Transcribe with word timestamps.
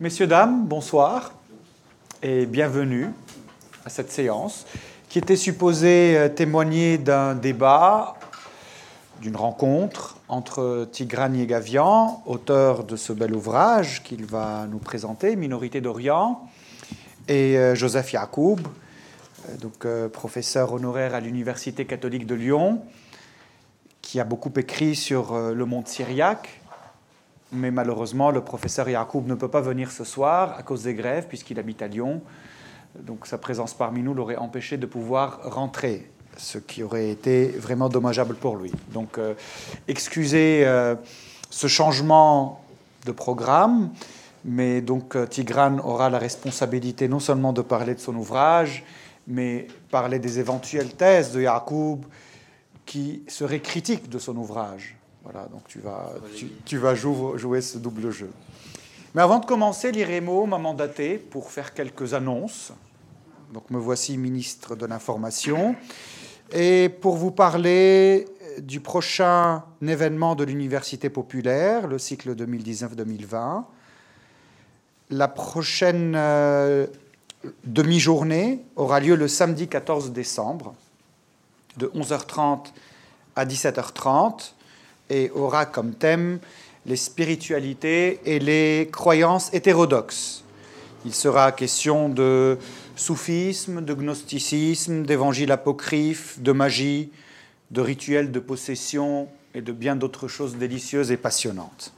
Messieurs, 0.00 0.28
dames, 0.28 0.64
bonsoir 0.64 1.32
et 2.22 2.46
bienvenue 2.46 3.08
à 3.84 3.88
cette 3.88 4.12
séance 4.12 4.64
qui 5.08 5.18
était 5.18 5.34
supposée 5.34 6.16
euh, 6.16 6.28
témoigner 6.28 6.98
d'un 6.98 7.34
débat, 7.34 8.14
d'une 9.20 9.34
rencontre 9.34 10.18
entre 10.28 10.86
Tigran 10.92 11.32
Yegavian, 11.32 12.22
auteur 12.26 12.84
de 12.84 12.94
ce 12.94 13.12
bel 13.12 13.34
ouvrage 13.34 14.04
qu'il 14.04 14.24
va 14.24 14.68
nous 14.70 14.78
présenter, 14.78 15.34
Minorité 15.34 15.80
d'Orient, 15.80 16.48
et 17.26 17.58
euh, 17.58 17.74
Joseph 17.74 18.12
Yacoub, 18.12 18.60
euh, 19.84 20.08
professeur 20.08 20.74
honoraire 20.74 21.16
à 21.16 21.18
l'Université 21.18 21.86
catholique 21.86 22.26
de 22.28 22.36
Lyon, 22.36 22.84
qui 24.00 24.20
a 24.20 24.24
beaucoup 24.24 24.52
écrit 24.56 24.94
sur 24.94 25.36
le 25.36 25.64
monde 25.64 25.88
syriaque, 25.88 26.60
mais 27.52 27.70
malheureusement, 27.70 28.30
le 28.30 28.42
professeur 28.42 28.88
Yacoub 28.88 29.22
ne 29.26 29.34
peut 29.34 29.48
pas 29.48 29.60
venir 29.60 29.90
ce 29.90 30.04
soir 30.04 30.54
à 30.58 30.62
cause 30.62 30.82
des 30.82 30.94
grèves, 30.94 31.26
puisqu'il 31.28 31.58
habite 31.58 31.80
à 31.82 31.88
Lyon. 31.88 32.20
Donc 33.00 33.26
sa 33.26 33.38
présence 33.38 33.74
parmi 33.74 34.02
nous 34.02 34.14
l'aurait 34.14 34.36
empêché 34.36 34.76
de 34.76 34.86
pouvoir 34.86 35.40
rentrer, 35.44 36.10
ce 36.36 36.58
qui 36.58 36.82
aurait 36.82 37.10
été 37.10 37.48
vraiment 37.48 37.88
dommageable 37.88 38.34
pour 38.34 38.56
lui. 38.56 38.72
Donc 38.92 39.18
euh, 39.18 39.34
excusez 39.86 40.66
euh, 40.66 40.94
ce 41.50 41.66
changement 41.66 42.62
de 43.06 43.12
programme, 43.12 43.90
mais 44.44 44.80
donc 44.80 45.16
euh, 45.16 45.26
Tigran 45.26 45.78
aura 45.78 46.10
la 46.10 46.18
responsabilité 46.18 47.08
non 47.08 47.20
seulement 47.20 47.52
de 47.52 47.62
parler 47.62 47.94
de 47.94 48.00
son 48.00 48.14
ouvrage, 48.16 48.84
mais 49.26 49.68
parler 49.90 50.18
des 50.18 50.38
éventuelles 50.38 50.94
thèses 50.94 51.32
de 51.32 51.42
Yacoub 51.42 52.00
qui 52.84 53.22
seraient 53.28 53.60
critiques 53.60 54.08
de 54.08 54.18
son 54.18 54.36
ouvrage. 54.36 54.97
Voilà, 55.30 55.46
donc 55.48 55.62
tu 55.68 55.80
vas, 55.80 56.14
tu, 56.64 56.78
vas 56.78 56.94
jouer, 56.94 57.60
ce 57.60 57.76
double 57.76 58.10
jeu. 58.10 58.30
Mais 59.14 59.20
avant 59.20 59.38
de 59.38 59.44
commencer, 59.44 59.92
l'IREMO 59.92 60.46
m'a 60.46 60.56
mandaté 60.56 61.18
pour 61.18 61.50
faire 61.50 61.74
quelques 61.74 62.14
annonces. 62.14 62.72
Donc 63.52 63.68
me 63.70 63.78
voici 63.78 64.16
ministre 64.16 64.74
de 64.74 64.86
l'Information. 64.86 65.76
Et 66.50 66.88
pour 66.88 67.16
vous 67.16 67.30
parler 67.30 68.26
du 68.62 68.80
prochain 68.80 69.64
événement 69.86 70.34
de 70.34 70.44
l'Université 70.44 71.10
populaire, 71.10 71.88
le 71.88 71.98
cycle 71.98 72.34
2019-2020. 72.34 73.64
La 75.10 75.28
prochaine 75.28 76.14
euh, 76.16 76.86
demi-journée 77.64 78.64
aura 78.76 79.00
lieu 79.00 79.14
le 79.14 79.28
samedi 79.28 79.68
14 79.68 80.10
décembre, 80.10 80.74
de 81.76 81.88
11h30 81.88 82.68
à 83.36 83.44
17h30 83.44 84.54
et 85.10 85.30
aura 85.34 85.66
comme 85.66 85.92
thème 85.94 86.38
les 86.86 86.96
spiritualités 86.96 88.20
et 88.24 88.38
les 88.38 88.88
croyances 88.90 89.52
hétérodoxes. 89.52 90.44
Il 91.04 91.14
sera 91.14 91.52
question 91.52 92.08
de 92.08 92.58
soufisme, 92.96 93.82
de 93.82 93.94
gnosticisme, 93.94 95.04
d'évangile 95.04 95.52
apocryphe, 95.52 96.40
de 96.40 96.52
magie, 96.52 97.10
de 97.70 97.80
rituels 97.80 98.32
de 98.32 98.40
possession 98.40 99.28
et 99.54 99.60
de 99.60 99.72
bien 99.72 99.96
d'autres 99.96 100.28
choses 100.28 100.56
délicieuses 100.56 101.12
et 101.12 101.16
passionnantes. 101.16 101.92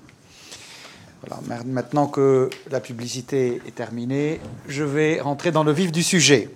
maintenant 1.67 2.07
que 2.07 2.51
la 2.71 2.81
publicité 2.81 3.61
est 3.67 3.75
terminée, 3.75 4.41
je 4.69 4.85
vais 4.85 5.21
rentrer 5.21 5.53
dans 5.53 5.65
le 5.65 5.73
vif 5.73 5.93
du 5.93 6.03
sujet. 6.03 6.51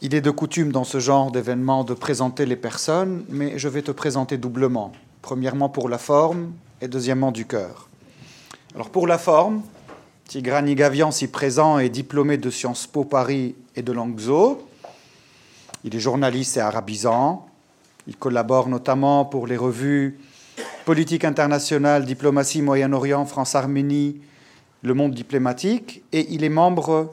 Il 0.00 0.14
est 0.14 0.20
de 0.20 0.30
coutume 0.30 0.70
dans 0.70 0.84
ce 0.84 1.00
genre 1.00 1.32
d'événement 1.32 1.82
de 1.82 1.92
présenter 1.92 2.46
les 2.46 2.54
personnes, 2.54 3.24
mais 3.28 3.58
je 3.58 3.66
vais 3.66 3.82
te 3.82 3.90
présenter 3.90 4.36
doublement. 4.36 4.92
Premièrement 5.22 5.68
pour 5.68 5.88
la 5.88 5.98
forme 5.98 6.52
et 6.80 6.86
deuxièmement 6.86 7.32
du 7.32 7.46
cœur. 7.46 7.88
Alors 8.76 8.90
pour 8.90 9.08
la 9.08 9.18
forme, 9.18 9.62
Tigrani 10.28 10.76
Gavian, 10.76 11.10
si 11.10 11.26
présent, 11.26 11.80
est 11.80 11.88
diplômé 11.88 12.36
de 12.36 12.48
Sciences 12.48 12.86
Po 12.86 13.02
Paris 13.02 13.56
et 13.74 13.82
de 13.82 13.90
Langzo. 13.90 14.68
Il 15.82 15.96
est 15.96 16.00
journaliste 16.00 16.58
et 16.58 16.60
arabisant. 16.60 17.48
Il 18.06 18.16
collabore 18.16 18.68
notamment 18.68 19.24
pour 19.24 19.48
les 19.48 19.56
revues 19.56 20.20
Politique 20.84 21.24
internationale, 21.24 22.04
Diplomatie 22.04 22.62
Moyen-Orient, 22.62 23.26
France-Arménie, 23.26 24.20
Le 24.82 24.94
Monde 24.94 25.12
diplomatique, 25.12 26.04
et 26.12 26.32
il 26.32 26.44
est 26.44 26.48
membre 26.48 27.12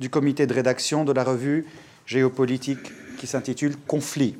du 0.00 0.10
comité 0.10 0.48
de 0.48 0.54
rédaction 0.54 1.04
de 1.04 1.12
la 1.12 1.22
revue 1.22 1.64
géopolitique 2.08 2.90
qui 3.18 3.26
s'intitule 3.26 3.76
Conflit. 3.86 4.34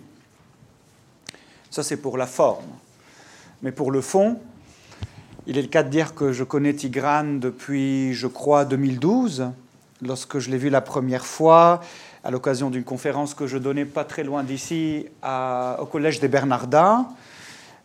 Ça, 1.71 1.83
c'est 1.83 1.99
pour 1.99 2.17
la 2.17 2.27
forme. 2.27 2.65
Mais 3.63 3.73
pour 3.73 3.91
le 3.91 4.01
fond, 4.01 4.41
il 5.47 5.59
est 5.59 5.63
le 5.63 5.69
cas 5.69 5.83
de 5.83 5.91
dire 5.91 6.15
que 6.15 6.33
je 6.33 6.45
connais 6.45 6.73
Tigran 6.73 7.39
depuis, 7.39 8.15
je 8.15 8.27
crois, 8.27 8.65
2012, 8.65 9.51
lorsque 10.01 10.39
je 10.39 10.51
l'ai 10.51 10.57
vu 10.57 10.71
la 10.71 10.81
première 10.81 11.27
fois 11.27 11.81
à 12.25 12.31
l'occasion 12.31 12.71
d'une 12.71 12.85
conférence 12.85 13.35
que 13.35 13.47
je 13.47 13.59
donnais 13.59 13.85
pas 13.85 14.05
très 14.05 14.25
loin 14.25 14.45
d'ici 14.45 15.07
au 15.23 15.87
Collège 15.87 16.21
des 16.21 16.29
Bernardins. 16.29 17.07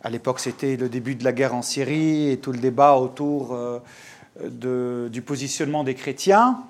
À 0.02 0.08
l'époque, 0.08 0.40
c'était 0.40 0.76
le 0.76 0.88
début 0.88 1.14
de 1.14 1.24
la 1.24 1.32
guerre 1.32 1.54
en 1.54 1.62
Syrie 1.62 2.30
et 2.30 2.38
tout 2.38 2.52
le 2.52 2.58
débat 2.58 2.94
autour 2.94 3.54
euh, 3.54 5.08
du 5.08 5.22
positionnement 5.22 5.84
des 5.84 5.94
chrétiens. 5.94 6.62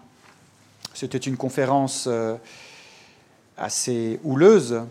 C'était 0.94 1.18
une 1.18 1.36
conférence 1.36 2.06
euh, 2.08 2.36
assez 3.56 4.18
houleuse, 4.24 4.82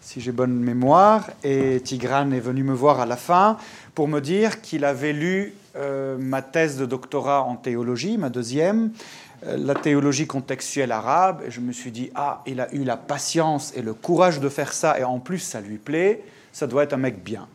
si 0.00 0.20
j'ai 0.20 0.32
bonne 0.32 0.54
mémoire, 0.54 1.30
et 1.42 1.80
Tigran 1.80 2.30
est 2.32 2.40
venu 2.40 2.62
me 2.62 2.74
voir 2.74 3.00
à 3.00 3.06
la 3.06 3.16
fin 3.16 3.56
pour 3.94 4.06
me 4.06 4.20
dire 4.20 4.60
qu'il 4.60 4.84
avait 4.84 5.12
lu 5.12 5.54
euh, 5.76 6.16
ma 6.18 6.42
thèse 6.42 6.76
de 6.76 6.86
doctorat 6.86 7.42
en 7.42 7.56
théologie, 7.56 8.18
ma 8.18 8.28
deuxième, 8.28 8.90
euh, 9.46 9.56
la 9.56 9.74
théologie 9.74 10.26
contextuelle 10.26 10.92
arabe, 10.92 11.42
et 11.46 11.50
je 11.50 11.60
me 11.60 11.72
suis 11.72 11.90
dit, 11.90 12.10
ah, 12.14 12.42
il 12.46 12.60
a 12.60 12.72
eu 12.74 12.84
la 12.84 12.96
patience 12.96 13.72
et 13.74 13.82
le 13.82 13.94
courage 13.94 14.40
de 14.40 14.48
faire 14.48 14.72
ça, 14.72 14.98
et 14.98 15.04
en 15.04 15.18
plus 15.18 15.38
ça 15.38 15.60
lui 15.60 15.78
plaît, 15.78 16.22
ça 16.52 16.66
doit 16.66 16.84
être 16.84 16.92
un 16.92 16.98
mec 16.98 17.24
bien. 17.24 17.48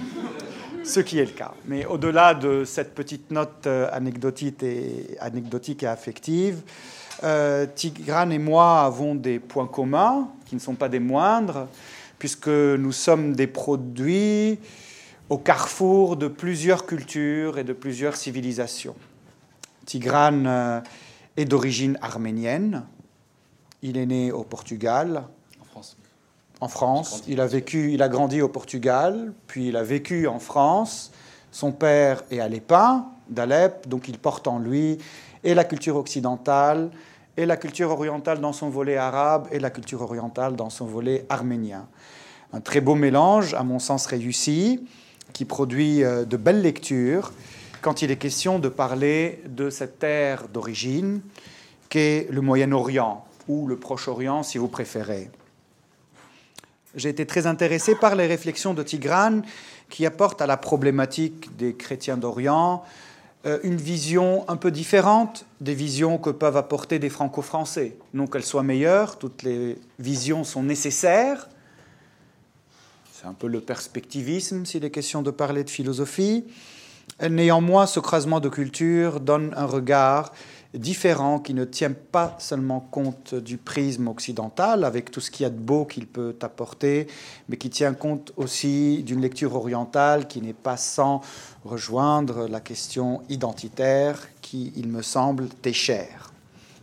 Ce 0.84 1.00
qui 1.00 1.18
est 1.18 1.26
le 1.26 1.32
cas. 1.32 1.52
Mais 1.66 1.84
au-delà 1.84 2.32
de 2.32 2.64
cette 2.64 2.94
petite 2.94 3.30
note 3.30 3.66
euh, 3.66 3.88
anecdotique 3.92 4.62
et 4.62 5.86
affective, 5.86 6.62
euh, 7.22 7.66
Tigran 7.74 8.30
et 8.30 8.38
moi 8.38 8.82
avons 8.82 9.14
des 9.14 9.38
points 9.38 9.66
communs 9.66 10.28
qui 10.46 10.54
ne 10.54 10.60
sont 10.60 10.74
pas 10.74 10.88
des 10.88 11.00
moindres, 11.00 11.68
puisque 12.18 12.48
nous 12.48 12.92
sommes 12.92 13.34
des 13.34 13.46
produits 13.46 14.58
au 15.28 15.38
carrefour 15.38 16.16
de 16.16 16.28
plusieurs 16.28 16.86
cultures 16.86 17.58
et 17.58 17.64
de 17.64 17.72
plusieurs 17.72 18.16
civilisations. 18.16 18.96
Tigran 19.86 20.44
euh, 20.44 20.80
est 21.36 21.44
d'origine 21.44 21.98
arménienne. 22.02 22.84
Il 23.82 23.96
est 23.96 24.06
né 24.06 24.32
au 24.32 24.42
Portugal. 24.42 25.24
En 25.60 25.64
France. 25.64 25.96
En 26.60 26.68
France. 26.68 27.22
Il 27.28 27.40
a 27.40 27.46
vécu, 27.46 27.92
il 27.92 28.02
a 28.02 28.08
grandi 28.08 28.42
au 28.42 28.48
Portugal, 28.48 29.32
puis 29.46 29.68
il 29.68 29.76
a 29.76 29.82
vécu 29.82 30.26
en 30.26 30.38
France. 30.38 31.12
Son 31.52 31.72
père 31.72 32.22
est 32.30 32.40
alépin 32.40 33.06
d'Alep, 33.28 33.88
donc 33.88 34.08
il 34.08 34.18
porte 34.18 34.48
en 34.48 34.58
lui 34.58 34.98
et 35.44 35.54
la 35.54 35.64
culture 35.64 35.96
occidentale 35.96 36.90
et 37.36 37.46
la 37.46 37.56
culture 37.56 37.90
orientale 37.90 38.40
dans 38.40 38.52
son 38.52 38.68
volet 38.68 38.96
arabe 38.96 39.48
et 39.50 39.58
la 39.58 39.70
culture 39.70 40.02
orientale 40.02 40.56
dans 40.56 40.70
son 40.70 40.86
volet 40.86 41.24
arménien. 41.28 41.86
Un 42.52 42.60
très 42.60 42.80
beau 42.80 42.94
mélange, 42.94 43.54
à 43.54 43.62
mon 43.62 43.78
sens 43.78 44.06
réussi, 44.06 44.84
qui 45.32 45.44
produit 45.44 46.02
euh, 46.02 46.24
de 46.24 46.36
belles 46.36 46.62
lectures 46.62 47.32
quand 47.80 48.02
il 48.02 48.10
est 48.10 48.16
question 48.16 48.58
de 48.58 48.68
parler 48.68 49.42
de 49.48 49.70
cette 49.70 49.98
terre 49.98 50.48
d'origine 50.48 51.20
qu'est 51.88 52.26
le 52.30 52.40
Moyen-Orient, 52.40 53.24
ou 53.48 53.66
le 53.66 53.76
Proche-Orient 53.76 54.42
si 54.42 54.58
vous 54.58 54.68
préférez. 54.68 55.30
J'ai 56.94 57.08
été 57.08 57.24
très 57.24 57.46
intéressé 57.46 57.94
par 57.94 58.16
les 58.16 58.26
réflexions 58.26 58.74
de 58.74 58.82
Tigran 58.82 59.42
qui 59.88 60.06
apportent 60.06 60.42
à 60.42 60.46
la 60.46 60.56
problématique 60.56 61.56
des 61.56 61.74
chrétiens 61.74 62.16
d'Orient 62.16 62.84
une 63.62 63.76
vision 63.76 64.44
un 64.48 64.56
peu 64.56 64.70
différente 64.70 65.46
des 65.60 65.74
visions 65.74 66.18
que 66.18 66.30
peuvent 66.30 66.58
apporter 66.58 66.98
des 66.98 67.08
franco-français. 67.08 67.96
Non 68.12 68.26
qu'elles 68.26 68.44
soient 68.44 68.62
meilleures, 68.62 69.18
toutes 69.18 69.42
les 69.42 69.78
visions 69.98 70.44
sont 70.44 70.62
nécessaires. 70.62 71.48
C'est 73.12 73.26
un 73.26 73.32
peu 73.32 73.48
le 73.48 73.60
perspectivisme 73.60 74.64
s'il 74.64 74.84
est 74.84 74.90
question 74.90 75.22
de 75.22 75.30
parler 75.30 75.64
de 75.64 75.70
philosophie. 75.70 76.44
Néanmoins, 77.28 77.86
ce 77.86 78.00
croisement 78.00 78.40
de 78.40 78.48
cultures 78.48 79.20
donne 79.20 79.52
un 79.56 79.66
regard 79.66 80.32
différent 80.74 81.40
qui 81.40 81.52
ne 81.52 81.64
tient 81.64 81.92
pas 81.92 82.36
seulement 82.38 82.80
compte 82.80 83.34
du 83.34 83.56
prisme 83.56 84.08
occidental, 84.08 84.84
avec 84.84 85.10
tout 85.10 85.20
ce 85.20 85.30
qu'il 85.30 85.42
y 85.42 85.46
a 85.46 85.50
de 85.50 85.58
beau 85.58 85.84
qu'il 85.84 86.06
peut 86.06 86.36
apporter, 86.42 87.08
mais 87.48 87.56
qui 87.56 87.70
tient 87.70 87.94
compte 87.94 88.32
aussi 88.36 89.02
d'une 89.02 89.20
lecture 89.20 89.56
orientale 89.56 90.28
qui 90.28 90.40
n'est 90.40 90.52
pas 90.52 90.76
sans 90.76 91.22
rejoindre 91.64 92.46
la 92.46 92.60
question 92.60 93.22
identitaire 93.28 94.28
qui, 94.40 94.72
il 94.76 94.88
me 94.88 95.02
semble, 95.02 95.48
t'est 95.48 95.72
chère. 95.72 96.32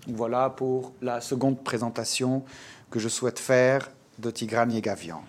Voilà 0.08 0.50
pour 0.50 0.94
la 1.02 1.22
seconde 1.22 1.64
présentation 1.64 2.44
que 2.90 3.00
je 3.00 3.10
souhaite 3.10 3.40
faire 3.40 3.90
de 4.20 4.32
Tigran 4.32 4.70
Yegavian. 4.70 5.22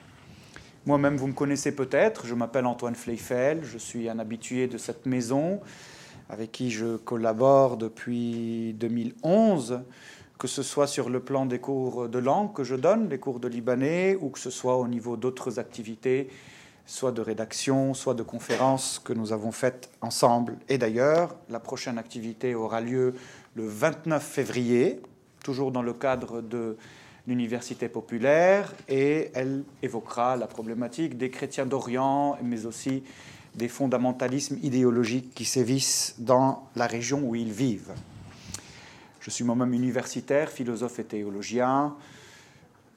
Moi-même, 0.87 1.17
vous 1.17 1.27
me 1.27 1.33
connaissez 1.33 1.73
peut-être, 1.73 2.27
je 2.27 2.35
m'appelle 2.35 2.65
Antoine 2.65 2.95
Fleifel, 2.95 3.61
je 3.63 3.77
suis 3.77 4.09
un 4.09 4.19
habitué 4.19 4.69
de 4.69 4.79
cette 4.79 5.05
maison. 5.05 5.61
Avec 6.29 6.53
qui 6.53 6.71
je 6.71 6.97
collabore 6.97 7.77
depuis 7.77 8.75
2011, 8.75 9.81
que 10.39 10.47
ce 10.47 10.63
soit 10.63 10.87
sur 10.87 11.11
le 11.11 11.21
plan 11.21 11.47
des 11.47 11.59
cours 11.59 12.09
de 12.09 12.19
langue 12.19 12.53
que 12.53 12.65
je 12.65 12.77
donne, 12.77 13.09
les 13.09 13.19
cours 13.19 13.41
de 13.41 13.49
libanais, 13.49 14.17
ou 14.21 14.29
que 14.29 14.39
ce 14.39 14.51
soit 14.51 14.77
au 14.77 14.87
niveau 14.87 15.17
d'autres 15.17 15.59
activités, 15.59 16.29
soit 16.87 17.13
de 17.13 17.21
rédaction, 17.21 17.93
soit 17.93 18.15
de 18.15 18.23
conférences 18.23 18.99
que 18.99 19.13
nous 19.13 19.33
avons 19.33 19.53
faites 19.53 19.91
ensemble. 20.01 20.57
Et 20.69 20.79
d'ailleurs, 20.79 21.37
la 21.51 21.61
prochaine 21.61 21.99
activité 21.99 22.55
aura 22.55 22.81
lieu 22.81 23.15
le 23.55 23.67
29 23.67 24.23
février, 24.23 25.01
toujours 25.43 25.73
dans 25.73 25.83
le 25.83 25.93
cadre 25.93 26.41
de 26.41 26.77
l'université 27.27 27.89
populaire, 27.89 28.73
et 28.89 29.31
elle 29.35 29.65
évoquera 29.83 30.37
la 30.37 30.47
problématique 30.47 31.19
des 31.19 31.31
chrétiens 31.31 31.67
d'Orient, 31.67 32.39
mais 32.43 32.65
aussi 32.65 33.03
des 33.59 33.69
fondamentalismes 33.69 34.57
idéologiques 34.63 35.35
qui 35.35 35.45
sévissent 35.45 36.15
dans 36.19 36.69
la 36.77 36.87
région 36.87 37.21
où 37.23 37.35
ils 37.35 37.53
vivent. 37.53 37.93
Je 39.21 39.31
suis 39.31 39.45
moi-même 39.45 39.75
universitaire, 39.75 40.49
philosophe 40.49 41.01
et 41.01 41.05
théologien, 41.05 41.95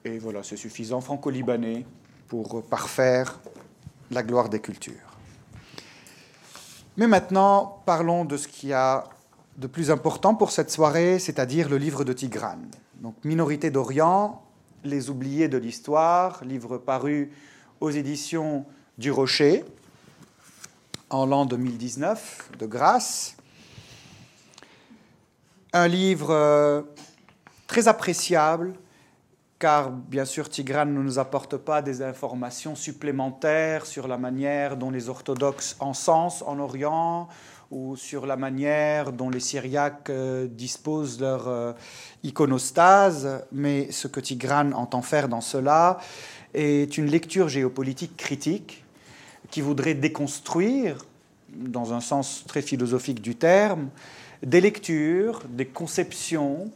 et 0.04 0.18
voilà, 0.18 0.42
c'est 0.42 0.56
suffisant, 0.56 1.00
franco-libanais, 1.00 1.84
pour 2.28 2.62
parfaire 2.62 3.38
la 4.10 4.22
gloire 4.22 4.48
des 4.48 4.60
cultures. 4.60 4.94
Mais 6.96 7.06
maintenant, 7.06 7.82
parlons 7.84 8.24
de 8.24 8.36
ce 8.36 8.48
qu'il 8.48 8.70
y 8.70 8.72
a 8.72 9.04
de 9.58 9.66
plus 9.66 9.90
important 9.90 10.34
pour 10.34 10.50
cette 10.50 10.70
soirée, 10.70 11.18
c'est-à-dire 11.18 11.68
le 11.68 11.76
livre 11.76 12.04
de 12.04 12.12
Tigrane. 12.12 12.68
Donc, 13.00 13.16
Minorité 13.24 13.70
d'Orient, 13.70 14.42
Les 14.84 15.10
oubliés 15.10 15.48
de 15.48 15.58
l'histoire, 15.58 16.42
livre 16.44 16.76
paru 16.76 17.30
aux 17.80 17.90
éditions 17.90 18.64
du 18.98 19.12
Rocher 19.12 19.64
en 21.12 21.26
l'an 21.26 21.44
2019, 21.44 22.50
de 22.58 22.66
grâce. 22.66 23.36
Un 25.74 25.86
livre 25.86 26.30
euh, 26.30 26.82
très 27.66 27.86
appréciable, 27.86 28.72
car 29.58 29.90
bien 29.90 30.24
sûr 30.24 30.48
Tigrane 30.48 30.92
ne 30.92 31.02
nous 31.02 31.18
apporte 31.18 31.56
pas 31.56 31.82
des 31.82 32.02
informations 32.02 32.74
supplémentaires 32.74 33.86
sur 33.86 34.08
la 34.08 34.16
manière 34.16 34.76
dont 34.76 34.90
les 34.90 35.08
orthodoxes 35.08 35.76
encensent 35.80 36.42
en 36.46 36.58
Orient 36.58 37.28
ou 37.70 37.96
sur 37.96 38.26
la 38.26 38.36
manière 38.36 39.12
dont 39.12 39.30
les 39.30 39.40
Syriaques 39.40 40.10
euh, 40.10 40.46
disposent 40.46 41.20
leur 41.20 41.48
euh, 41.48 41.72
iconostase, 42.22 43.44
mais 43.52 43.90
ce 43.92 44.08
que 44.08 44.20
Tigrane 44.20 44.74
entend 44.74 45.02
faire 45.02 45.28
dans 45.28 45.40
cela 45.40 45.98
est 46.54 46.96
une 46.98 47.06
lecture 47.06 47.48
géopolitique 47.48 48.16
critique 48.16 48.81
qui 49.52 49.60
voudrait 49.60 49.94
déconstruire, 49.94 51.04
dans 51.54 51.92
un 51.92 52.00
sens 52.00 52.42
très 52.48 52.62
philosophique 52.62 53.20
du 53.20 53.36
terme, 53.36 53.90
des 54.42 54.62
lectures, 54.62 55.42
des 55.48 55.66
conceptions, 55.66 56.70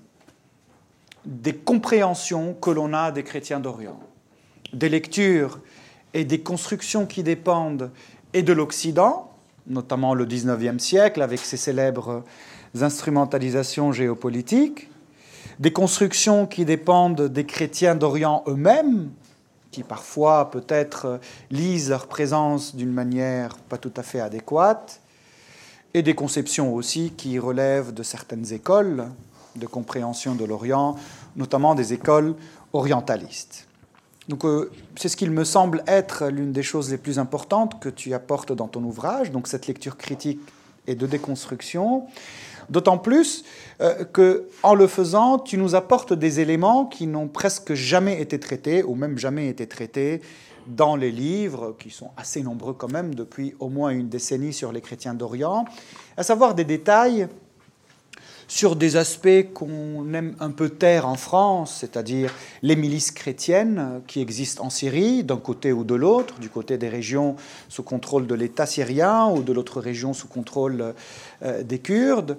des 1.25 1.55
compréhensions 1.55 2.55
que 2.55 2.71
l'on 2.71 2.93
a 2.93 3.11
des 3.11 3.25
chrétiens 3.25 3.59
d'Orient. 3.59 3.99
Des 4.75 4.91
lectures 4.91 5.59
et 6.13 6.25
des 6.25 6.41
constructions 6.41 7.07
qui 7.07 7.23
dépendent 7.23 7.91
et 8.35 8.43
de 8.43 8.53
l'Occident, 8.53 9.33
notamment 9.67 10.15
le 10.15 10.27
XIXe 10.27 10.81
siècle 10.83 11.23
avec 11.23 11.41
ses 11.41 11.57
célèbres 11.57 12.25
instrumentalisations 12.79 13.91
géopolitiques, 13.91 14.91
des 15.59 15.73
constructions 15.73 16.47
qui 16.47 16.67
dépendent 16.67 17.23
des 17.23 17.47
chrétiens 17.47 17.95
d'Orient 17.95 18.45
eux-mêmes, 18.47 19.11
qui 19.77 19.83
parfois 19.83 20.51
peut-être 20.51 21.21
lisent 21.51 21.91
leur 21.91 22.07
présence 22.07 22.75
d'une 22.75 22.95
manière 22.95 23.59
pas 23.69 23.77
tout 23.77 23.93
à 23.99 24.03
fait 24.03 24.21
adéquate, 24.21 25.03
et 25.93 26.03
des 26.03 26.15
conceptions 26.15 26.75
aussi 26.75 27.13
qui 27.15 27.39
relèvent 27.39 27.93
de 27.93 28.03
certaines 28.03 28.55
écoles 28.55 29.05
de 29.55 29.67
compréhension 29.67 30.35
de 30.35 30.47
l'Orient, 30.47 30.97
notamment 31.37 31.75
des 31.75 31.93
écoles 31.93 32.37
orientalistes. 32.73 33.67
Donc 34.29 34.47
euh, 34.47 34.71
c'est 34.97 35.11
ce 35.11 35.17
qu'il 35.19 35.31
me 35.31 35.45
semble 35.45 35.85
être 35.87 36.29
l'une 36.29 36.53
des 36.53 36.63
choses 36.63 36.91
les 36.91 36.97
plus 36.97 37.19
importantes 37.19 37.79
que 37.79 37.91
tu 37.91 38.15
apportes 38.15 38.55
dans 38.55 38.69
ton 38.69 38.83
ouvrage, 38.83 39.31
donc 39.31 39.47
cette 39.47 39.67
lecture 39.67 39.99
critique 39.99 40.41
et 40.87 40.95
de 40.95 41.07
déconstruction. 41.07 42.07
D'autant 42.71 42.97
plus 42.97 43.45
euh, 43.81 44.05
que, 44.05 44.49
en 44.63 44.75
le 44.75 44.87
faisant, 44.87 45.39
tu 45.39 45.59
nous 45.59 45.75
apportes 45.75 46.13
des 46.13 46.41
éléments 46.41 46.87
qui 46.87 47.07
n'ont 47.07 47.29
presque 47.29 47.75
jamais 47.75 48.21
été 48.21 48.41
traités, 48.41 48.83
ou 48.83 48.95
même 48.95 49.19
jamais 49.19 49.49
été 49.49 49.67
traités, 49.67 50.23
dans 50.67 50.97
les 50.97 51.13
livres, 51.13 51.77
qui 51.79 51.91
sont 51.91 52.11
assez 52.17 52.43
nombreux 52.43 52.73
quand 52.73 52.91
même 52.91 53.15
depuis 53.15 53.55
au 53.61 53.69
moins 53.69 53.91
une 53.91 54.09
décennie 54.09 54.53
sur 54.53 54.73
les 54.73 54.81
chrétiens 54.81 55.15
d'Orient, 55.15 55.65
à 56.17 56.23
savoir 56.23 56.55
des 56.55 56.65
détails 56.65 57.29
sur 58.49 58.77
des 58.77 58.97
aspects 58.97 59.53
qu'on 59.53 60.13
aime 60.15 60.37
un 60.41 60.51
peu 60.51 60.69
taire 60.69 61.09
en 61.09 61.17
France, 61.17 61.79
c'est-à-dire 61.81 62.33
les 62.63 62.77
milices 62.77 63.11
chrétiennes 63.11 64.03
qui 64.07 64.21
existent 64.21 64.65
en 64.65 64.71
Syrie, 64.71 65.25
d'un 65.25 65.37
côté 65.37 65.73
ou 65.73 65.85
de 65.85 65.95
l'autre, 65.95 66.39
du 66.39 66.49
côté 66.49 66.79
des 66.79 66.89
régions 66.89 67.37
sous 67.69 67.83
contrôle 67.83 68.27
de 68.27 68.35
l'État 68.35 68.67
syrien 68.67 69.29
ou 69.29 69.43
de 69.43 69.53
l'autre 69.53 69.81
région 69.81 70.13
sous 70.13 70.29
contrôle 70.29 70.95
euh, 71.43 71.63
des 71.63 71.81
Kurdes, 71.81 72.39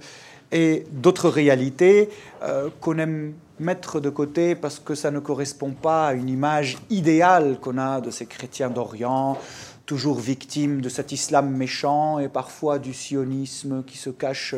et 0.52 0.86
d'autres 0.92 1.30
réalités 1.30 2.10
euh, 2.44 2.70
qu'on 2.80 2.98
aime 3.00 3.34
mettre 3.60 4.00
de 4.00 4.10
côté 4.10 4.56
parce 4.56 4.80
que 4.80 4.96
ça 4.96 5.12
ne 5.12 5.20
correspond 5.20 5.72
pas 5.72 6.08
à 6.08 6.14
une 6.14 6.30
image 6.30 6.78
idéale 6.90 7.60
qu'on 7.60 7.78
a 7.78 8.02
de 8.02 8.12
ces 8.12 8.26
chrétiens 8.26 8.70
d'Orient, 8.70 9.38
toujours 9.86 10.20
victimes 10.20 10.82
de 10.82 10.90
cet 10.90 11.12
islam 11.12 11.50
méchant 11.50 12.20
et 12.20 12.30
parfois 12.30 12.78
du 12.78 12.94
sionisme 12.94 13.84
qui 13.84 13.98
se 13.98 14.10
cache 14.10 14.56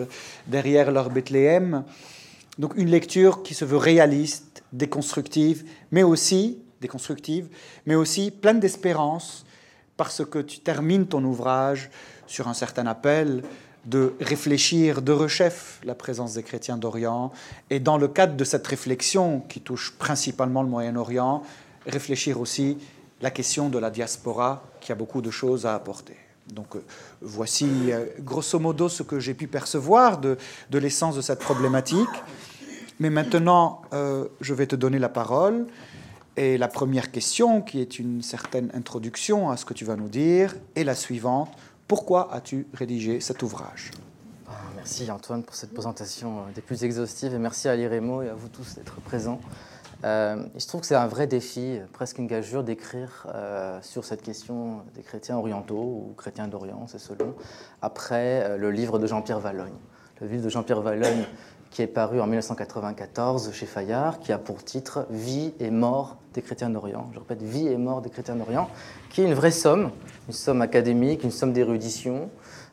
derrière 0.48 0.92
leur 0.92 1.10
Bethléem. 1.10 1.84
Donc 2.58 2.74
une 2.76 2.90
lecture 2.90 3.42
qui 3.42 3.54
se 3.54 3.64
veut 3.64 3.78
réaliste, 3.78 4.64
déconstructive, 4.74 5.64
mais 5.92 6.04
aussi 6.04 6.60
déconstructive, 6.82 7.48
mais 7.86 7.96
aussi 7.96 8.32
pleine 8.32 8.60
d'espérance 8.60 9.46
parce 9.98 10.26
que 10.26 10.40
tu 10.40 10.60
termines 10.60 11.08
ton 11.08 11.24
ouvrage 11.24 11.90
sur 12.28 12.48
un 12.48 12.54
certain 12.54 12.88
appel 12.88 13.44
de 13.86 14.14
réfléchir 14.20 15.02
de 15.02 15.12
rechef 15.12 15.80
la 15.84 15.96
présence 15.96 16.34
des 16.34 16.44
chrétiens 16.44 16.78
d'Orient 16.78 17.32
et 17.70 17.80
dans 17.80 17.98
le 17.98 18.08
cadre 18.08 18.36
de 18.36 18.44
cette 18.44 18.68
réflexion 18.68 19.42
qui 19.48 19.62
touche 19.62 19.94
principalement 19.98 20.64
le 20.64 20.70
Moyen-Orient, 20.70 21.44
réfléchir 21.86 22.40
aussi 22.40 22.78
la 23.22 23.32
question 23.32 23.70
de 23.70 23.80
la 23.80 23.90
diaspora 23.90 24.64
qui 24.82 24.92
a 24.92 24.96
beaucoup 24.96 25.22
de 25.22 25.32
choses 25.32 25.66
à 25.66 25.76
apporter. 25.76 26.16
Donc 26.54 26.76
euh, 26.76 26.84
voici 27.22 27.68
euh, 27.92 28.06
grosso 28.20 28.60
modo 28.60 28.90
ce 28.90 29.04
que 29.04 29.20
j'ai 29.20 29.34
pu 29.34 29.48
percevoir 29.48 30.18
de, 30.20 30.38
l'essence 30.74 31.16
de 31.16 31.22
cette 31.22 31.40
problématique. 31.40 32.10
Mais 33.00 33.10
maintenant, 33.10 33.82
euh, 33.94 34.26
je 34.42 34.54
vais 34.54 34.68
te 34.68 34.76
donner 34.76 35.00
la 35.00 35.10
parole. 35.10 35.68
Et 36.36 36.58
la 36.58 36.68
première 36.68 37.12
question, 37.12 37.62
qui 37.62 37.82
est 37.82 38.00
une 38.00 38.22
certaine 38.22 38.72
introduction 38.74 39.50
à 39.50 39.58
ce 39.58 39.66
que 39.66 39.74
tu 39.74 39.84
vas 39.84 39.96
nous 39.96 40.08
dire, 40.08 40.56
est 40.76 40.84
la 40.84 40.96
suivante. 40.96 41.50
Pourquoi 41.90 42.32
as-tu 42.32 42.68
rédigé 42.76 43.20
cet 43.20 43.42
ouvrage? 43.42 43.90
Ah, 44.48 44.52
Merci 44.76 45.10
Antoine 45.10 45.42
pour 45.42 45.56
cette 45.56 45.74
présentation 45.74 46.44
des 46.54 46.62
plus 46.62 46.84
exhaustives 46.84 47.34
et 47.34 47.40
merci 47.40 47.68
à 47.68 47.76
l'IREMO 47.76 48.22
et 48.22 48.30
à 48.30 48.36
vous 48.36 48.48
tous 48.48 48.76
d'être 48.76 49.02
présents. 49.02 49.42
Euh, 50.04 50.46
se 50.56 50.68
trouve 50.68 50.82
que 50.82 50.88
c'est 50.88 50.94
un 50.94 51.08
vrai 51.08 51.26
défi, 51.26 51.80
presque 51.92 52.20
une 52.20 52.28
gageure, 52.28 52.64
d'écrire 52.64 53.26
euh, 53.34 53.80
sur 53.82 54.06
cette 54.06 54.22
question 54.22 54.84
des 54.94 55.02
chrétiens 55.02 55.38
orientaux 55.38 56.12
ou 56.12 56.14
chrétiens 56.16 56.48
d'Orient, 56.48 56.86
c'est 56.86 57.00
selon, 57.00 57.34
après 57.82 58.44
euh, 58.44 58.58
le 58.58 58.70
livre 58.70 59.00
de 59.00 59.08
Jean-Pierre 59.08 59.40
Vallogne. 59.40 59.74
Le 60.22 60.28
livre 60.28 60.44
de 60.44 60.50
Jean-Pierre 60.50 60.82
Vallogne 60.82 61.26
qui 61.72 61.82
est 61.82 61.88
paru 61.88 62.20
en 62.20 62.28
1994 62.28 63.52
chez 63.54 63.66
Fayard, 63.66 64.20
qui 64.20 64.32
a 64.32 64.38
pour 64.38 64.64
titre 64.64 65.06
Vie 65.10 65.54
et 65.60 65.70
mort 65.70 66.18
des 66.34 66.42
chrétiens 66.42 66.70
d'Orient. 66.70 67.10
Je 67.14 67.20
répète, 67.20 67.42
Vie 67.42 67.68
et 67.68 67.78
mort 67.78 68.02
des 68.02 68.10
chrétiens 68.10 68.36
d'Orient, 68.36 68.70
qui 69.10 69.22
est 69.22 69.26
une 69.26 69.34
vraie 69.34 69.52
somme, 69.52 69.92
une 70.28 70.34
somme 70.34 70.62
académique, 70.62 71.24
une 71.24 71.32
somme 71.32 71.54
d'érudition, 71.54 72.30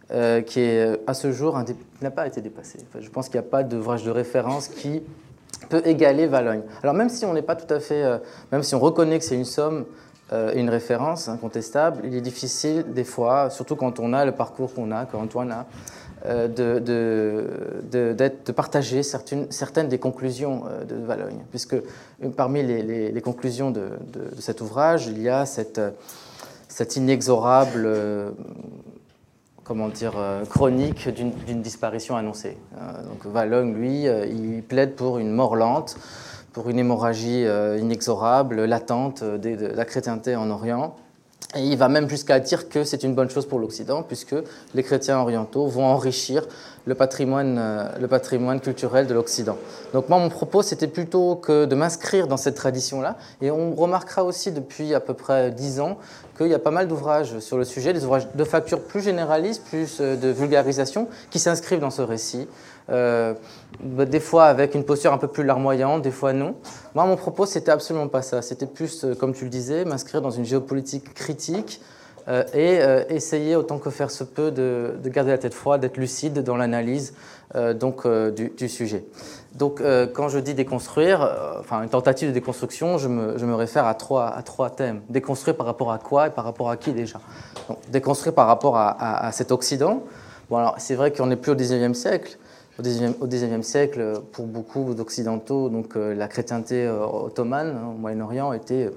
qui 0.08 0.60
est 0.60 1.00
à 1.08 1.14
ce 1.14 1.32
jour 1.32 1.60
n'a 2.00 2.10
pas 2.12 2.28
été 2.28 2.40
dépassée. 2.40 2.78
je 2.98 3.10
pense 3.10 3.28
qu'il 3.28 3.40
n'y 3.40 3.46
a 3.46 3.50
pas 3.50 3.64
d'ouvrage 3.64 4.04
de 4.04 4.10
référence 4.10 4.68
qui 4.68 5.02
peut 5.68 5.82
égaler 5.84 6.26
Valogne. 6.26 6.62
Alors 6.82 6.94
même 6.94 7.08
si 7.08 7.24
on 7.24 7.32
n'est 7.32 7.42
pas 7.42 7.56
tout 7.56 7.72
à 7.72 7.80
fait, 7.80 8.02
euh, 8.02 8.18
même 8.52 8.62
si 8.62 8.74
on 8.74 8.80
reconnaît 8.80 9.18
que 9.18 9.24
c'est 9.24 9.36
une 9.36 9.44
somme 9.44 9.84
euh, 10.32 10.52
une 10.54 10.70
référence 10.70 11.28
incontestable, 11.28 12.02
il 12.04 12.14
est 12.14 12.20
difficile 12.20 12.84
des 12.92 13.04
fois, 13.04 13.48
surtout 13.50 13.76
quand 13.76 14.00
on 14.00 14.12
a 14.12 14.24
le 14.24 14.32
parcours 14.32 14.74
qu'on 14.74 14.90
a, 14.90 15.06
qu'Antoine 15.06 15.52
a, 15.52 15.66
euh, 16.26 16.48
de, 16.48 18.52
partager 18.52 19.02
certaines, 19.02 19.88
des 19.88 19.98
conclusions 19.98 20.64
de 20.88 20.96
Valogne. 20.96 21.44
Puisque 21.50 21.76
parmi 22.36 22.62
les, 22.62 23.20
conclusions 23.22 23.70
de, 23.70 23.90
cet 24.38 24.60
ouvrage, 24.60 25.06
il 25.06 25.20
y 25.20 25.28
a 25.28 25.46
cette, 25.46 25.80
inexorable 26.96 27.86
comment 29.66 29.88
dire, 29.88 30.14
euh, 30.16 30.44
chronique 30.44 31.08
d'une 31.08 31.62
disparition 31.62 32.16
annoncée. 32.16 32.56
Euh, 32.78 33.02
donc 33.02 33.26
Vallon, 33.26 33.72
lui, 33.72 34.06
euh, 34.06 34.26
il 34.26 34.62
plaide 34.62 34.94
pour 34.94 35.18
une 35.18 35.32
mort 35.32 35.56
lente, 35.56 35.96
pour 36.52 36.70
une 36.70 36.78
hémorragie 36.78 37.44
inexorable, 37.78 38.64
latente 38.64 39.22
de, 39.22 39.66
la 39.66 39.84
chrétienté 39.84 40.36
en 40.36 40.48
Orient. 40.48 40.96
Et 41.54 41.60
il 41.60 41.76
va 41.78 41.88
même 41.88 42.08
jusqu'à 42.08 42.40
dire 42.40 42.68
que 42.68 42.82
c'est 42.82 43.04
une 43.04 43.14
bonne 43.14 43.30
chose 43.30 43.46
pour 43.46 43.58
l'Occident, 43.60 44.02
puisque 44.02 44.34
les 44.74 44.82
chrétiens 44.82 45.18
orientaux 45.20 45.66
vont 45.68 45.84
enrichir 45.84 46.46
le 46.86 46.94
patrimoine, 46.94 47.56
euh, 47.58 47.88
le 48.00 48.08
patrimoine 48.08 48.60
culturel 48.60 49.06
de 49.06 49.14
l'Occident. 49.14 49.56
Donc 49.92 50.08
moi, 50.08 50.18
mon 50.18 50.28
propos, 50.28 50.62
c'était 50.62 50.88
plutôt 50.88 51.36
que 51.36 51.64
de 51.64 51.74
m'inscrire 51.74 52.26
dans 52.26 52.36
cette 52.36 52.56
tradition-là. 52.56 53.16
Et 53.40 53.50
on 53.50 53.74
remarquera 53.74 54.24
aussi 54.24 54.50
depuis 54.50 54.92
à 54.94 55.00
peu 55.00 55.14
près 55.14 55.50
dix 55.50 55.80
ans 55.80 55.98
qu'il 56.36 56.48
y 56.48 56.54
a 56.54 56.58
pas 56.58 56.70
mal 56.70 56.88
d'ouvrages 56.88 57.38
sur 57.38 57.56
le 57.56 57.64
sujet, 57.64 57.92
des 57.92 58.04
ouvrages 58.04 58.28
de 58.34 58.44
facture 58.44 58.80
plus 58.80 59.02
généralistes, 59.02 59.64
plus 59.64 59.98
euh, 60.00 60.16
de 60.16 60.28
vulgarisation, 60.28 61.08
qui 61.30 61.38
s'inscrivent 61.38 61.80
dans 61.80 61.90
ce 61.90 62.02
récit. 62.02 62.48
Euh, 62.90 63.34
des 63.82 64.20
fois 64.20 64.44
avec 64.44 64.74
une 64.74 64.84
posture 64.84 65.12
un 65.12 65.18
peu 65.18 65.28
plus 65.28 65.44
larmoyante, 65.44 66.02
des 66.02 66.10
fois 66.10 66.32
non. 66.32 66.54
Moi, 66.94 67.04
mon 67.04 67.16
propos, 67.16 67.46
c'était 67.46 67.72
absolument 67.72 68.08
pas 68.08 68.22
ça. 68.22 68.42
C'était 68.42 68.66
plus, 68.66 69.04
euh, 69.04 69.14
comme 69.14 69.34
tu 69.34 69.44
le 69.44 69.50
disais, 69.50 69.84
m'inscrire 69.84 70.22
dans 70.22 70.30
une 70.30 70.44
géopolitique 70.44 71.12
critique 71.14 71.80
euh, 72.28 72.44
et 72.54 73.14
essayer 73.14 73.54
autant 73.54 73.78
que 73.78 73.90
faire 73.90 74.10
se 74.10 74.24
peut 74.24 74.50
de, 74.50 74.96
garder 75.04 75.30
la 75.30 75.38
tête 75.38 75.54
froide, 75.54 75.80
d'être 75.80 75.96
lucide 75.96 76.42
dans 76.42 76.56
l'analyse 76.56 77.14
donc 77.78 78.04
du, 78.06 78.68
sujet. 78.68 79.04
Donc, 79.54 79.80
quand 80.12 80.28
je 80.28 80.40
dis 80.40 80.52
déconstruire, 80.52 81.32
enfin 81.60 81.82
une 81.82 81.88
tentative 81.88 82.30
de 82.30 82.34
déconstruction, 82.34 82.98
je 82.98 83.06
me, 83.06 83.54
réfère 83.54 83.86
à 83.86 83.94
trois, 83.94 84.70
thèmes. 84.76 85.02
Déconstruire 85.08 85.56
par 85.56 85.66
rapport 85.66 85.92
à 85.92 85.98
quoi 85.98 86.26
et 86.26 86.30
par 86.30 86.44
rapport 86.44 86.68
à 86.68 86.76
qui 86.76 86.92
déjà? 86.92 87.20
Déconstruire 87.92 88.34
par 88.34 88.48
rapport 88.48 88.76
à, 88.76 89.24
à 89.24 89.30
cet 89.30 89.52
Occident. 89.52 90.02
Bon, 90.50 90.58
alors 90.58 90.74
c'est 90.78 90.94
vrai 90.94 91.12
qu'on 91.12 91.26
n'est 91.26 91.36
plus 91.36 91.52
au 91.52 91.56
19e 91.56 91.94
siècle, 91.94 92.38
au 92.78 93.26
XIXe 93.26 93.66
siècle, 93.66 94.20
pour 94.32 94.46
beaucoup 94.46 94.94
d'Occidentaux, 94.94 95.68
donc 95.68 95.96
euh, 95.96 96.14
la 96.14 96.28
chrétienté 96.28 96.86
euh, 96.86 97.06
ottomane 97.06 97.68
hein, 97.68 97.88
au 97.94 97.98
Moyen-Orient 97.98 98.52
était, 98.52 98.90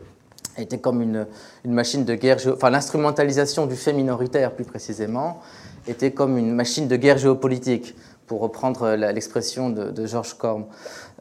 était 0.58 0.80
comme 0.80 1.02
une, 1.02 1.26
machine 1.66 2.04
de 2.04 2.16
guerre, 2.16 2.38
enfin 2.52 2.70
l'instrumentalisation 2.70 3.68
du 3.68 3.76
fait 3.76 3.94
minoritaire 3.94 4.52
plus 4.52 4.66
précisément, 4.66 5.42
était 5.88 6.12
comme 6.12 6.38
une 6.38 6.54
machine 6.54 6.88
de 6.88 6.96
guerre 6.98 7.18
géopolitique, 7.18 7.96
pour 8.28 8.42
reprendre 8.42 8.92
l'expression 8.92 9.72
de, 9.72 9.90
de, 9.90 10.06
Georges 10.06 10.36
Corm. 10.36 10.66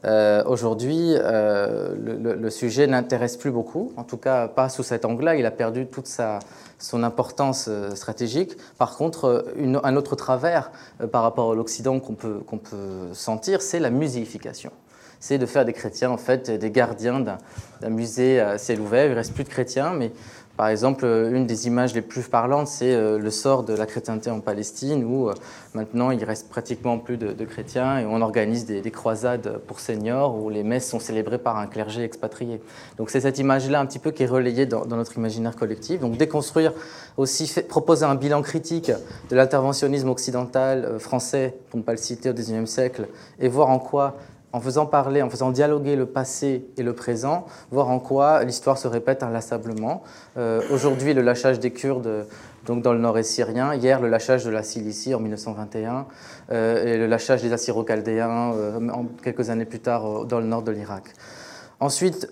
Euh, 0.05 0.43
Aujourd'hui, 0.45 1.13
euh, 1.15 1.93
le, 1.95 2.49
sujet 2.49 2.87
n'intéresse 2.87 3.37
plus 3.37 3.51
beaucoup, 3.51 3.91
en 3.97 4.03
tout 4.03 4.17
cas 4.17 4.47
pas 4.47 4.69
sous 4.69 4.83
cet 4.83 5.05
angle-là, 5.05 5.35
il 5.35 5.45
a 5.45 5.51
perdu 5.51 5.87
toute 5.87 6.07
sa, 6.07 6.39
son 6.77 7.03
importance 7.03 7.65
euh, 7.67 7.95
stratégique. 7.95 8.55
Par 8.77 8.95
contre, 8.95 9.45
un 9.83 9.95
autre 9.95 10.15
travers 10.15 10.71
par 11.11 11.23
rapport 11.23 11.51
à 11.51 11.55
l'Occident 11.55 11.99
qu'on 11.99 12.13
peut, 12.13 12.41
peut 12.63 13.13
sentir, 13.13 13.61
c'est 13.61 13.79
la 13.79 13.89
muséification. 13.89 14.71
C'est 15.21 15.37
de 15.37 15.45
faire 15.45 15.65
des 15.65 15.73
chrétiens, 15.73 16.11
en 16.11 16.17
fait, 16.17 16.49
des 16.49 16.71
gardiens 16.71 17.19
d'un 17.19 17.89
musée 17.89 18.39
à 18.39 18.57
ciel 18.57 18.79
ouvert. 18.79 19.05
Il 19.05 19.11
ne 19.11 19.15
reste 19.15 19.33
plus 19.33 19.43
de 19.43 19.49
chrétiens, 19.49 19.91
mais 19.91 20.13
par 20.59 20.67
exemple, 20.67 21.05
euh, 21.05 21.31
une 21.31 21.47
des 21.47 21.67
images 21.67 21.93
les 21.93 22.01
plus 22.01 22.23
parlantes, 22.23 22.67
c'est 22.67 22.93
euh, 22.93 23.17
le 23.17 23.31
sort 23.31 23.63
de 23.63 23.73
la 23.73 23.85
chrétienté 23.85 24.29
en 24.29 24.41
Palestine, 24.41 25.05
où 25.05 25.29
euh, 25.29 25.33
maintenant 25.73 26.11
il 26.11 26.21
reste 26.21 26.49
pratiquement 26.49 26.99
plus 26.99 27.15
de, 27.15 27.45
chrétiens 27.45 27.99
et 27.99 28.05
on 28.05 28.19
organise 28.19 28.65
des, 28.65 28.91
croisades 28.91 29.61
pour 29.67 29.79
seniors 29.79 30.35
où 30.35 30.49
les 30.49 30.63
messes 30.63 30.89
sont 30.89 30.99
célébrées 30.99 31.37
par 31.37 31.57
un 31.57 31.67
clergé 31.67 32.03
expatrié. 32.03 32.61
Donc 32.97 33.09
c'est 33.09 33.21
cette 33.21 33.39
image-là 33.39 33.79
un 33.79 33.85
petit 33.85 33.99
peu 33.99 34.11
qui 34.11 34.23
est 34.23 34.27
relayée 34.27 34.65
dans, 34.65 34.85
notre 34.85 35.17
imaginaire 35.17 35.55
collectif. 35.55 36.01
Donc 36.01 36.17
déconstruire 36.17 36.73
aussi, 37.15 37.49
proposer 37.69 38.03
un 38.03 38.15
bilan 38.15 38.41
critique 38.41 38.91
de 39.29 39.35
l'interventionnisme 39.37 40.09
occidental 40.09 40.99
français, 40.99 41.55
pour 41.69 41.79
ne 41.79 41.85
pas 41.85 41.93
le 41.93 41.99
citer, 41.99 42.31
au 42.31 42.33
XIXe 42.33 42.69
siècle, 42.69 43.07
et 43.39 43.47
voir 43.47 43.69
en 43.69 43.79
quoi 43.79 44.17
en 44.51 44.59
faisant 44.59 44.85
parler, 44.85 45.21
en 45.21 45.29
faisant 45.29 45.51
dialoguer 45.51 45.95
le 45.95 46.05
passé 46.05 46.65
et 46.77 46.83
le 46.83 46.93
présent, 46.93 47.45
voir 47.71 47.89
en 47.89 47.99
quoi 47.99 48.43
l'histoire 48.43 48.77
se 48.77 48.87
répète 48.87 49.21
inlassablement. 49.23 50.03
Euh, 50.37 50.61
aujourd'hui, 50.71 51.13
le 51.13 51.21
lâchage 51.21 51.59
des 51.59 51.71
Kurdes 51.71 52.25
donc 52.65 52.83
dans 52.83 52.93
le 52.93 52.99
nord-est 52.99 53.31
syrien, 53.31 53.73
hier, 53.73 54.01
le 54.01 54.09
lâchage 54.09 54.43
de 54.43 54.49
la 54.49 54.63
Cilicie 54.63 55.15
en 55.15 55.19
1921, 55.19 56.05
euh, 56.51 56.85
et 56.85 56.97
le 56.97 57.07
lâchage 57.07 57.41
des 57.41 57.53
Assyro-Chaldéens 57.53 58.53
euh, 58.53 58.79
quelques 59.23 59.49
années 59.49 59.65
plus 59.65 59.79
tard 59.79 60.25
dans 60.25 60.39
le 60.39 60.45
nord 60.45 60.61
de 60.61 60.71
l'Irak. 60.71 61.03
Ensuite, 61.79 62.27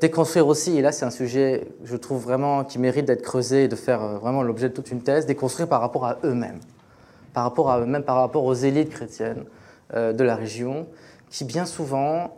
déconstruire 0.00 0.46
aussi, 0.46 0.78
et 0.78 0.80
là 0.80 0.90
c'est 0.90 1.04
un 1.04 1.10
sujet, 1.10 1.68
je 1.84 1.96
trouve 1.96 2.22
vraiment, 2.22 2.64
qui 2.64 2.78
mérite 2.78 3.04
d'être 3.04 3.20
creusé 3.20 3.64
et 3.64 3.68
de 3.68 3.76
faire 3.76 4.00
vraiment 4.18 4.42
l'objet 4.42 4.70
de 4.70 4.74
toute 4.74 4.90
une 4.90 5.02
thèse, 5.02 5.26
déconstruire 5.26 5.68
par 5.68 5.82
rapport 5.82 6.06
à 6.06 6.16
eux-mêmes, 6.24 6.60
par 7.34 7.44
rapport 7.44 7.70
à 7.70 7.80
eux-mêmes, 7.80 8.04
par 8.04 8.16
rapport 8.16 8.44
aux 8.46 8.54
élites 8.54 8.88
chrétiennes 8.88 9.44
de 9.94 10.24
la 10.24 10.34
région, 10.34 10.86
qui 11.30 11.44
bien 11.44 11.64
souvent 11.64 12.36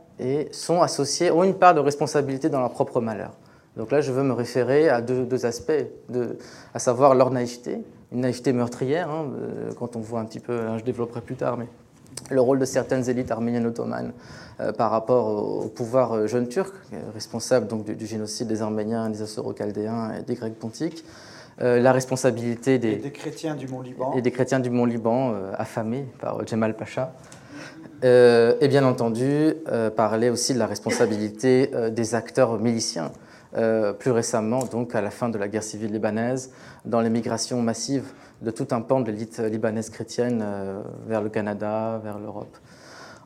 sont 0.52 0.82
associés, 0.82 1.30
ont 1.30 1.42
une 1.42 1.54
part 1.54 1.74
de 1.74 1.80
responsabilité 1.80 2.48
dans 2.48 2.60
leur 2.60 2.70
propre 2.70 3.00
malheur. 3.00 3.32
Donc 3.76 3.90
là, 3.90 4.00
je 4.00 4.12
veux 4.12 4.22
me 4.22 4.34
référer 4.34 4.88
à 4.88 5.00
deux, 5.00 5.46
aspects, 5.46 5.72
à 6.74 6.78
savoir 6.78 7.14
leur 7.14 7.30
naïveté, 7.30 7.78
une 8.12 8.20
naïveté 8.20 8.52
meurtrière, 8.52 9.10
hein, 9.10 9.30
euh, 9.34 9.70
quand 9.78 9.96
on 9.96 10.00
voit 10.00 10.20
un 10.20 10.26
petit 10.26 10.40
peu, 10.40 10.60
hein, 10.60 10.76
je 10.78 10.84
développerai 10.84 11.22
plus 11.22 11.36
tard, 11.36 11.56
mais 11.56 11.66
le 12.30 12.40
rôle 12.42 12.58
de 12.58 12.66
certaines 12.66 13.08
élites 13.08 13.30
arméniennes 13.30 13.66
ottomanes 13.66 14.12
euh, 14.60 14.72
par 14.72 14.90
rapport 14.90 15.64
au, 15.64 15.68
pouvoir 15.68 16.12
euh, 16.12 16.26
jeune 16.26 16.46
turc, 16.46 16.74
responsable 17.14 17.66
donc 17.66 17.86
du, 17.86 18.06
génocide 18.06 18.46
des 18.46 18.60
Arméniens, 18.60 19.08
des 19.08 19.22
Assyro-Chaldéens 19.22 20.18
et 20.18 20.22
des 20.22 20.34
Grecs 20.34 20.58
pontiques, 20.58 21.04
la 21.58 21.92
responsabilité 21.92 22.78
des, 22.78 22.96
des, 22.96 23.12
chrétiens 23.12 23.54
du 23.54 23.68
Mont-Liban, 23.68 24.14
et 24.16 24.22
des 24.22 24.32
chrétiens 24.32 24.58
du 24.58 24.68
Mont-Liban 24.68 25.34
affamés 25.56 26.06
par 26.18 26.44
Djemal 26.44 26.74
Pacha. 26.74 27.12
Euh, 28.04 28.56
et 28.60 28.66
bien 28.66 28.84
entendu, 28.84 29.54
euh, 29.68 29.88
parler 29.90 30.28
aussi 30.28 30.54
de 30.54 30.58
la 30.58 30.66
responsabilité 30.66 31.70
euh, 31.72 31.88
des 31.88 32.14
acteurs 32.14 32.58
miliciens, 32.58 33.12
plus 33.98 34.10
récemment, 34.10 34.64
donc 34.64 34.94
à 34.94 35.02
la 35.02 35.10
fin 35.10 35.28
de 35.28 35.36
la 35.36 35.46
guerre 35.46 35.62
civile 35.62 35.92
libanaise, 35.92 36.52
dans 36.86 37.02
l'émigration 37.02 37.60
massive 37.60 38.04
de 38.40 38.50
tout 38.50 38.68
un 38.70 38.80
pan 38.80 39.00
de 39.00 39.10
l'élite 39.10 39.40
libanaise 39.40 39.90
chrétienne 39.90 40.42
vers 41.06 41.20
le 41.20 41.28
Canada, 41.28 42.00
vers 42.02 42.18
l'Europe. 42.18 42.56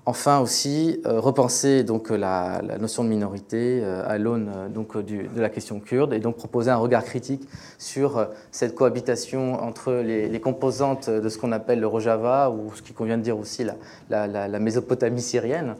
Enfin 0.08 0.38
aussi, 0.38 1.00
euh, 1.04 1.18
repenser 1.18 1.82
donc 1.82 2.10
la, 2.10 2.62
notion 2.78 3.02
de 3.02 3.08
minorité 3.08 3.80
euh, 3.82 4.04
à 4.06 4.18
l'aune 4.18 4.52
euh, 4.54 5.02
de 5.02 5.40
la 5.40 5.48
question 5.48 5.80
kurde 5.80 6.12
et 6.12 6.20
donc 6.20 6.36
proposer 6.36 6.70
un 6.70 6.76
regard 6.76 7.04
critique 7.04 7.48
sur 7.76 8.28
cette 8.52 8.76
cohabitation 8.76 9.60
entre 9.60 9.92
les, 9.92 10.40
composantes 10.40 11.10
de 11.10 11.28
ce 11.28 11.38
qu'on 11.38 11.50
appelle 11.50 11.80
le 11.80 11.88
Rojava 11.88 12.50
ou 12.50 12.72
ce 12.72 12.82
qui 12.82 12.92
convient 12.92 13.18
de 13.18 13.22
dire 13.25 13.36
aussi 13.36 13.66
la 14.08 14.58
Mésopotamie 14.60 15.20
syrienne, 15.20 15.75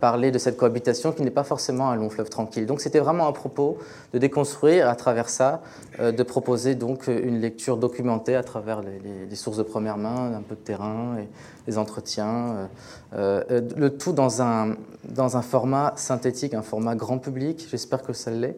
parler 0.00 0.30
de 0.30 0.38
cette 0.38 0.56
cohabitation 0.56 1.12
qui 1.12 1.22
n'est 1.22 1.30
pas 1.30 1.44
forcément 1.44 1.90
un 1.90 1.96
long 1.96 2.10
fleuve 2.10 2.28
tranquille. 2.28 2.66
Donc 2.66 2.80
c'était 2.80 2.98
vraiment 2.98 3.28
un 3.28 3.32
propos 3.32 3.78
de 4.12 4.18
déconstruire 4.18 4.88
à 4.88 4.96
travers 4.96 5.28
ça, 5.28 5.62
de 6.00 6.22
proposer 6.22 6.74
donc 6.74 7.06
une 7.06 7.40
lecture 7.40 7.76
documentée 7.76 8.34
à 8.34 8.42
travers 8.42 8.80
les, 8.80 9.36
sources 9.36 9.58
de 9.58 9.62
première 9.62 9.98
main, 9.98 10.34
un 10.34 10.42
peu 10.42 10.56
de 10.56 10.60
terrain 10.60 11.16
et 11.18 11.28
les 11.66 11.78
entretiens. 11.78 12.68
Euh, 13.14 13.60
le 13.76 13.90
tout 13.96 14.12
dans 14.12 14.42
un, 14.42 14.76
dans 15.04 15.36
un 15.36 15.42
format 15.42 15.92
synthétique, 15.96 16.54
un 16.54 16.62
format 16.62 16.94
grand 16.94 17.18
public, 17.18 17.66
j'espère 17.70 18.02
que 18.02 18.12
ça 18.12 18.30
l'est, 18.30 18.56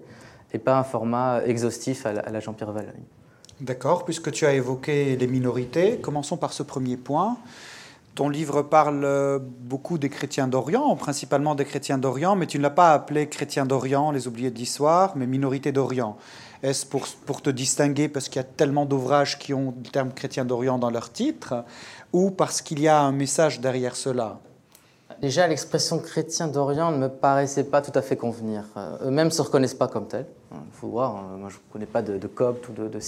et 0.53 0.59
pas 0.59 0.79
un 0.79 0.85
format 0.85 1.43
exhaustif 1.45 2.07
à 2.07 2.13
la, 2.13 2.41
Jean-Pierre 2.41 2.73
Vallée. 2.73 2.89
D'accord, 3.61 4.05
puisque 4.05 4.31
tu 4.31 4.47
as 4.47 4.55
évoqué 4.55 5.17
les 5.17 5.27
minorités, 5.27 5.99
commençons 5.99 6.37
par 6.37 6.53
ce 6.53 6.63
premier 6.63 6.97
point. 6.97 7.37
Ton 8.15 8.29
livre 8.29 8.63
parle 8.63 9.41
beaucoup 9.43 9.99
des 9.99 10.09
chrétiens 10.09 10.47
d'Orient, 10.47 10.95
principalement 10.95 11.57
des 11.57 11.65
chrétiens 11.65 11.99
d'Orient, 11.99 12.37
mais 12.37 12.47
tu 12.47 12.59
ne 12.59 12.63
l'as 12.63 12.71
pas 12.71 12.93
appelé 12.93 13.29
chrétiens 13.29 13.67
d'Orient, 13.67 14.13
les 14.13 14.29
oubliés 14.29 14.53
de 14.53 14.59
l'histoire, 14.59 15.17
mais 15.17 15.27
minorités 15.27 15.73
d'Orient. 15.73 16.17
Est-ce 16.63 16.87
pour, 16.87 17.43
te 17.43 17.51
distinguer 17.51 18.09
parce 18.09 18.29
qu'il 18.29 18.37
y 18.37 18.45
a 18.45 18.49
tellement 18.49 18.87
d'ouvrages 18.87 19.37
qui 19.37 19.53
ont 19.53 19.75
le 19.85 19.91
terme 19.91 20.13
chrétien 20.13 20.45
d'Orient 20.45 20.79
dans 20.79 20.91
leur 20.91 21.13
titre, 21.13 21.65
ou 22.13 22.31
parce 22.31 22.63
qu'il 22.63 22.79
y 22.79 22.87
a 22.87 23.01
un 23.01 23.11
message 23.11 23.61
derrière 23.61 23.97
cela? 23.97 24.39
Déjà, 25.21 25.49
l'expression 25.49 25.99
chrétien 25.99 26.47
d'Orient 26.47 26.93
ne 26.93 26.99
me 26.99 27.09
paraissait 27.09 27.65
pas 27.65 27.83
tout 27.83 27.97
à 27.99 28.03
fait 28.03 28.17
convenir. 28.17 28.65
Euh, 28.77 29.07
eux-mêmes 29.07 29.29
ne 29.29 29.33
se 29.33 29.43
reconnaissent 29.43 29.75
pas 29.75 29.89
comme 29.89 30.07
tels. 30.07 30.27
Il 30.53 30.73
faut 30.73 30.89
voir, 30.89 31.17
hein, 31.17 31.37
moi 31.37 31.49
je 31.51 31.57
ne 31.57 31.73
connais 31.73 31.87
pas 31.87 32.03
de, 32.03 32.17
de 32.17 32.27
coptes 32.29 32.69
ou 32.69 32.73
de, 32.73 32.89
de 32.89 33.01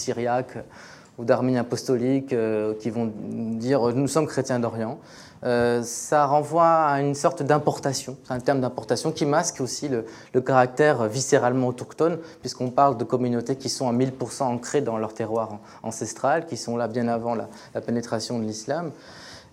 ou 1.18 1.25
d'arméniens 1.25 1.62
apostoliques 1.62 2.32
euh, 2.32 2.75
qui 2.75 2.90
vont 2.90 3.12
dire 3.28 3.94
nous 3.94 4.08
sommes 4.08 4.26
chrétiens 4.26 4.58
d'Orient. 4.58 4.99
Euh, 5.44 5.82
ça 5.82 6.26
renvoie 6.26 6.87
à 6.87 7.00
une 7.00 7.14
sorte 7.14 7.42
d'importation, 7.42 8.16
c'est 8.25 8.32
un 8.32 8.40
terme 8.40 8.61
d'importation 8.61 9.12
qui 9.12 9.26
masque 9.26 9.61
aussi 9.61 9.88
le, 9.88 10.40
caractère 10.40 11.06
viscéralement 11.08 11.68
autochtone, 11.68 12.18
puisqu'on 12.40 12.70
parle 12.70 12.96
de 12.96 13.04
communautés 13.04 13.56
qui 13.56 13.68
sont 13.68 13.88
à 13.88 13.92
1000% 13.92 14.44
ancrées 14.44 14.80
dans 14.80 14.96
leur 14.96 15.12
terroir 15.12 15.58
ancestral, 15.82 16.46
qui 16.46 16.56
sont 16.56 16.76
là 16.76 16.88
bien 16.88 17.06
avant 17.08 17.35
la, 17.35 17.49
la 17.75 17.80
pénétration 17.80 18.38
de 18.38 18.44
l'islam. 18.44 18.92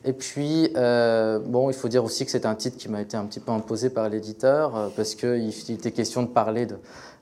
Et 0.06 0.14
puis, 0.14 0.70
euh, 0.76 1.40
bon, 1.40 1.70
il 1.70 1.74
faut 1.74 1.88
dire 1.88 2.04
aussi 2.04 2.26
que 2.26 2.32
c'est 2.32 2.46
un 2.46 2.56
titre 2.56 2.78
qui 2.78 2.90
m'a 2.90 3.02
été 3.02 3.16
un 3.16 3.26
petit 3.26 3.40
peu 3.40 3.52
imposé 3.52 3.90
par 3.90 4.10
l'éditeur, 4.10 4.76
euh, 4.76 4.88
parce 4.94 5.16
qu'il 5.16 5.50
était 5.70 5.92
question 5.92 6.24
de 6.24 6.28
parler 6.28 6.68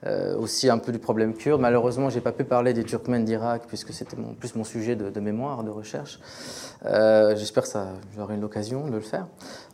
euh, 0.07 0.35
aussi 0.37 0.67
un 0.67 0.79
peu 0.79 0.91
du 0.91 0.97
problème 0.97 1.35
kurde. 1.35 1.61
Malheureusement, 1.61 2.09
je 2.09 2.15
n'ai 2.15 2.21
pas 2.21 2.31
pu 2.31 2.43
parler 2.43 2.73
des 2.73 2.83
Turkmènes 2.83 3.23
d'Irak, 3.23 3.63
puisque 3.67 3.93
c'était 3.93 4.17
plus 4.39 4.55
mon 4.55 4.63
sujet 4.63 4.95
de, 4.95 5.19
mémoire, 5.19 5.63
de 5.63 5.69
recherche. 5.69 6.19
J'espère 6.83 7.63
que 7.63 7.69
j'aurai 8.17 8.33
une 8.33 8.43
occasion 8.43 8.87
de 8.87 8.95
le 8.95 9.01
faire. 9.01 9.27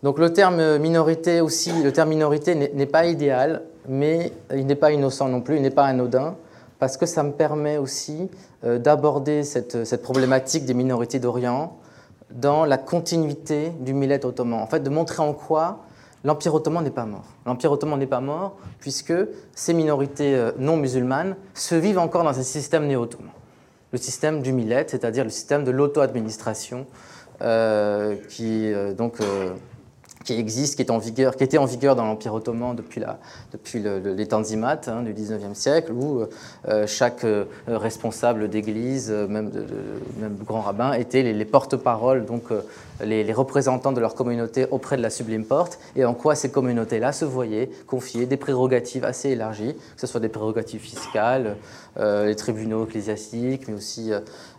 Donc 0.03 0.19
le 0.19 0.33
terme 0.33 0.77
minorité 0.77 1.39
aussi, 1.39 1.71
le 1.81 1.93
terme 1.93 2.09
minorité 2.09 2.55
n'est 2.55 2.85
pas 2.85 3.05
idéal, 3.05 3.61
mais 3.87 4.33
il 4.53 4.65
n'est 4.65 4.75
pas 4.75 4.91
innocent 4.91 5.29
non 5.29 5.39
plus, 5.39 5.55
il 5.55 5.61
n'est 5.61 5.69
pas 5.69 5.85
anodin. 5.85 6.35
parce 6.77 6.97
que 6.97 7.05
ça 7.05 7.23
me 7.23 7.31
permet 7.31 7.77
aussi 7.77 8.29
d'aborder 8.63 9.43
cette, 9.43 10.01
problématique 10.01 10.65
des 10.65 10.73
minorités 10.73 11.19
d'Orient 11.19 11.77
dans 12.31 12.65
la 12.65 12.77
continuité 12.77 13.71
du 13.79 13.93
millet 13.93 14.25
ottoman. 14.25 14.61
En 14.61 14.67
fait, 14.67 14.81
de 14.81 14.89
montrer 14.89 15.23
en 15.23 15.33
quoi 15.33 15.79
l'Empire 16.23 16.53
ottoman 16.53 16.83
n'est 16.83 16.89
pas 16.91 17.05
mort. 17.05 17.25
L'Empire 17.45 17.71
ottoman 17.71 17.97
n'est 17.99 18.07
pas 18.07 18.21
mort 18.21 18.57
puisque 18.79 19.13
ces 19.53 19.73
minorités 19.73 20.51
non 20.57 20.77
musulmanes 20.77 21.35
se 21.53 21.75
vivent 21.75 21.99
encore 21.99 22.23
dans 22.23 22.37
un 22.37 22.43
système 22.43 22.87
néo-ottoman. 22.87 23.31
Le 23.91 23.97
système 23.97 24.41
du 24.41 24.51
millet, 24.51 24.85
c'est-à-dire 24.87 25.23
le 25.23 25.29
système 25.29 25.63
de 25.63 25.71
l'auto-administration 25.71 26.85
qui 28.29 28.73
donc 28.97 29.19
qui 30.27 30.33
existe, 30.33 30.75
qui, 30.75 30.81
était 30.81 31.57
en 31.57 31.65
vigueur 31.65 31.95
dans 31.95 32.05
l'Empire 32.05 32.33
ottoman 32.33 32.75
depuis, 32.75 33.01
les 33.79 34.27
Tanzimat 34.27 34.81
hein, 34.87 35.01
du 35.01 35.13
19e 35.13 35.53
siècle, 35.53 35.93
où 35.93 36.25
euh, 36.67 36.85
chaque 36.85 37.23
euh, 37.23 37.45
responsable 37.65 38.49
d'église, 38.49 39.07
euh, 39.09 39.25
même 39.29 39.49
grand 40.45 40.59
rabbin, 40.59 40.91
était 40.91 41.23
les, 41.23 41.45
porte-paroles, 41.45 42.25
donc 42.25 42.43
les, 43.01 43.23
les, 43.23 43.33
représentants 43.33 43.93
de 43.93 44.01
leur 44.01 44.15
communauté 44.15 44.67
auprès 44.69 44.97
de 44.97 45.01
la 45.01 45.09
sublime 45.09 45.45
porte, 45.45 45.79
et 45.95 46.03
en 46.03 46.13
quoi 46.13 46.35
ces 46.35 46.51
communautés-là 46.51 47.13
se 47.13 47.23
voyaient 47.23 47.69
confier 47.87 48.25
des 48.25 48.37
prérogatives 48.37 49.05
assez 49.05 49.29
élargies, 49.29 49.75
que 49.75 50.01
ce 50.01 50.07
soit 50.07 50.19
des 50.19 50.27
prérogatives 50.27 50.81
fiscales, 50.81 51.55
les 51.99 52.35
tribunaux 52.35 52.85
ecclésiastiques, 52.85 53.67
mais 53.67 53.73
aussi 53.73 54.11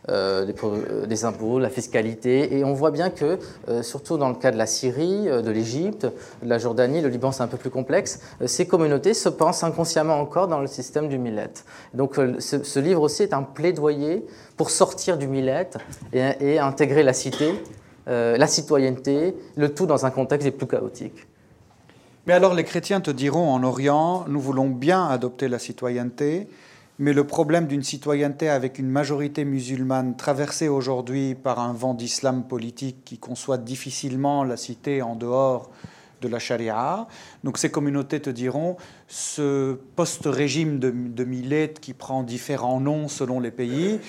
euh, 0.08 0.46
euh, 0.64 1.06
des, 1.06 1.24
impôts, 1.24 1.58
la 1.58 1.68
fiscalité. 1.68 2.56
Et 2.56 2.64
on 2.64 2.72
voit 2.72 2.90
bien 2.90 3.10
que, 3.10 3.38
euh, 3.68 3.82
surtout 3.82 4.16
dans 4.16 4.28
le 4.28 4.34
cas 4.34 4.50
de 4.50 4.56
la 4.56 4.66
Syrie, 4.66 5.24
de 5.24 5.50
l'Égypte, 5.50 6.06
de 6.42 6.48
la 6.48 6.58
Jordanie, 6.58 7.00
le 7.00 7.08
Liban 7.08 7.32
c'est 7.32 7.42
un 7.42 7.46
peu 7.46 7.56
plus 7.56 7.70
complexe, 7.70 8.20
ces 8.46 8.66
communautés 8.66 9.14
se 9.14 9.28
pensent 9.28 9.64
inconsciemment 9.64 10.20
encore 10.20 10.48
dans 10.48 10.60
le 10.60 10.66
système 10.66 11.08
du 11.08 11.18
millet. 11.18 11.50
Donc 11.94 12.18
ce, 12.38 12.78
livre 12.78 13.02
aussi 13.02 13.22
est 13.22 13.32
un 13.32 13.42
plaidoyer 13.42 14.24
pour 14.56 14.70
sortir 14.70 15.18
du 15.18 15.26
millet 15.26 15.68
et, 16.12 16.58
intégrer 16.58 17.02
la 17.02 17.12
cité, 17.12 17.54
la 18.06 18.46
citoyenneté, 18.46 19.34
le 19.56 19.74
tout 19.74 19.86
dans 19.86 20.06
un 20.06 20.10
contexte 20.10 20.44
des 20.44 20.52
plus 20.52 20.66
chaotiques. 20.66 21.26
Mais 22.26 22.34
alors 22.34 22.54
les 22.54 22.64
chrétiens 22.64 23.00
te 23.00 23.10
diront 23.10 23.50
en 23.50 23.62
Orient, 23.62 24.24
nous 24.28 24.40
voulons 24.40 24.68
bien 24.68 25.06
adopter 25.06 25.48
la 25.48 25.58
citoyenneté, 25.58 26.48
mais 26.99 27.12
le 27.12 27.25
problème 27.25 27.67
d'une 27.67 27.83
citoyenneté 27.83 28.49
avec 28.49 28.78
une 28.78 28.88
majorité 28.88 29.45
musulmane 29.45 30.17
traversée 30.17 30.69
aujourd'hui 30.69 31.35
par 31.35 31.61
un 31.61 31.73
vent 31.73 31.95
d'islam 31.95 32.45
politique 32.45 33.05
qui 33.05 33.19
conçoit 33.19 33.59
difficilement 33.59 34.43
la 34.43 34.57
cité 34.57 35.00
en 35.02 35.14
dehors 35.14 35.71
de 36.21 36.28
la 36.28 36.40
charia. 36.40 37.07
Donc 37.45 37.59
ces 37.59 37.71
communautés 37.71 38.21
te 38.21 38.31
diront, 38.31 38.76
ce 39.07 39.75
post-régime 39.95 40.81
de, 40.81 40.90
de 40.90 41.25
Millet 41.25 41.75
qui 41.81 41.95
prend 41.95 42.25
différents 42.25 42.81
noms 42.81 43.07
selon 43.07 43.38
les 43.38 43.52
pays, 43.52 44.00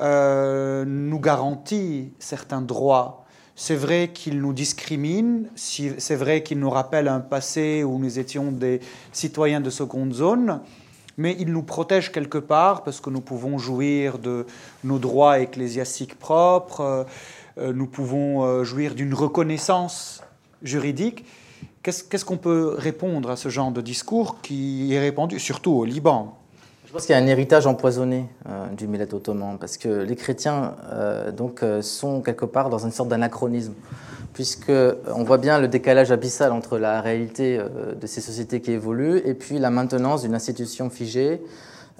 euh, 0.00 0.84
nous 0.84 1.20
garantit 1.20 2.12
certains 2.18 2.60
droits. 2.60 3.24
C'est 3.54 3.76
vrai 3.76 4.10
qu'il 4.12 4.42
nous 4.42 4.52
discrimine, 4.52 5.48
c'est 5.56 6.14
vrai 6.14 6.42
qu'il 6.42 6.58
nous 6.58 6.68
rappelle 6.68 7.08
un 7.08 7.20
passé 7.20 7.82
où 7.84 7.98
nous 7.98 8.18
étions 8.18 8.52
des 8.52 8.80
citoyens 9.12 9.62
de 9.62 9.70
seconde 9.70 10.12
zone, 10.12 10.60
mais 11.18 11.36
il 11.38 11.52
nous 11.52 11.62
protège 11.62 12.12
quelque 12.12 12.38
part 12.38 12.82
parce 12.82 13.00
que 13.00 13.10
nous 13.10 13.20
pouvons 13.20 13.58
jouir 13.58 14.18
de 14.18 14.46
nos 14.84 14.98
droits 14.98 15.40
ecclésiastiques 15.40 16.18
propres, 16.18 17.06
euh, 17.58 17.72
nous 17.72 17.86
pouvons 17.86 18.44
euh, 18.44 18.64
jouir 18.64 18.94
d'une 18.94 19.14
reconnaissance 19.14 20.22
juridique. 20.62 21.24
Qu'est-ce 21.82 22.24
qu'on 22.24 22.36
peut 22.36 22.74
répondre 22.76 23.30
à 23.30 23.36
ce 23.36 23.48
genre 23.48 23.70
de 23.70 23.80
discours 23.80 24.40
qui 24.42 24.92
est 24.92 24.98
répandu 24.98 25.38
surtout 25.38 25.70
au 25.72 25.84
Liban? 25.84 26.36
Pense 26.96 27.06
qu'il 27.06 27.14
y 27.14 27.18
a 27.18 27.22
un 27.22 27.26
héritage 27.26 27.66
empoisonné 27.66 28.26
euh, 28.48 28.66
du 28.76 28.88
millet 28.88 29.12
ottoman, 29.14 29.58
parce 29.58 29.76
que 29.76 29.88
les 29.88 30.16
chrétiens 30.16 30.74
donc, 31.36 31.62
sont 31.80 32.22
quelque 32.22 32.44
part 32.44 32.70
dans 32.70 32.78
une 32.78 32.92
sorte 32.92 33.08
d'anachronisme 33.08 33.74
puisqu'on 34.36 35.24
voit 35.24 35.38
bien 35.38 35.58
le 35.58 35.66
décalage 35.66 36.12
abyssal 36.12 36.52
entre 36.52 36.76
la 36.76 37.00
réalité 37.00 37.58
euh, 37.58 37.94
de 37.94 38.06
ces 38.06 38.20
sociétés 38.20 38.60
qui 38.60 38.70
évoluent 38.72 39.22
et 39.24 39.32
puis 39.32 39.58
la 39.58 39.70
maintenance 39.70 40.22
d'une 40.22 40.34
institution 40.34 40.90
figée. 40.90 41.40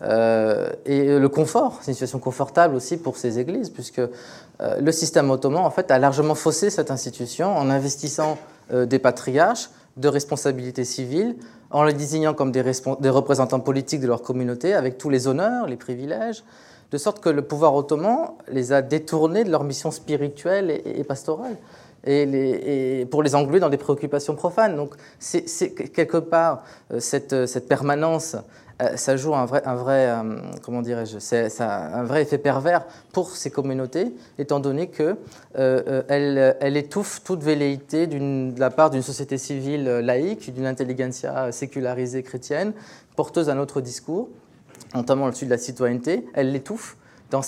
Euh, 0.03 0.69
et 0.85 1.19
le 1.19 1.29
confort, 1.31 1.79
c'est 1.81 1.93
une 1.93 1.95
situation 1.95 2.19
confortable 2.19 2.75
aussi 2.75 2.99
pour 2.99 3.17
ces 3.17 3.39
églises, 3.39 3.71
puisque 3.71 4.01
euh, 4.01 4.11
le 4.59 4.93
système 4.93 5.31
ottoman 5.31 5.65
en 5.65 5.71
fait, 5.71 5.91
a 5.91 5.99
largement 5.99 6.35
faussé 6.35 6.69
cette 6.69 6.91
institution 6.91 7.57
en 7.57 7.71
investissant 7.71 8.37
des 8.71 8.99
patriarches 8.99 9.71
de 9.97 10.09
responsabilités 10.09 10.85
civiles, 10.85 11.37
en 11.71 11.85
les 11.85 11.93
désignant 11.93 12.35
comme 12.35 12.53
des, 12.53 12.63
représentants 12.63 13.61
politiques 13.61 14.01
de 14.01 14.07
leur 14.07 14.23
communauté, 14.23 14.75
avec 14.75 14.99
tous 14.99 15.11
les 15.11 15.27
honneurs, 15.27 15.67
les 15.67 15.77
privilèges, 15.77 16.45
de 16.93 16.99
sorte 16.99 17.21
que 17.21 17.29
le 17.29 17.43
pouvoir 17.43 17.75
ottoman 17.75 18.31
les 18.49 18.73
a 18.73 18.81
détournés 18.81 19.43
de 19.43 19.51
leur 19.51 19.65
mission 19.65 19.91
spirituelle 19.91 20.71
et 20.85 21.03
pastorale 21.03 21.57
et, 22.07 23.07
pour 23.11 23.23
les 23.23 23.35
engluer 23.35 23.61
dans 23.61 23.69
des 23.69 23.77
préoccupations 23.77 24.35
profanes. 24.35 24.77
Donc, 24.77 24.95
c'est 25.19 25.71
quelque 25.71 26.19
part 26.19 26.63
euh, 26.93 27.01
cette, 27.01 27.33
euh, 27.33 27.47
cette 27.47 27.69
permanence 27.69 28.37
ça 28.97 29.17
joue 29.17 29.35
un 29.35 29.47
vrai, 29.47 29.63
un 29.65 29.75
vrai 29.75 30.15
comment 30.63 30.83
dirais-je, 30.83 31.19
c'est 31.19 31.61
un 31.61 32.05
vrai 32.05 32.23
effet 32.23 32.39
pervers 32.39 32.85
pour 33.13 33.31
ces 33.31 33.51
communautés, 33.51 34.15
étant 34.39 34.61
donné 34.61 34.89
que 34.89 35.17
elle, 35.55 36.57
elle, 36.61 36.77
étouffe 36.77 37.23
toute 37.25 37.43
velléité 37.43 38.07
de 38.07 38.59
la 38.61 38.71
part 38.71 38.91
d'une 38.91 39.03
société 39.03 39.39
civile 39.39 39.85
laïque, 39.85 40.53
d'une 40.53 40.67
intelligentsia 40.67 41.53
sécularisée 41.53 42.23
chrétienne, 42.23 42.75
porteuse 43.17 43.47
d'un 43.47 43.59
autre 43.59 43.81
discours, 43.81 44.29
notamment 44.95 45.33
celui 45.33 45.47
de 45.47 45.53
la 45.53 45.59
citoyenneté. 45.59 46.27
Elle 46.35 46.53
l'étouffe 46.53 46.97
dans, 47.31 47.43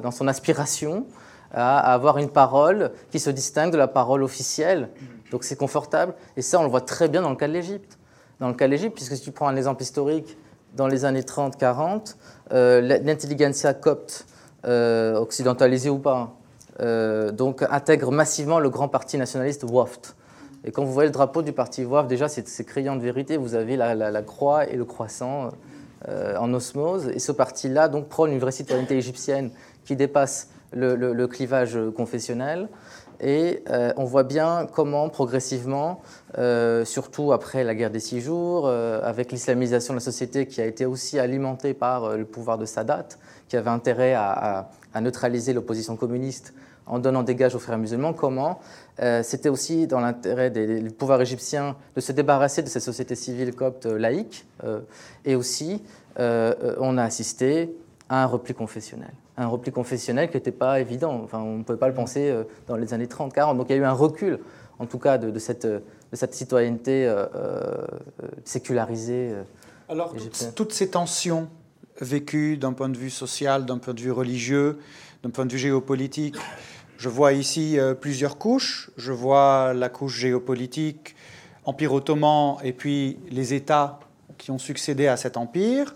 dans 0.00 0.10
son 0.10 0.28
aspiration 0.28 1.06
à 1.54 1.78
avoir 1.92 2.18
une 2.18 2.28
parole 2.28 2.90
qui 3.10 3.20
se 3.20 3.30
distingue 3.30 3.72
de 3.72 3.76
la 3.76 3.88
parole 3.88 4.22
officielle. 4.22 4.88
Donc 5.30 5.44
c'est 5.44 5.56
confortable. 5.56 6.14
Et 6.36 6.42
ça, 6.42 6.58
on 6.58 6.64
le 6.64 6.68
voit 6.68 6.80
très 6.80 7.08
bien 7.08 7.22
dans 7.22 7.30
le 7.30 7.36
cas 7.36 7.48
de 7.48 7.52
l'Égypte. 7.52 7.98
Dans 8.40 8.48
le 8.48 8.54
cas 8.54 8.66
de 8.66 8.72
l'Égypte, 8.72 8.96
puisque 8.96 9.16
si 9.16 9.22
tu 9.22 9.30
prends 9.30 9.46
un 9.46 9.56
exemple 9.56 9.82
historique, 9.82 10.36
dans 10.74 10.86
les 10.86 11.04
années 11.04 11.22
30-40, 11.22 12.16
euh, 12.52 12.80
l'intelligentsia 12.80 13.74
copte, 13.74 14.26
euh, 14.66 15.16
occidentalisée 15.16 15.90
ou 15.90 15.98
pas, 15.98 16.34
euh, 16.80 17.30
donc 17.30 17.64
intègre 17.70 18.10
massivement 18.10 18.58
le 18.58 18.70
grand 18.70 18.88
parti 18.88 19.16
nationaliste 19.16 19.64
WAFT. 19.64 20.16
Et 20.64 20.72
quand 20.72 20.84
vous 20.84 20.92
voyez 20.92 21.08
le 21.08 21.12
drapeau 21.12 21.42
du 21.42 21.52
parti 21.52 21.84
WAFT, 21.84 22.08
déjà 22.08 22.28
c'est 22.28 22.64
criant 22.64 22.96
de 22.96 23.02
vérité, 23.02 23.36
vous 23.36 23.54
avez 23.54 23.76
la, 23.76 23.94
la 23.94 24.22
croix 24.22 24.66
et 24.66 24.76
le 24.76 24.84
croissant 24.84 25.50
en 26.06 26.54
osmose. 26.54 27.08
Et 27.08 27.18
ce 27.18 27.32
parti-là 27.32 27.88
donc 27.88 28.08
prône 28.08 28.32
une 28.32 28.38
vraie 28.38 28.52
citoyenneté 28.52 28.96
égyptienne 28.96 29.50
qui 29.84 29.94
dépasse 29.94 30.48
le, 30.72 31.26
clivage 31.26 31.78
confessionnel. 31.96 32.68
Et 33.20 33.62
euh, 33.70 33.92
on 33.96 34.04
voit 34.04 34.24
bien 34.24 34.66
comment 34.72 35.08
progressivement, 35.08 36.02
euh, 36.38 36.84
surtout 36.84 37.32
après 37.32 37.64
la 37.64 37.74
guerre 37.74 37.90
des 37.90 38.00
six 38.00 38.20
jours, 38.20 38.66
euh, 38.66 39.00
avec 39.02 39.32
l'islamisation 39.32 39.94
de 39.94 39.98
la 39.98 40.04
société 40.04 40.46
qui 40.46 40.60
a 40.60 40.66
été 40.66 40.86
aussi 40.86 41.18
alimentée 41.18 41.74
par 41.74 42.16
le 42.16 42.24
pouvoir 42.24 42.58
de 42.58 42.64
Sadat, 42.64 43.08
qui 43.48 43.56
avait 43.56 43.70
intérêt 43.70 44.14
à, 44.14 44.70
neutraliser 45.00 45.52
l'opposition 45.52 45.96
communiste 45.96 46.54
en 46.86 46.98
donnant 46.98 47.22
des 47.22 47.34
gages 47.34 47.54
aux 47.54 47.58
frères 47.58 47.78
musulmans, 47.78 48.12
comment 48.12 48.60
c'était 49.22 49.48
aussi 49.48 49.88
dans 49.88 49.98
l'intérêt 49.98 50.50
du 50.50 50.90
pouvoir 50.90 51.20
égyptien 51.20 51.74
de 51.96 52.00
se 52.00 52.12
débarrasser 52.12 52.62
de 52.62 52.68
cette 52.68 52.82
société 52.82 53.16
civile 53.16 53.56
copte 53.56 53.86
laïque. 53.86 54.46
et 55.24 55.34
aussi, 55.34 55.82
on 56.16 56.98
a 56.98 57.02
assisté 57.02 57.74
à 58.08 58.22
un 58.22 58.26
repli 58.26 58.54
confessionnel 58.54 59.10
un 59.36 59.46
repli 59.46 59.72
confessionnel 59.72 60.30
qui 60.30 60.36
n'était 60.36 60.52
pas 60.52 60.80
évident. 60.80 61.20
Enfin, 61.24 61.40
on 61.40 61.58
ne 61.58 61.62
pouvait 61.62 61.78
pas 61.78 61.88
le 61.88 61.94
penser 61.94 62.30
euh, 62.30 62.44
dans 62.66 62.76
les 62.76 62.94
années 62.94 63.06
30, 63.06 63.32
40. 63.32 63.58
Donc 63.58 63.66
il 63.68 63.72
y 63.72 63.78
a 63.78 63.82
eu 63.82 63.84
un 63.84 63.92
recul, 63.92 64.38
en 64.78 64.86
tout 64.86 64.98
cas, 64.98 65.18
de, 65.18 65.38
cette, 65.38 65.66
de 65.66 65.82
cette, 66.12 66.34
citoyenneté 66.34 67.06
euh, 67.06 67.26
euh, 67.34 67.86
sécularisée. 68.44 69.32
Alors, 69.88 70.14
toutes, 70.54 70.72
ces 70.72 70.90
tensions 70.90 71.48
vécues 72.00 72.56
d'un 72.56 72.72
point 72.72 72.88
de 72.88 72.96
vue 72.96 73.10
social, 73.10 73.66
d'un 73.66 73.78
point 73.78 73.94
de 73.94 74.00
vue 74.00 74.12
religieux, 74.12 74.78
d'un 75.22 75.30
point 75.30 75.46
de 75.46 75.52
vue 75.52 75.58
géopolitique, 75.58 76.36
je 76.96 77.08
vois 77.08 77.32
ici 77.32 77.76
plusieurs 78.00 78.38
couches. 78.38 78.90
Je 78.96 79.12
vois 79.12 79.74
la 79.74 79.88
couche 79.88 80.16
géopolitique, 80.16 81.16
Empire 81.64 81.92
ottoman, 81.92 82.56
et 82.62 82.72
puis 82.72 83.18
les 83.30 83.52
États 83.52 83.98
qui 84.38 84.50
ont 84.50 84.58
succédé 84.58 85.06
à 85.06 85.16
cet 85.16 85.36
empire. 85.36 85.94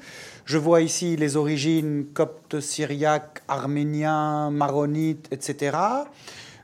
Je 0.48 0.56
vois 0.56 0.80
ici 0.80 1.14
les 1.14 1.36
origines 1.36 2.06
coptes, 2.14 2.60
syriaques, 2.60 3.42
arméniens, 3.48 4.50
maronites, 4.50 5.28
etc. 5.30 5.76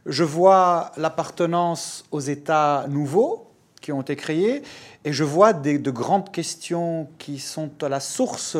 Je 0.06 0.24
vois 0.24 0.90
l'appartenance 0.96 2.06
aux 2.10 2.20
États 2.20 2.86
nouveaux 2.88 3.50
qui 3.82 3.92
ont 3.92 4.00
été 4.00 4.16
créés 4.16 4.62
et 5.04 5.12
je 5.12 5.22
vois 5.22 5.52
des, 5.52 5.78
de 5.78 5.90
grandes 5.90 6.32
questions 6.32 7.08
qui 7.18 7.38
sont 7.38 7.72
à 7.82 7.90
la 7.90 8.00
source 8.00 8.56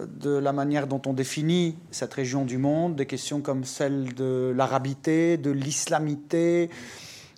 de 0.00 0.30
la 0.30 0.54
manière 0.54 0.86
dont 0.86 1.02
on 1.04 1.12
définit 1.12 1.76
cette 1.90 2.14
région 2.14 2.46
du 2.46 2.56
monde, 2.56 2.96
des 2.96 3.04
questions 3.04 3.42
comme 3.42 3.64
celle 3.64 4.14
de 4.14 4.50
l'arabité, 4.56 5.36
de 5.36 5.50
l'islamité, 5.50 6.70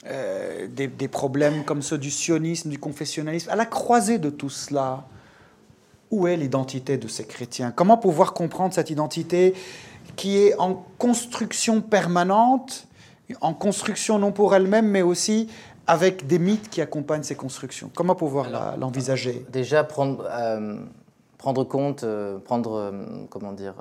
euh, 0.06 0.68
des, 0.68 1.08
problèmes 1.08 1.64
comme 1.64 1.82
ceux 1.82 1.98
du 1.98 2.12
sionisme, 2.12 2.70
du 2.70 2.78
confessionnalisme. 2.78 3.50
À 3.50 3.56
la 3.56 3.66
croisée 3.66 4.18
de 4.18 4.30
tout 4.30 4.48
cela, 4.48 5.08
où 6.10 6.26
est 6.26 6.36
l'identité 6.36 6.96
de 6.96 7.08
ces 7.08 7.24
chrétiens? 7.24 7.70
Comment 7.70 7.96
pouvoir 7.96 8.32
comprendre 8.32 8.74
cette 8.74 8.90
identité 8.90 9.54
qui 10.16 10.38
est 10.38 10.54
en 10.58 10.84
construction 10.98 11.80
permanente, 11.80 12.86
en 13.40 13.54
construction 13.54 14.18
non 14.18 14.32
pour 14.32 14.54
elle-même, 14.54 14.86
mais 14.86 15.02
aussi 15.02 15.48
avec 15.86 16.26
des 16.26 16.38
mythes 16.38 16.70
qui 16.70 16.80
accompagnent 16.80 17.22
ces 17.22 17.34
constructions? 17.34 17.90
Comment 17.94 18.14
pouvoir 18.14 18.76
l'envisager? 18.78 19.44
Déjà, 19.50 19.84
prendre, 19.84 20.26
euh, 20.30 20.76
prendre 21.38 21.64
compte, 21.64 22.04
euh, 22.04 22.38
prendre, 22.38 22.74
euh, 22.74 22.92
comment 23.30 23.52
dire, 23.52 23.74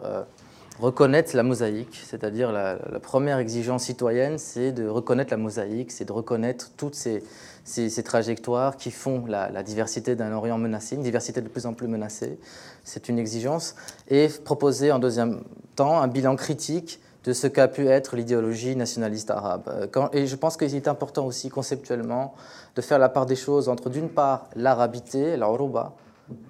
reconnaître 0.80 1.36
la 1.36 1.44
mosaïque, 1.44 2.02
c'est-à-dire 2.06 2.52
la, 2.52 2.78
première 3.02 3.38
exigence 3.38 3.84
citoyenne, 3.84 4.38
c'est 4.38 4.72
de 4.72 4.88
reconnaître 4.88 5.32
la 5.32 5.38
mosaïque, 5.38 5.92
c'est 5.92 6.06
de 6.06 6.12
reconnaître 6.12 6.72
toutes 6.78 6.96
ces, 6.96 7.24
trajectoires 8.04 8.78
qui 8.78 8.92
font 8.92 9.26
la, 9.28 9.64
diversité 9.64 10.16
d'un 10.16 10.32
Orient 10.34 10.58
menacé, 10.58 10.96
une 10.96 11.04
diversité 11.04 11.42
de 11.42 11.48
plus 11.48 11.66
en 11.66 11.74
plus 11.74 11.88
menacée. 11.88 12.40
C'est 12.84 13.10
une 13.10 13.20
exigence. 13.20 13.76
Et 14.10 14.28
proposer 14.44 14.92
en 14.92 15.00
deuxième 15.00 15.44
temps 15.76 16.02
un 16.02 16.08
bilan 16.08 16.36
critique 16.36 17.00
de 17.24 17.32
ce 17.32 17.48
qu'a 17.48 17.70
pu 17.70 17.88
être 17.88 18.18
l'idéologie 18.18 18.76
nationaliste 18.76 19.32
arabe. 19.32 19.64
Euh, 19.70 20.08
et 20.12 20.28
je 20.28 20.36
pense 20.36 20.58
qu'il 20.58 20.76
est 20.76 20.90
important 20.90 21.26
aussi 21.26 21.48
conceptuellement 21.48 22.34
de 22.76 22.82
faire 22.82 23.00
la 23.00 23.08
part 23.08 23.26
des 23.26 23.38
choses 23.38 23.70
entre 23.70 23.90
d'une 23.90 24.10
part 24.10 24.50
l'arabité, 24.58 25.38
l'Aruba, 25.38 25.94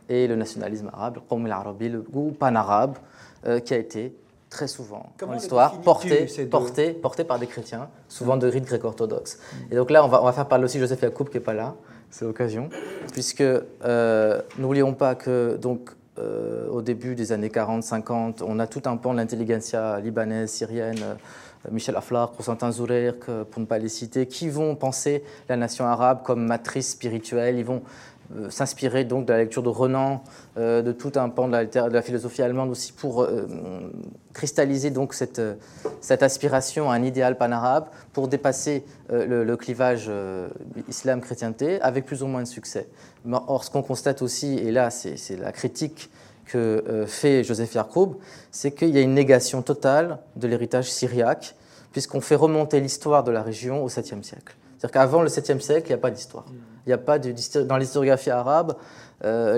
et 0.09 0.27
le 0.27 0.35
nationalisme 0.35 0.89
arabe, 0.93 1.19
le 1.29 2.01
goût 2.01 2.31
pan-arabe, 2.31 2.97
euh, 3.45 3.59
qui 3.59 3.73
a 3.73 3.77
été 3.77 4.15
très 4.49 4.67
souvent 4.67 5.11
dans 5.19 5.31
l'histoire 5.31 5.81
porté, 5.81 6.27
porté, 6.49 6.93
porté 6.93 7.23
par 7.23 7.39
des 7.39 7.47
chrétiens, 7.47 7.89
souvent 8.07 8.37
de 8.37 8.47
rite 8.47 8.65
grec-orthodoxe. 8.65 9.39
Et 9.71 9.75
donc 9.75 9.89
là, 9.89 10.05
on 10.05 10.07
va, 10.07 10.21
on 10.21 10.25
va 10.25 10.33
faire 10.33 10.47
parler 10.47 10.65
aussi 10.65 10.79
Joseph 10.79 11.01
Yacoub 11.01 11.25
qui 11.25 11.37
n'est 11.37 11.43
pas 11.43 11.53
là, 11.53 11.75
c'est 12.11 12.25
l'occasion, 12.25 12.69
puisque 13.11 13.41
euh, 13.41 14.41
n'oublions 14.59 14.93
pas 14.93 15.15
que 15.15 15.57
donc, 15.57 15.89
euh, 16.19 16.69
au 16.69 16.83
début 16.83 17.15
des 17.15 17.31
années 17.31 17.49
40-50, 17.49 18.43
on 18.45 18.59
a 18.59 18.67
tout 18.67 18.83
un 18.85 18.97
pan 18.97 19.13
de 19.13 19.17
l'intelligentsia 19.17 19.99
libanaise, 19.99 20.51
syrienne, 20.51 21.03
Michel 21.71 21.95
Aflaq, 21.95 22.31
Constantin 22.35 22.71
Zourir, 22.71 23.15
pour 23.49 23.59
ne 23.59 23.65
pas 23.65 23.79
les 23.79 23.89
citer, 23.89 24.27
qui 24.27 24.49
vont 24.49 24.75
penser 24.75 25.23
la 25.49 25.55
nation 25.55 25.85
arabe 25.85 26.21
comme 26.23 26.45
matrice 26.45 26.91
spirituelle, 26.91 27.57
ils 27.57 27.65
vont 27.65 27.81
s'inspirer 28.49 29.03
donc 29.03 29.25
de 29.25 29.33
la 29.33 29.39
lecture 29.39 29.63
de 29.63 29.69
Renan, 29.69 30.23
euh, 30.57 30.81
de 30.81 30.91
tout 30.91 31.11
un 31.15 31.29
pan 31.29 31.47
de 31.47 31.53
la, 31.75 32.01
philosophie 32.01 32.41
allemande 32.41 32.69
aussi 32.69 32.91
pour 32.91 33.23
euh, 33.23 33.47
cristalliser 34.33 34.89
donc 34.89 35.13
cette, 35.13 35.41
cette, 36.01 36.23
aspiration 36.23 36.91
à 36.91 36.95
un 36.95 37.03
idéal 37.03 37.37
pan-arabe 37.37 37.87
pour 38.13 38.27
dépasser 38.27 38.83
le, 39.09 39.55
clivage 39.55 40.09
islam-chrétienté 40.89 41.79
avec 41.81 42.05
plus 42.05 42.23
ou 42.23 42.27
moins 42.27 42.41
de 42.41 42.47
succès. 42.47 42.87
Or, 43.31 43.63
ce 43.63 43.69
qu'on 43.69 43.83
constate 43.83 44.21
aussi, 44.21 44.57
et 44.57 44.71
là 44.71 44.89
c'est 44.89 45.37
la 45.37 45.51
critique 45.51 46.09
que 46.45 47.05
fait 47.07 47.43
Joseph 47.43 47.73
Yarkoub, 47.73 48.15
c'est 48.51 48.71
qu'il 48.71 48.89
y 48.89 48.97
a 48.97 49.01
une 49.01 49.13
négation 49.13 49.61
totale 49.61 50.17
de 50.35 50.47
l'héritage 50.47 50.91
syriaque, 50.91 51.55
puisqu'on 51.91 52.21
fait 52.21 52.35
remonter 52.35 52.81
l'histoire 52.81 53.23
de 53.23 53.31
la 53.31 53.43
région 53.43 53.83
au 53.83 53.87
7e 53.87 54.23
siècle. 54.23 54.55
C'est-à-dire 54.77 54.91
qu'avant 54.91 55.21
le 55.21 55.29
7e 55.29 55.61
siècle, 55.61 55.85
il 55.85 55.89
n'y 55.91 55.95
a 55.95 55.99
pas 55.99 56.11
d'histoire. 56.11 56.45
Il 56.85 56.89
n'y 56.89 56.93
a 56.93 56.97
pas 56.97 57.17
dans 57.17 57.77
l'historiographie 57.77 58.29
arabe, 58.29 58.75
euh, 59.23 59.57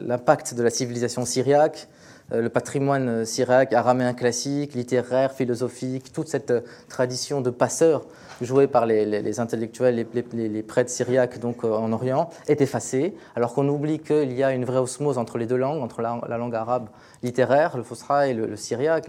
l'impact 0.00 0.54
de 0.54 0.62
la 0.62 0.70
civilisation 0.70 1.26
syriaque, 1.26 1.88
euh, 2.32 2.40
le 2.40 2.48
patrimoine 2.48 3.26
syriaque, 3.26 3.74
araméen 3.74 4.14
classique, 4.14 4.72
littéraire, 4.72 5.32
philosophique, 5.32 6.10
toute 6.12 6.28
cette 6.28 6.50
euh, 6.50 6.60
tradition 6.88 7.42
de 7.42 7.50
passeurs 7.50 8.06
jouée 8.40 8.66
par 8.66 8.86
les, 8.86 9.40
intellectuels, 9.40 10.06
les, 10.32 10.62
prêtres 10.62 10.90
syriaques 10.90 11.38
donc, 11.38 11.64
en 11.64 11.92
Orient, 11.92 12.30
est 12.48 12.60
effacée, 12.60 13.14
alors 13.36 13.52
qu'on 13.54 13.68
oublie 13.68 14.00
qu'il 14.00 14.32
y 14.32 14.42
a 14.42 14.52
une 14.52 14.64
vraie 14.64 14.80
osmose 14.80 15.18
entre 15.18 15.38
les 15.38 15.46
deux 15.46 15.56
langues, 15.56 15.82
entre 15.82 16.00
la, 16.00 16.38
langue 16.38 16.54
arabe 16.54 16.88
littéraire, 17.22 17.76
le 17.76 17.84
fosra, 17.84 18.26
et 18.26 18.34
le, 18.34 18.56
syriaque. 18.56 19.08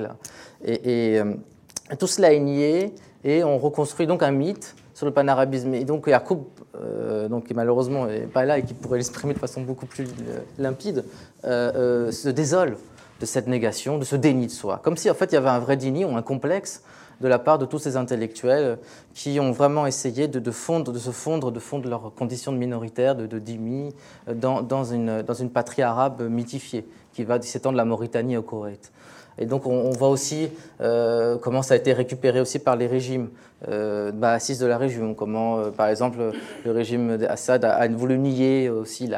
Et, 0.64 1.16
et 1.16 1.98
tout 1.98 2.06
cela 2.06 2.32
est 2.32 2.40
nié, 2.40 2.94
et 3.24 3.44
on 3.44 3.58
reconstruit 3.58 4.06
donc 4.06 4.22
un 4.22 4.30
mythe 4.30 4.76
sur 4.94 5.06
le 5.06 5.12
panarabisme. 5.12 5.74
Et 5.74 5.86
donc 5.86 6.08
Yacoub, 6.08 6.46
euh, 6.76 7.28
donc, 7.28 7.46
qui 7.46 7.54
malheureusement 7.54 8.06
n'est 8.06 8.22
pas 8.22 8.46
là 8.46 8.58
et 8.58 8.64
qui 8.64 8.74
pourrait 8.74 8.98
l'exprimer 8.98 9.34
de 9.34 9.40
façon 9.40 9.62
beaucoup 9.62 9.86
plus 9.86 10.06
euh, 10.06 10.40
limpide, 10.58 11.04
euh, 11.46 12.12
se 12.12 12.30
désole 12.30 12.78
de 13.20 13.26
cette 13.26 13.48
négation, 13.48 13.98
de 13.98 14.06
ce 14.06 14.16
déni 14.16 14.48
de 14.48 14.52
soi. 14.52 14.80
Comme 14.84 14.98
si 14.98 15.10
en 15.10 15.14
fait 15.14 15.32
il 15.32 15.36
y 15.36 15.38
avait 15.38 15.50
un 15.50 15.60
vrai 15.60 15.78
déni 15.78 16.06
ou 16.06 16.16
un 16.16 16.22
complexe 16.22 16.84
de 17.22 17.28
la 17.28 17.40
part 17.40 17.58
de 17.58 17.66
tous 17.66 17.80
ces 17.80 17.96
intellectuels 17.96 18.80
qui 19.14 19.40
ont 19.40 19.52
vraiment 19.52 19.86
essayé 19.86 20.28
de, 20.28 20.52
fondre, 20.52 20.92
de 20.92 20.98
se 20.98 21.12
fondre, 21.12 21.52
de 21.52 21.60
fondre 21.60 21.88
leurs 21.88 22.14
conditions 22.14 22.52
de 22.52 22.58
minoritaire, 22.58 23.16
de, 23.16 23.28
de 23.28 23.40
dhimmi, 23.40 23.94
dans, 24.34 24.84
une, 24.84 25.22
dans 25.22 25.34
une 25.36 25.52
patrie 25.52 25.84
arabe 25.84 26.28
mythifiée 26.28 26.86
qui 27.14 27.24
va 27.24 27.40
s'étendre 27.42 27.74
de 27.74 27.78
la 27.78 27.86
Mauritanie 27.86 28.36
au 28.36 28.42
Koweït. 28.42 28.92
Et 29.38 29.46
donc 29.46 29.66
on, 29.66 29.90
voit 29.92 30.10
aussi 30.10 30.50
euh, 30.82 31.38
comment 31.38 31.62
ça 31.62 31.74
a 31.74 31.78
été 31.78 31.94
récupéré 31.94 32.40
aussi 32.40 32.60
par 32.60 32.76
les 32.76 32.88
régimes 32.88 33.30
euh, 33.70 34.12
bah, 34.12 34.38
de 34.40 34.66
la 34.66 34.78
région, 34.78 35.14
comment 35.14 35.58
euh, 35.58 35.72
par 35.72 35.88
exemple 35.88 36.34
le 36.66 36.72
régime 36.72 37.16
d'Assad 37.16 37.64
a, 37.64 37.88
voulu 37.88 38.18
nier 38.18 38.70
aussi 38.70 39.10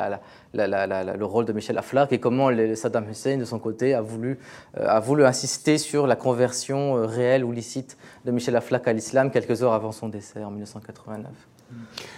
le 0.54 1.24
rôle 1.24 1.46
de 1.46 1.54
Michel 1.54 1.76
Aflaq 1.80 2.12
et 2.12 2.20
comment 2.20 2.52
Saddam 2.76 3.10
Hussein 3.10 3.38
de 3.38 3.46
son 3.46 3.58
côté 3.58 3.96
a 3.96 4.02
voulu, 4.02 4.38
euh, 4.78 4.86
a 4.88 5.00
voulu 5.00 5.26
insister 5.26 5.80
sur 5.80 6.06
la 6.06 6.16
conversion 6.16 7.08
réelle 7.08 7.44
ou 7.44 7.52
licite 7.52 7.98
de 8.26 8.32
Michel 8.32 8.56
Aflaq 8.56 8.88
à 8.88 8.94
l'islam 8.94 9.32
quelques 9.32 9.64
heures 9.64 9.74
avant 9.74 9.92
son 9.92 10.10
décès 10.10 10.44
en 10.44 10.52
1989. 10.52 11.32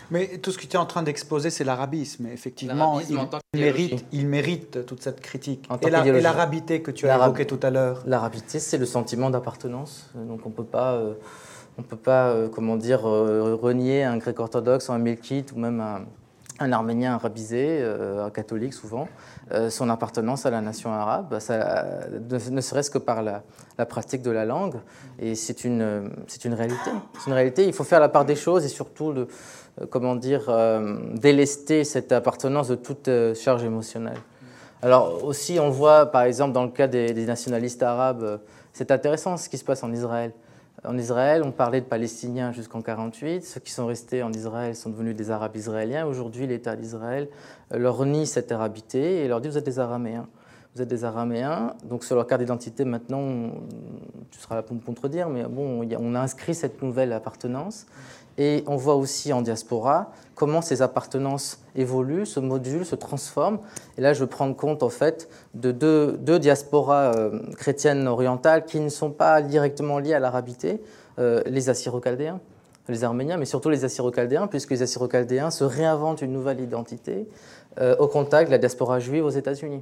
Mais 0.10 0.38
tout 0.38 0.51
ce 0.51 0.57
que 0.57 0.65
tu 0.65 0.73
es 0.73 0.77
en 0.77 0.86
train 0.86 1.03
d'exposer, 1.03 1.49
c'est 1.49 1.63
l'arabisme. 1.63 2.27
Effectivement, 2.27 2.99
il, 3.01 3.19
mérite, 3.60 4.05
il 4.12 4.27
mérite 4.27 4.86
toute 4.86 5.01
cette 5.01 5.21
critique. 5.21 5.67
Et 5.81 5.89
l'arabité 5.89 6.81
que 6.81 6.91
tu 6.91 7.10
as 7.10 7.15
évoqué 7.15 7.45
tout 7.45 7.60
à 7.62 7.69
l'heure. 7.69 8.03
L'arabité, 8.05 8.60
c'est 8.60 8.77
le 8.77 8.86
sentiment 8.86 9.29
d'appartenance. 9.29 10.10
Donc 10.15 10.45
on 10.45 10.49
peut 10.49 10.63
pas, 10.63 10.93
euh, 10.93 11.13
on 11.77 11.83
peut 11.83 11.97
pas, 11.97 12.29
euh, 12.29 12.47
comment 12.47 12.77
dire, 12.77 13.07
euh, 13.07 13.55
renier 13.55 14.03
un 14.03 14.17
grec 14.17 14.39
orthodoxe 14.39 14.89
ou 14.89 14.93
un 14.93 14.97
melkite 14.97 15.51
ou 15.51 15.60
même 15.60 15.81
un, 15.81 16.05
un 16.60 16.71
arménien 16.71 17.13
arabisé, 17.13 17.83
un 17.83 18.29
catholique 18.29 18.73
souvent, 18.73 19.07
son 19.69 19.89
appartenance 19.89 20.45
à 20.45 20.49
la 20.49 20.62
nation 20.62 20.91
arabe, 20.91 21.33
ne, 21.33 22.62
serait-ce 22.62 22.91
que 22.91 22.97
par 22.97 23.23
la, 23.23 23.43
pratique 23.86 24.21
de 24.21 24.31
la 24.31 24.45
langue. 24.45 24.75
Et 25.19 25.36
c'est 25.36 25.63
une, 25.63 26.12
c'est 26.27 26.45
une 26.45 26.53
réalité. 26.53 26.91
C'est 27.19 27.27
une 27.27 27.33
réalité. 27.33 27.65
Il 27.65 27.73
faut 27.73 27.83
faire 27.83 27.99
la 27.99 28.10
part 28.10 28.25
des 28.25 28.36
choses 28.36 28.65
et 28.65 28.69
surtout 28.69 29.13
euh, 29.81 29.86
comment 29.89 30.15
dire, 30.15 30.45
euh, 30.49 30.97
délester 31.13 31.83
cette 31.83 32.12
appartenance 32.12 32.67
de 32.67 32.75
toute 32.75 33.07
euh, 33.07 33.36
charge 33.36 33.63
émotionnelle. 33.63 34.17
Alors 34.81 35.23
aussi, 35.23 35.60
on 35.60 35.69
voit 35.69 36.07
par 36.07 36.23
exemple 36.23 36.53
dans 36.53 36.63
le 36.63 36.69
cas 36.69 36.88
des, 36.88 37.25
nationalistes 37.25 37.81
arabes, 37.83 38.39
c'est 38.73 38.91
intéressant 38.91 39.38
ce 39.38 39.49
qui 39.49 39.57
se 39.57 39.63
passe 39.63 39.83
en 39.83 39.91
Israël. 39.91 40.33
En 40.86 40.96
Israël, 40.98 41.42
on 41.44 41.52
parlait 41.52 41.82
de 41.82 41.88
Palestiniens 41.88 42.52
jusqu'en 42.52 42.84
48. 42.84 43.44
Ceux 43.44 43.60
qui 43.60 43.72
sont 43.72 43.88
restés 43.88 44.22
en 44.22 44.32
Israël 44.32 44.76
sont 44.76 44.92
devenus 44.92 45.16
des 45.16 45.32
Arabes 45.32 45.56
israéliens. 45.56 46.06
Aujourd'hui, 46.06 46.46
l'État 46.46 46.76
d'Israël 46.76 47.30
leur 47.72 48.06
nie 48.06 48.28
cette 48.28 48.52
arabité 48.52 49.24
et 49.24 49.28
leur 49.28 49.42
dit 49.42 49.50
vous 49.50 49.58
êtes 49.58 49.66
des 49.66 49.80
Araméens. 49.80 50.28
Vous 50.76 50.84
êtes 50.84 50.88
des 50.88 51.04
Araméens. 51.04 51.74
Donc 51.84 52.04
sur 52.04 52.16
leur 52.16 52.28
carte 52.28 52.42
d'identité, 52.42 52.86
maintenant, 52.86 53.52
tu 54.30 54.40
seras 54.40 54.54
là 54.54 54.62
pour 54.62 54.76
me 54.76 54.82
contredire, 54.82 55.30
mais 55.30 55.46
bon, 55.46 55.84
on 55.98 56.16
a 56.16 56.20
inscrit 56.20 56.54
cette 56.54 56.80
nouvelle 56.84 57.12
appartenance. 57.12 57.88
Et 58.38 58.63
on 58.68 58.76
voit 58.76 58.96
aussi 58.96 59.34
en 59.34 59.42
diaspora 59.42 60.12
comment 60.38 60.62
ces 60.62 60.84
appartenances 60.84 61.60
évoluent, 61.76 62.28
se 62.28 62.39
modulent, 62.39 62.86
se 62.86 62.95
transforment. 62.95 63.58
Et 63.97 64.02
là, 64.02 64.13
je 64.13 64.19
veux 64.19 64.28
prendre 64.28 64.56
compte 64.56 64.84
en 64.84 64.89
fait 64.89 65.28
de 65.56 65.71
deux, 65.71 66.39
diasporas 66.39 67.15
euh, 67.15 67.39
chrétiennes 67.58 68.08
orientales 68.08 68.63
qui 68.65 68.80
ne 68.80 68.89
sont 68.89 69.10
pas 69.10 69.41
directement 69.41 69.97
liées 69.97 70.13
à 70.13 70.19
l'arabité, 70.19 70.80
euh, 71.17 71.41
les 71.47 71.69
assyro-chaldéens, 71.69 72.39
les 72.88 73.04
arméniens, 73.04 73.38
mais 73.38 73.45
surtout 73.45 73.69
les 73.69 73.84
assyro-chaldéens, 73.84 74.45
puisque 74.45 74.69
les 74.69 74.84
assyro-chaldéens 74.84 75.50
se 75.50 75.63
réinventent 75.63 76.21
une 76.21 76.34
nouvelle 76.34 76.62
identité 76.62 77.28
euh, 77.82 77.95
au 77.97 78.08
contact 78.08 78.50
de 78.50 78.52
la 78.52 78.60
diaspora 78.60 79.00
juive 79.00 79.26
aux 79.26 79.32
États-Unis 79.32 79.82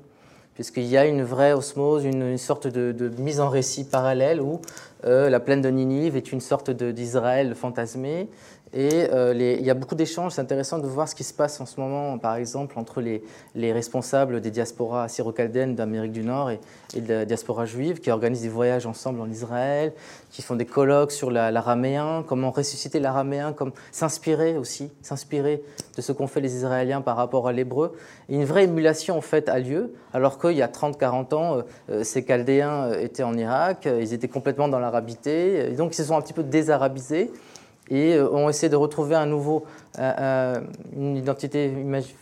puisqu'il 0.54 0.86
y 0.86 0.96
a 0.96 1.06
une 1.06 1.22
vraie 1.22 1.52
osmose, 1.52 2.06
une, 2.06 2.38
sorte 2.38 2.66
de, 2.66 3.12
mise 3.20 3.42
en 3.42 3.50
récit 3.50 3.84
parallèle 3.84 4.40
où 4.40 4.62
la 5.04 5.42
plaine 5.42 5.62
de 5.62 5.68
Ninive 5.68 6.16
est 6.16 6.32
une 6.32 6.40
sorte 6.40 6.72
d'Israël 6.72 7.56
fantasmé 7.56 8.30
et 8.76 9.08
euh, 9.14 9.34
il 9.34 9.66
y 9.66 9.70
a 9.70 9.74
beaucoup 9.74 9.96
d'échanges. 9.96 10.34
C'est 10.34 10.42
intéressant 10.42 10.80
de 10.80 10.88
voir 10.88 11.08
ce 11.08 11.16
qui 11.16 11.24
se 11.24 11.34
passe 11.34 11.62
en 11.62 11.66
ce 11.66 11.80
moment, 11.80 12.18
par 12.18 12.36
exemple, 12.36 12.78
entre 12.78 13.00
les, 13.00 13.24
les 13.56 13.72
responsables 13.72 14.42
des 14.42 14.52
diasporas 14.52 15.08
syro-chaldéennes 15.08 15.76
d'Amérique 15.76 16.12
du 16.12 16.24
Nord 16.24 16.52
et, 16.52 16.60
de 16.94 17.14
la 17.14 17.26
diaspora 17.26 17.66
juive, 17.66 18.02
qui 18.02 18.12
organisent 18.12 18.42
des 18.42 18.50
voyages 18.50 18.86
ensemble 18.86 19.22
en 19.22 19.30
Israël, 19.30 19.94
qui 20.30 20.42
font 20.42 20.58
des 20.58 20.66
colloques 20.66 21.14
sur 21.14 21.32
l'araméen, 21.32 22.26
comment 22.28 22.52
ressusciter 22.52 23.00
l'araméen, 23.00 23.56
s'inspirer 23.94 24.58
aussi, 24.58 24.92
s'inspirer 25.02 25.64
de 25.96 26.02
ce 26.02 26.12
qu'ont 26.12 26.28
fait 26.28 26.42
les 26.42 26.56
Israéliens 26.56 27.00
par 27.00 27.16
rapport 27.16 27.48
à 27.48 27.54
l'hébreu. 27.54 27.96
Une 28.28 28.44
vraie 28.44 28.66
émulation, 28.66 29.18
en 29.18 29.22
fait, 29.22 29.48
a 29.48 29.58
lieu, 29.58 29.94
alors 30.14 30.38
qu'il 30.38 30.58
y 30.58 30.62
a 30.62 30.68
30-40 30.68 31.34
ans, 31.34 31.64
euh, 31.90 32.04
ces 32.04 32.26
Chaldéens 32.26 32.92
étaient 32.92 33.24
en 33.24 33.38
Irak, 33.38 33.88
ils 33.88 34.14
étaient 34.14 34.28
complètement 34.28 34.68
dans 34.68 34.80
l'arabité, 34.80 35.70
donc 35.78 35.94
ils 35.94 35.98
se 35.98 36.04
sont 36.04 36.18
un 36.18 36.22
petit 36.22 36.34
peu 36.34 36.44
désarabisés. 36.44 37.32
Et 37.90 38.20
ont 38.20 38.50
essayé 38.50 38.70
de 38.70 38.76
retrouver 38.76 39.16
un 39.16 39.26
nouveau, 39.26 39.66
une 39.98 41.16
identité 41.16 41.72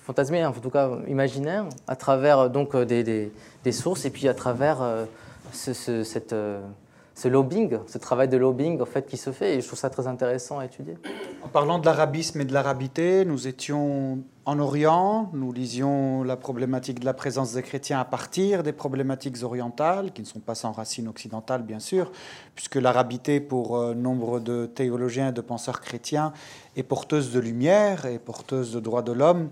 fantasmée, 0.03 0.45
en 0.45 0.51
tout 0.51 0.69
cas 0.69 0.89
imaginaire, 1.07 1.65
à 1.87 1.95
travers 1.95 2.49
donc 2.49 2.75
des, 2.75 3.31
sources 3.71 4.05
et 4.05 4.09
puis 4.09 4.27
à 4.27 4.33
travers 4.33 5.05
ce 5.53 7.27
lobbying, 7.27 7.77
ce 7.87 7.97
travail 7.97 8.27
de 8.27 8.37
lobbying 8.37 8.81
en 8.81 8.85
fait 8.85 9.05
qui 9.05 9.17
se 9.17 9.31
fait 9.31 9.55
et 9.55 9.61
je 9.61 9.67
trouve 9.67 9.79
ça 9.79 9.89
très 9.89 10.07
intéressant 10.07 10.59
à 10.59 10.65
étudier. 10.65 10.97
En 11.43 11.47
parlant 11.47 11.79
de 11.79 11.85
l'arabisme 11.85 12.41
et 12.41 12.45
de 12.45 12.53
l'arabité, 12.53 13.23
nous 13.25 13.47
étions 13.47 14.19
en 14.45 14.59
Orient, 14.59 15.29
nous 15.33 15.53
lisions 15.53 16.23
la 16.23 16.35
problématique 16.35 16.99
de 16.99 17.05
la 17.05 17.13
présence 17.13 17.53
des 17.53 17.61
chrétiens 17.61 17.99
à 17.99 18.05
partir 18.05 18.61
des 18.61 18.73
problématiques 18.73 19.41
orientales, 19.41 20.11
qui 20.11 20.21
ne 20.21 20.27
sont 20.27 20.41
pas 20.41 20.55
sans 20.55 20.73
racines 20.73 21.07
occidentales 21.07 21.63
bien 21.63 21.79
sûr, 21.79 22.11
puisque 22.53 22.75
l'arabité 22.75 23.39
pour 23.39 23.77
euh, 23.77 23.93
nombre 23.93 24.41
de 24.41 24.65
théologiens 24.65 25.29
et 25.29 25.31
de 25.31 25.41
penseurs 25.41 25.79
chrétiens 25.79 26.33
est 26.75 26.83
porteuse 26.83 27.31
de 27.31 27.39
lumière 27.39 28.05
et 28.05 28.19
porteuse 28.19 28.73
de 28.73 28.79
droits 28.79 29.01
de 29.01 29.11
l'homme 29.11 29.49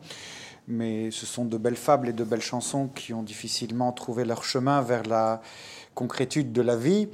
mais 0.68 1.12
ce 1.12 1.26
sont 1.26 1.44
de 1.44 1.58
belles 1.58 1.76
fables 1.76 2.10
et 2.10 2.14
de 2.14 2.24
belles 2.24 2.42
chansons 2.42 2.88
qui 2.88 3.14
ont 3.14 3.24
difficilement 3.24 3.92
trouvé 3.92 4.24
leur 4.24 4.44
chemin 4.44 4.82
vers 4.82 5.04
la 5.04 5.42
concrétude 5.96 6.54
de 6.54 6.62
la 6.62 6.78
vie. 6.78 7.10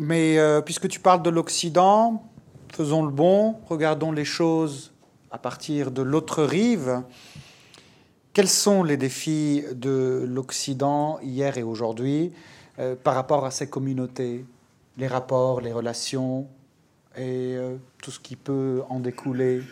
Mais 0.00 0.38
euh, 0.38 0.62
puisque 0.62 0.88
tu 0.88 0.98
parles 0.98 1.22
de 1.22 1.30
l'Occident, 1.30 2.24
faisons 2.72 3.04
le 3.04 3.12
bon, 3.12 3.56
regardons 3.68 4.10
les 4.10 4.24
choses 4.24 4.91
à 5.32 5.38
partir 5.38 5.90
de 5.90 6.02
l'autre 6.02 6.44
rive. 6.44 7.02
Quels 8.34 8.48
sont 8.48 8.84
les 8.84 8.96
défis 8.96 9.64
de 9.74 10.24
l'Occident 10.28 11.18
hier 11.22 11.58
et 11.58 11.62
aujourd'hui 11.62 12.32
euh, 12.78 12.94
par 12.94 13.14
rapport 13.14 13.44
à 13.44 13.50
ces 13.50 13.68
communautés 13.68 14.44
Les 14.98 15.06
rapports, 15.06 15.60
les 15.60 15.72
relations 15.72 16.46
et 17.16 17.56
euh, 17.56 17.76
tout 18.02 18.10
ce 18.10 18.20
qui 18.20 18.36
peut 18.36 18.82
en 18.88 19.00
découler? 19.00 19.62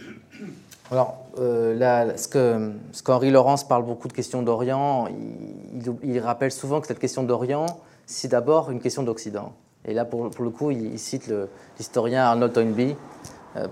Alors, 0.90 1.24
là, 1.38 2.16
ce 2.16 2.26
qu'Henri 2.26 2.72
ce 2.90 3.02
qu'Henri 3.04 3.30
Laurence 3.30 3.62
parle 3.62 3.84
beaucoup 3.84 4.08
de 4.08 4.12
questions 4.12 4.42
d'Orient, 4.42 5.06
il, 5.06 5.94
il, 6.02 6.18
rappelle 6.18 6.50
souvent 6.50 6.80
que 6.80 6.88
cette 6.88 6.98
question 6.98 7.22
d'Orient, 7.22 7.66
c'est 8.06 8.26
d'abord 8.26 8.72
une 8.72 8.80
question 8.80 9.04
d'Occident. 9.04 9.52
Et 9.84 9.94
là, 9.94 10.04
pour, 10.04 10.28
le 10.38 10.50
coup, 10.50 10.70
il, 10.70 10.98
cite 10.98 11.32
l'historien 11.78 12.24
Arnold 12.24 12.52
Toynbee 12.52 12.92
euh, 12.92 12.94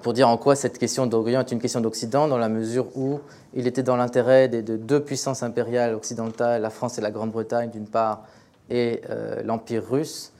pour 0.03 0.13
dire 0.13 0.29
en 0.29 0.37
quoi 0.37 0.57
cette 0.57 0.79
question 0.79 1.07
d'Orient 1.07 1.41
est 1.41 1.53
une 1.53 1.61
question 1.61 1.81
d'Occident, 1.81 2.27
dans 2.27 2.39
la 2.39 2.49
mesure 2.49 2.97
où 2.97 3.21
il 3.55 3.67
était 3.67 3.83
dans 3.83 3.97
l'intérêt 3.97 4.49
de 4.49 4.77
deux 4.77 5.01
puissances 5.01 5.43
impériales 5.43 5.95
occidentales, 5.95 6.63
la 6.63 6.71
France 6.71 6.99
et 6.99 7.01
la 7.01 7.11
Grande-Bretagne 7.11 7.71
d'une 7.71 7.87
part, 7.87 8.25
et 8.71 9.01
euh, 9.09 9.43
l'Empire 9.45 9.85
russe, 9.89 10.33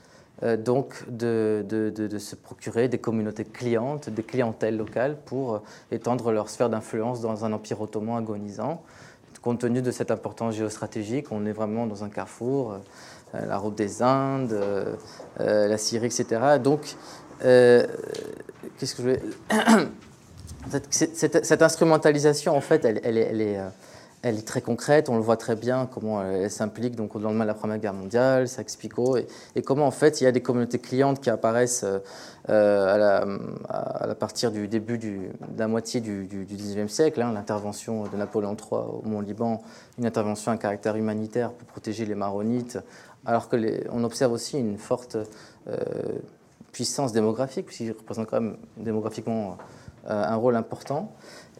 euh, 0.43 0.57
donc 0.57 1.05
de, 1.09 1.65
se 2.19 2.35
procurer 2.35 2.89
des 2.89 2.97
communautés 2.99 3.45
clientes, 3.45 4.09
des 4.09 4.23
clientèles 4.23 4.77
locales 4.77 5.15
pour 5.25 5.61
étendre 5.91 6.31
leur 6.31 6.49
sphère 6.49 6.69
d'influence 6.69 7.21
dans 7.21 7.45
un 7.45 7.53
empire 7.53 7.81
ottoman 7.81 8.17
agonisant. 8.17 8.83
Compte 9.41 9.61
tenu 9.61 9.81
de 9.81 9.91
cette 9.91 10.11
importance 10.11 10.55
géostratégique, 10.55 11.27
on 11.31 11.45
est 11.45 11.53
vraiment 11.53 11.87
dans 11.87 12.03
un 12.03 12.09
carrefour. 12.09 12.81
Euh, 13.35 13.45
la 13.45 13.57
route 13.57 13.75
des 13.75 14.01
Indes, 14.01 14.53
euh, 14.53 14.95
euh, 15.39 15.67
la 15.67 15.77
Syrie, 15.77 16.07
etc. 16.07 16.57
Donc, 16.63 16.95
que 18.79 19.19
cette, 20.89 21.61
instrumentalisation, 21.61 22.55
en 22.55 22.61
fait, 22.61 22.85
elle, 22.85 22.99
elle, 23.03 24.35
est 24.37 24.47
très 24.47 24.61
concrète, 24.61 25.09
on 25.09 25.15
le 25.15 25.21
voit 25.21 25.37
très 25.37 25.55
bien 25.55 25.87
comment 25.91 26.23
elle 26.23 26.49
s'implique. 26.51 26.95
Donc 26.95 27.15
au 27.15 27.19
lendemain 27.19 27.43
de 27.43 27.47
la 27.47 27.53
Première 27.53 27.77
Guerre 27.77 27.93
mondiale, 27.93 28.47
Saxe 28.47 28.75
Picot, 28.75 29.17
et, 29.17 29.27
et, 29.55 29.61
comment 29.61 29.87
en 29.87 29.91
fait 29.91 30.21
il 30.21 30.25
y 30.25 30.27
a 30.27 30.31
des 30.31 30.41
communautés 30.41 30.79
clientes 30.79 31.21
qui 31.21 31.29
apparaissent 31.29 31.85
à, 32.47 32.97
la, 32.97 33.25
à, 33.69 34.15
partir 34.15 34.51
du 34.51 34.67
début 34.67 34.97
de 34.97 35.29
la 35.57 35.67
moitié 35.67 36.01
du, 36.01 36.25
du, 36.25 36.45
XIXe 36.45 36.91
siècle, 36.91 37.21
hein, 37.21 37.31
l'intervention 37.33 38.03
de 38.05 38.17
Napoléon 38.17 38.55
III 38.55 38.81
au 38.81 39.01
Mont-Liban, 39.05 39.61
une 39.97 40.05
intervention 40.05 40.51
à 40.51 40.57
caractère 40.57 40.95
humanitaire 40.95 41.51
pour 41.51 41.67
protéger 41.67 42.05
les 42.05 42.15
Maronites, 42.15 42.79
alors 43.25 43.49
qu'on 43.49 44.03
observe 44.03 44.31
aussi 44.31 44.57
une 44.57 44.77
forte 44.77 45.17
euh, 45.67 45.77
puissance 46.71 47.11
démographique, 47.11 47.65
puisqu'il 47.65 47.91
représente 47.91 48.27
quand 48.27 48.41
même 48.41 48.57
démographiquement 48.77 49.57
euh, 50.09 50.23
un 50.23 50.35
rôle 50.35 50.55
important. 50.55 51.11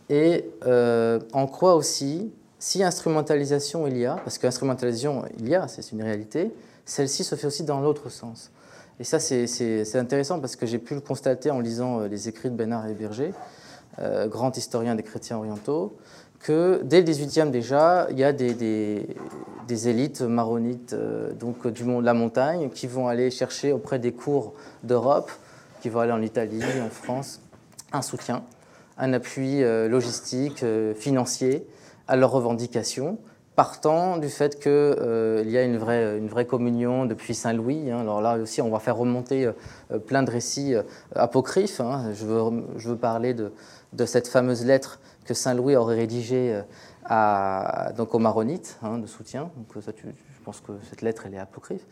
Et 0.10 0.50
euh, 0.66 1.20
en 1.34 1.48
quoi 1.48 1.76
aussi, 1.76 2.32
si 2.58 2.84
instrumentalisation 2.84 3.88
il 3.88 3.98
y 3.98 4.06
a, 4.06 4.16
parce 4.16 4.38
qu'instrumentalisation 4.38 5.24
il 5.40 5.50
y 5.50 5.56
a, 5.56 5.68
c'est 5.68 5.92
une 5.92 6.04
réalité, 6.04 6.52
celle-ci 6.86 7.24
se 7.24 7.36
fait 7.36 7.48
aussi 7.48 7.64
dans 7.64 7.80
l'autre 7.80 8.10
sens. 8.10 8.52
Et 9.00 9.04
ça, 9.04 9.20
c'est 9.20 9.96
intéressant 9.96 10.40
parce 10.40 10.58
que 10.58 10.66
j'ai 10.66 10.80
pu 10.80 10.94
le 10.94 11.00
constater 11.00 11.52
en 11.52 11.62
lisant 11.62 12.02
les 12.02 12.28
écrits 12.28 12.50
de 12.50 12.56
Bernard 12.56 12.86
et 12.88 12.94
Berger, 12.94 13.32
grand 14.26 14.58
historien 14.58 14.96
des 14.96 15.04
chrétiens 15.04 15.38
orientaux, 15.38 15.96
que 16.40 16.82
dès 16.84 17.02
le 17.02 17.08
18e 17.08 17.52
déjà, 17.52 18.08
il 18.12 18.20
y 18.20 18.24
a 18.24 18.34
des, 18.34 19.06
élites 19.70 20.22
maronites 20.22 20.94
euh, 20.94 21.32
donc 21.34 21.68
du 21.68 21.84
monde 21.84 22.02
de 22.02 22.06
la 22.06 22.14
montagne 22.14 22.70
qui 22.70 22.88
vont 22.88 23.08
aller 23.08 23.30
chercher 23.30 23.72
auprès 23.72 24.00
des 24.00 24.14
cours 24.14 24.54
d'Europe, 24.84 25.32
qui 25.82 25.90
vont 25.90 26.00
aller 26.00 26.12
en 26.12 26.22
Italie, 26.22 26.64
en 26.84 26.90
France, 26.90 27.42
un 27.92 28.02
soutien, 28.02 28.44
un 28.98 29.14
appui 29.14 29.64
euh, 29.64 29.88
logistique, 29.88 30.64
euh, 30.64 30.94
financier 30.94 31.68
à 32.08 32.16
leurs 32.16 32.32
revendications, 32.32 33.20
partant 33.56 34.18
du 34.18 34.30
fait 34.30 34.60
qu'il 34.60 35.50
y 35.50 35.58
a 35.58 35.64
une 35.64 35.78
vraie, 35.78 36.46
communion 36.48 37.06
depuis 37.06 37.36
Saint-Louis. 37.36 37.92
Hein. 37.92 38.00
Alors 38.00 38.22
là 38.22 38.38
aussi, 38.38 38.62
on 38.62 38.70
va 38.70 38.80
faire 38.80 38.96
remonter 38.96 39.52
plein 40.08 40.24
de 40.24 40.32
récits 40.32 40.74
apocryphes. 41.14 41.82
Hein. 41.82 42.14
Je, 42.14 42.26
veux, 42.26 42.96
parler 42.96 43.34
de 43.34 44.06
cette 44.06 44.30
fameuse 44.30 44.66
lettre 44.66 45.00
que 45.30 45.36
Saint 45.36 45.54
Louis 45.54 45.76
aurait 45.76 45.96
rédigé 45.96 46.56
euh, 46.56 46.62
à, 47.06 47.92
donc 47.96 48.16
aux 48.16 48.20
Maronites 48.20 48.80
hein, 48.82 48.98
de 48.98 49.06
soutien. 49.06 49.52
Donc 49.56 49.78
euh, 49.78 49.82
ça, 49.82 49.92
je 50.04 50.44
pense 50.44 50.60
que 50.60 50.72
cette 50.90 51.04
lettre 51.04 51.24
elle 51.28 51.36
est 51.36 51.40
apocryphe. 51.40 51.86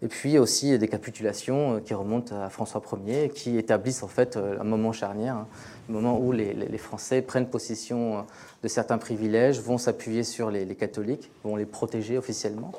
Et 0.00 0.06
puis 0.06 0.38
aussi 0.38 0.78
des 0.78 0.86
capitulations 0.86 1.74
euh, 1.74 1.80
qui 1.80 1.92
remontent 1.92 2.40
à 2.40 2.48
François 2.50 2.80
Ier, 3.04 3.30
qui 3.30 3.58
établissent 3.58 4.04
en 4.04 4.08
fait 4.08 4.36
un 4.36 4.62
moment 4.62 4.92
charnière, 4.92 5.34
hein, 5.34 5.48
le 5.88 5.94
moment 5.94 6.20
où 6.20 6.30
les, 6.30 6.78
Français 6.78 7.20
prennent 7.20 7.48
possession 7.48 8.24
de 8.62 8.68
certains 8.68 8.98
privilèges, 8.98 9.60
vont 9.60 9.78
s'appuyer 9.78 10.22
sur 10.22 10.52
les, 10.52 10.66
catholiques, 10.76 11.32
vont 11.42 11.56
les 11.56 11.66
protéger 11.66 12.16
officiellement 12.16 12.72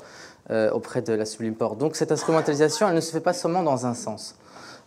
auprès 0.72 1.02
de 1.02 1.12
la 1.12 1.26
Sublime 1.26 1.56
Porte. 1.56 1.78
Donc 1.78 1.96
cette 1.96 2.12
instrumentalisation, 2.12 2.88
elle 2.88 2.96
ne 2.96 3.02
se 3.02 3.12
fait 3.12 3.20
pas 3.20 3.34
seulement 3.34 3.64
dans 3.64 3.86
un 3.86 3.96
sens, 3.96 4.36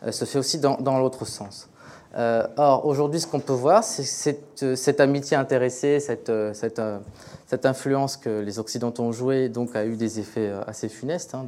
elle 0.02 0.12
se 0.12 0.24
fait 0.24 0.38
aussi 0.38 0.58
dans 0.58 0.98
l'autre 0.98 1.24
sens. 1.24 1.68
Euh, 2.18 2.46
or, 2.56 2.84
aujourd'hui, 2.84 3.20
ce 3.20 3.26
qu'on 3.28 3.38
peut 3.38 3.52
voir, 3.52 3.84
c'est 3.84 4.02
cette, 4.02 4.62
euh, 4.64 4.74
cette, 4.74 4.98
amitié 4.98 5.36
intéressée, 5.36 6.00
cette, 6.00 6.30
euh, 6.30 6.52
cette, 6.52 7.64
influence 7.64 8.16
que 8.16 8.40
les 8.40 8.58
Occidentaux 8.58 9.04
ont 9.04 9.12
jouée, 9.12 9.48
donc 9.48 9.76
a 9.76 9.84
eu 9.84 9.96
des 9.96 10.18
effets 10.18 10.50
assez 10.66 10.88
funestes 10.88 11.34
hein, 11.34 11.46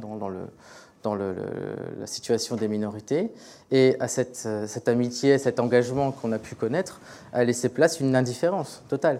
dans, 1.03 1.15
la 1.15 2.07
situation 2.07 2.55
des 2.55 2.69
minorités. 2.69 3.31
Et 3.71 3.97
à 3.99 4.07
cette, 4.07 4.35
cette 4.35 4.87
amitié, 4.87 5.37
cet 5.37 5.59
engagement 5.59 6.11
qu'on 6.11 6.31
a 6.31 6.39
pu 6.39 6.55
connaître, 6.55 7.01
a 7.33 7.43
laissé 7.43 7.67
place 7.69 7.99
une 7.99 8.15
indifférence 8.15 8.81
totale, 8.87 9.19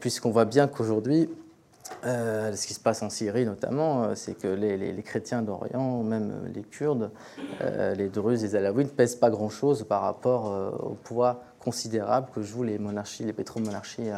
puisqu'on 0.00 0.30
voit 0.30 0.44
bien 0.44 0.68
qu'aujourd'hui, 0.68 1.28
euh, 2.04 2.54
ce 2.54 2.66
qui 2.66 2.74
se 2.74 2.80
passe 2.80 3.02
en 3.02 3.10
Syrie 3.10 3.44
notamment, 3.44 4.04
euh, 4.04 4.14
c'est 4.14 4.34
que 4.34 4.48
les, 4.48 5.02
chrétiens 5.02 5.42
d'Orient, 5.42 6.02
même 6.02 6.32
les 6.54 6.62
Kurdes, 6.62 7.10
euh, 7.62 7.94
les 7.94 8.08
Druzes, 8.08 8.42
les 8.42 8.56
Alaouites, 8.56 8.88
ne 8.88 8.92
pèsent 8.92 9.16
pas 9.16 9.30
grand-chose 9.30 9.84
par 9.84 10.02
rapport 10.02 10.74
au 10.82 10.94
poids 10.94 11.42
considérable 11.60 12.28
que 12.34 12.42
jouent 12.42 12.62
les 12.62 12.78
monarchies, 12.78 13.24
les 13.24 13.32
pétromonarchies 13.32 14.10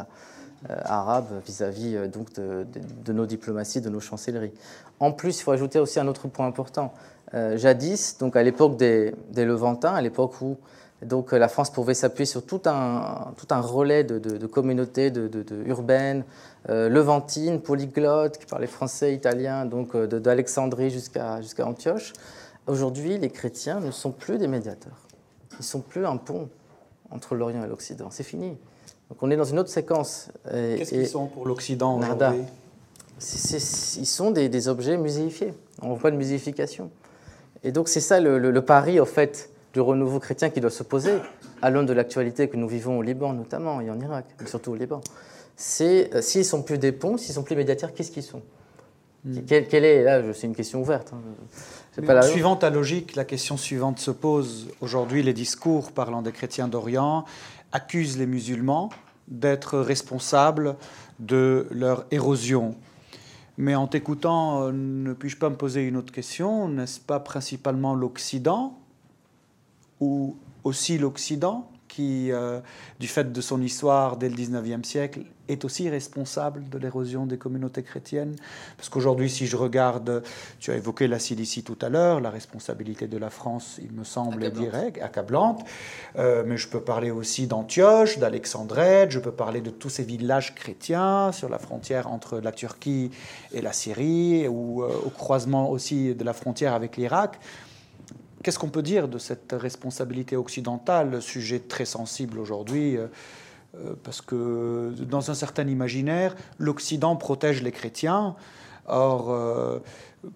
arabes 0.67 1.41
vis-à-vis 1.45 2.07
donc 2.09 2.33
de, 2.33 3.13
nos 3.13 3.25
diplomaties, 3.25 3.81
de 3.81 3.89
nos 3.89 3.99
chancelleries. 3.99 4.53
En 4.99 5.11
plus, 5.11 5.39
il 5.39 5.43
faut 5.43 5.51
ajouter 5.51 5.79
aussi 5.79 5.99
un 5.99 6.07
autre 6.07 6.27
point 6.27 6.45
important. 6.45 6.93
jadis, 7.33 8.17
donc 8.19 8.35
à 8.35 8.43
l'époque 8.43 8.77
des, 8.77 9.13
Levantins, 9.35 9.93
à 9.93 10.01
l'époque 10.01 10.41
où 10.41 10.57
donc 11.01 11.31
la 11.31 11.47
France 11.47 11.71
pouvait 11.71 11.93
s'appuyer 11.93 12.25
sur 12.25 12.45
tout 12.45 12.61
un, 12.65 13.33
tout 13.37 13.47
un 13.51 13.61
relais 13.61 14.03
de, 14.03 14.19
de, 14.19 14.37
de 14.37 14.47
communautés 14.47 15.11
de, 15.11 15.45
urbaines, 15.65 16.25
euh, 16.67 16.89
levantines, 16.89 17.61
polyglottes, 17.61 18.37
qui 18.37 18.45
parlaient 18.45 18.67
français, 18.67 19.13
italien, 19.13 19.65
donc 19.65 19.95
euh, 19.95 20.07
d'Alexandrie 20.07 20.89
jusqu'à 20.89 21.39
Antioche. 21.63 22.13
Aujourd'hui, 22.67 23.17
les 23.17 23.29
chrétiens 23.29 23.79
ne 23.79 23.91
sont 23.91 24.11
plus 24.11 24.37
des 24.37 24.47
médiateurs. 24.47 25.07
Ils 25.53 25.59
ne 25.59 25.63
sont 25.63 25.81
plus 25.81 26.05
un 26.05 26.17
pont 26.17 26.49
entre 27.11 27.35
l'Orient 27.35 27.63
et 27.63 27.67
l'Occident. 27.67 28.09
C'est 28.11 28.23
fini. 28.23 28.57
Donc 29.09 29.23
on 29.23 29.31
est 29.31 29.37
dans 29.37 29.45
une 29.45 29.57
autre 29.57 29.69
séquence. 29.69 30.29
Qu'est-ce 30.51 30.89
qu'ils 30.89 31.07
sont 31.07 31.27
pour 31.27 31.45
l'Occident 31.47 31.97
aujourd'hui? 31.97 32.43
Ils 33.19 34.05
sont 34.05 34.31
des, 34.31 34.49
des, 34.49 34.67
objets 34.67 34.97
muséifiés. 34.97 35.53
On 35.81 35.93
voit 35.93 36.11
de 36.11 36.15
muséification. 36.15 36.91
Et 37.63 37.71
donc 37.71 37.87
c'est 37.87 37.99
ça 37.99 38.19
le, 38.19 38.37
le, 38.37 38.51
le 38.51 38.61
pari, 38.63 38.99
au 38.99 39.05
fait, 39.05 39.49
du 39.73 39.81
renouveau 39.81 40.19
chrétien 40.19 40.49
qui 40.49 40.61
doit 40.61 40.69
se 40.69 40.83
poser 40.83 41.13
à 41.61 41.69
l'aune 41.69 41.85
de 41.85 41.93
l'actualité 41.93 42.47
que 42.47 42.57
nous 42.57 42.67
vivons 42.67 42.97
au 42.97 43.01
Liban 43.01 43.33
notamment 43.33 43.81
et 43.81 43.89
en 43.89 43.99
Irak, 43.99 44.25
mais 44.39 44.47
surtout 44.47 44.71
au 44.71 44.75
Liban. 44.75 45.01
C'est 45.61 46.15
euh, 46.15 46.21
s'ils 46.21 46.45
sont 46.45 46.63
plus 46.63 46.77
des 46.77 46.91
ponts, 46.91 47.17
s'ils 47.17 47.35
sont 47.35 47.43
plus 47.43 47.55
médiateurs, 47.55 47.93
qu'est-ce 47.93 48.11
qu'ils 48.11 48.23
sont 48.23 48.41
Hmm. 49.25 49.39
Quelle, 49.45 49.83
est, 49.83 50.03
là, 50.03 50.21
c'est 50.33 50.47
une 50.47 50.55
question 50.55 50.79
ouverte. 50.79 51.13
Hein. 51.13 52.21
suivant 52.21 52.55
ta 52.55 52.69
logique, 52.69 53.17
la 53.17 53.25
question 53.25 53.57
suivante 53.57 53.99
se 53.99 54.11
pose. 54.11 54.69
Aujourd'hui, 54.79 55.23
les 55.23 55.33
discours 55.33 55.91
parlant 55.91 56.21
des 56.21 56.31
chrétiens 56.31 56.69
d'Orient 56.69 57.25
accusent 57.73 58.17
les 58.17 58.25
musulmans 58.25 58.89
d'être 59.27 59.77
responsables 59.79 60.77
de 61.19 61.67
leur 61.69 62.05
érosion. 62.11 62.75
Mais 63.57 63.75
en 63.75 63.87
t'écoutant, 63.87 64.63
euh, 64.63 64.71
ne 64.71 65.11
puis-je 65.11 65.35
pas 65.35 65.49
me 65.49 65.57
poser 65.57 65.81
une 65.81 65.97
autre 65.97 66.13
question? 66.13 66.69
N'est-ce 66.69 67.01
pas 67.01 67.19
principalement 67.19 67.95
l'Occident 67.95 68.79
ou 69.99 70.37
aussi 70.63 70.97
l'Occident 70.97 71.69
qui, 71.89 72.31
euh, 72.31 72.61
du 73.01 73.07
fait 73.09 73.33
de 73.33 73.41
son 73.41 73.61
histoire 73.61 74.15
dès 74.15 74.29
le 74.29 74.35
19e 74.35 74.85
siècle, 74.85 75.25
est 75.49 75.65
aussi 75.65 75.89
responsable 75.89 76.69
de 76.69 76.77
l'érosion 76.77 77.25
des 77.25 77.37
communautés 77.37 77.83
chrétiennes. 77.83 78.35
Parce 78.77 78.87
qu'aujourd'hui, 78.89 79.29
si 79.29 79.47
je 79.47 79.57
regarde, 79.57 80.23
tu 80.59 80.71
as 80.71 80.75
évoqué 80.75 81.07
la 81.07 81.19
Cilicie 81.19 81.63
tout 81.63 81.77
à 81.81 81.89
l'heure, 81.89 82.21
la 82.21 82.29
responsabilité 82.29 83.07
de 83.07 83.17
la 83.17 83.29
France, 83.29 83.79
il 83.81 83.91
me 83.91 84.03
semble, 84.03 84.43
est 84.43 84.51
directe, 84.51 85.01
accablante. 85.01 85.65
Euh, 86.17 86.43
mais 86.45 86.57
je 86.57 86.67
peux 86.67 86.81
parler 86.81 87.11
aussi 87.11 87.47
d'Antioche, 87.47 88.19
d'Alexandrette, 88.19 89.11
je 89.11 89.19
peux 89.19 89.31
parler 89.31 89.61
de 89.61 89.69
tous 89.69 89.89
ces 89.89 90.03
villages 90.03 90.55
chrétiens 90.55 91.31
sur 91.31 91.49
la 91.49 91.57
frontière 91.57 92.07
entre 92.07 92.39
la 92.39 92.51
Turquie 92.51 93.11
et 93.51 93.61
la 93.61 93.73
Syrie, 93.73 94.47
ou 94.47 94.83
euh, 94.83 94.89
au 95.05 95.09
croisement 95.09 95.69
aussi 95.69 96.13
de 96.15 96.23
la 96.23 96.33
frontière 96.33 96.73
avec 96.73 96.95
l'Irak. 96.97 97.39
Qu'est-ce 98.43 98.57
qu'on 98.57 98.69
peut 98.69 98.83
dire 98.83 99.09
de 99.09 99.17
cette 99.17 99.51
responsabilité 99.51 100.37
occidentale, 100.37 101.21
sujet 101.21 101.59
très 101.59 101.83
sensible 101.83 102.39
aujourd'hui 102.39 102.95
euh, 102.95 103.07
parce 104.03 104.21
que 104.21 104.93
dans 104.99 105.29
un 105.31 105.33
certain 105.33 105.67
imaginaire, 105.67 106.35
l'Occident 106.57 107.15
protège 107.15 107.61
les 107.61 107.71
chrétiens. 107.71 108.35
Or, 108.87 109.29
euh, 109.29 109.79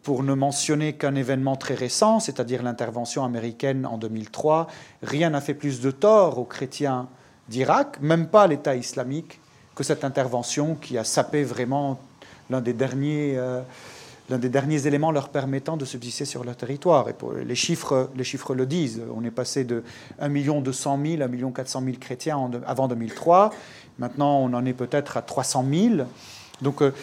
pour 0.04 0.24
ne 0.24 0.34
mentionner 0.34 0.94
qu'un 0.94 1.16
événement 1.16 1.56
très 1.56 1.74
récent, 1.74 2.20
c'est-à-dire 2.20 2.64
l'intervention 2.64 3.26
américaine 3.26 3.86
en 3.86 3.98
2003, 3.98 4.68
rien 5.02 5.32
n'a 5.32 5.42
fait 5.42 5.56
plus 5.56 5.82
de 5.82 5.92
tort 5.92 6.38
aux 6.38 6.46
chrétiens 6.46 7.08
d'Irak, 7.50 8.00
même 8.02 8.28
pas 8.28 8.48
l'État 8.48 8.76
islamique, 8.76 9.42
que 9.76 9.84
cette 9.84 10.06
intervention 10.06 10.76
qui 10.76 10.98
a 10.98 11.04
sapé 11.04 11.44
vraiment 11.44 12.00
l'un 12.50 12.62
des 12.62 12.74
derniers 12.74 13.38
l'un 14.30 14.38
des 14.38 14.50
derniers 14.50 14.88
éléments 14.88 15.12
leur 15.12 15.30
permettant 15.30 15.78
de 15.78 15.86
subsister 15.86 16.26
sur 16.26 16.44
leur 16.44 16.56
territoire. 16.56 17.10
Et 17.10 17.16
les, 17.44 17.56
chiffres, 17.56 18.10
les 18.16 18.24
chiffres 18.24 18.56
le 18.56 18.66
disent. 18.66 19.02
On 19.16 19.24
est 19.24 19.32
passé 19.32 19.64
de 19.64 19.84
1 20.20 20.30
200 20.62 21.00
000 21.06 21.22
à 21.22 21.26
1 21.26 21.52
400 21.52 21.82
000 21.84 21.98
chrétiens 22.00 22.52
avant 22.66 22.88
2003. 22.88 23.52
Maintenant, 24.00 24.40
on 24.40 24.54
en 24.54 24.66
est 24.66 24.74
peut-être 24.74 25.18
à 25.18 25.22
300 25.22 25.66
000. 25.72 25.96
Donc, 26.62 26.82
euh, 26.82 26.94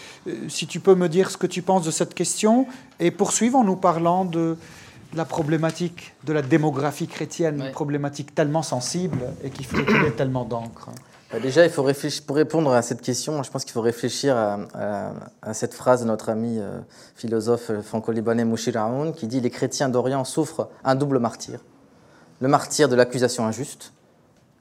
si 0.49 0.67
tu 0.67 0.81
peux 0.81 0.95
me 0.95 1.09
dire 1.09 1.31
ce 1.31 1.37
que 1.37 1.47
tu 1.47 1.63
penses 1.63 1.85
de 1.85 1.91
cette 1.91 2.15
question, 2.15 2.67
et 2.99 3.11
poursuivre 3.11 3.59
en 3.59 3.65
nous 3.65 3.77
parlant 3.77 4.25
de 4.25 4.57
la 5.15 5.25
problématique 5.25 6.15
de 6.25 6.33
la 6.33 6.43
démographie 6.43 7.09
chrétienne, 7.09 7.61
une 7.61 7.73
problématique 7.73 8.35
tellement 8.35 8.63
sensible 8.63 9.19
et 9.43 9.51
qui 9.51 9.65
fait 9.65 9.85
tellement 10.17 10.45
d'encre. 10.45 10.91
Bah, 11.33 11.39
déjà, 11.39 11.65
il 11.65 11.71
faut 11.71 11.87
pour 12.27 12.37
répondre 12.37 12.73
à 12.73 12.83
cette 12.83 13.03
question, 13.03 13.43
je 13.43 13.51
pense 13.51 13.65
qu'il 13.65 13.73
faut 13.73 13.81
réfléchir 13.81 14.37
à, 14.37 15.55
cette 15.55 15.75
phrase 15.75 16.03
de 16.03 16.07
notre 16.07 16.29
ami 16.29 16.59
euh, 16.59 16.81
philosophe 17.15 17.71
euh, 17.71 17.83
franco-libanais 17.83 18.45
Mouchir 18.45 18.77
Aoun 18.77 19.13
qui 19.13 19.27
dit 19.27 19.41
Les 19.41 19.51
chrétiens 19.51 19.89
d'Orient 19.89 20.25
souffrent 20.25 20.69
un 20.85 20.95
double 20.95 21.19
martyr 21.19 21.61
le 22.41 22.49
martyr 22.49 22.89
de 22.89 22.97
l'accusation 22.97 23.47
injuste 23.47 23.93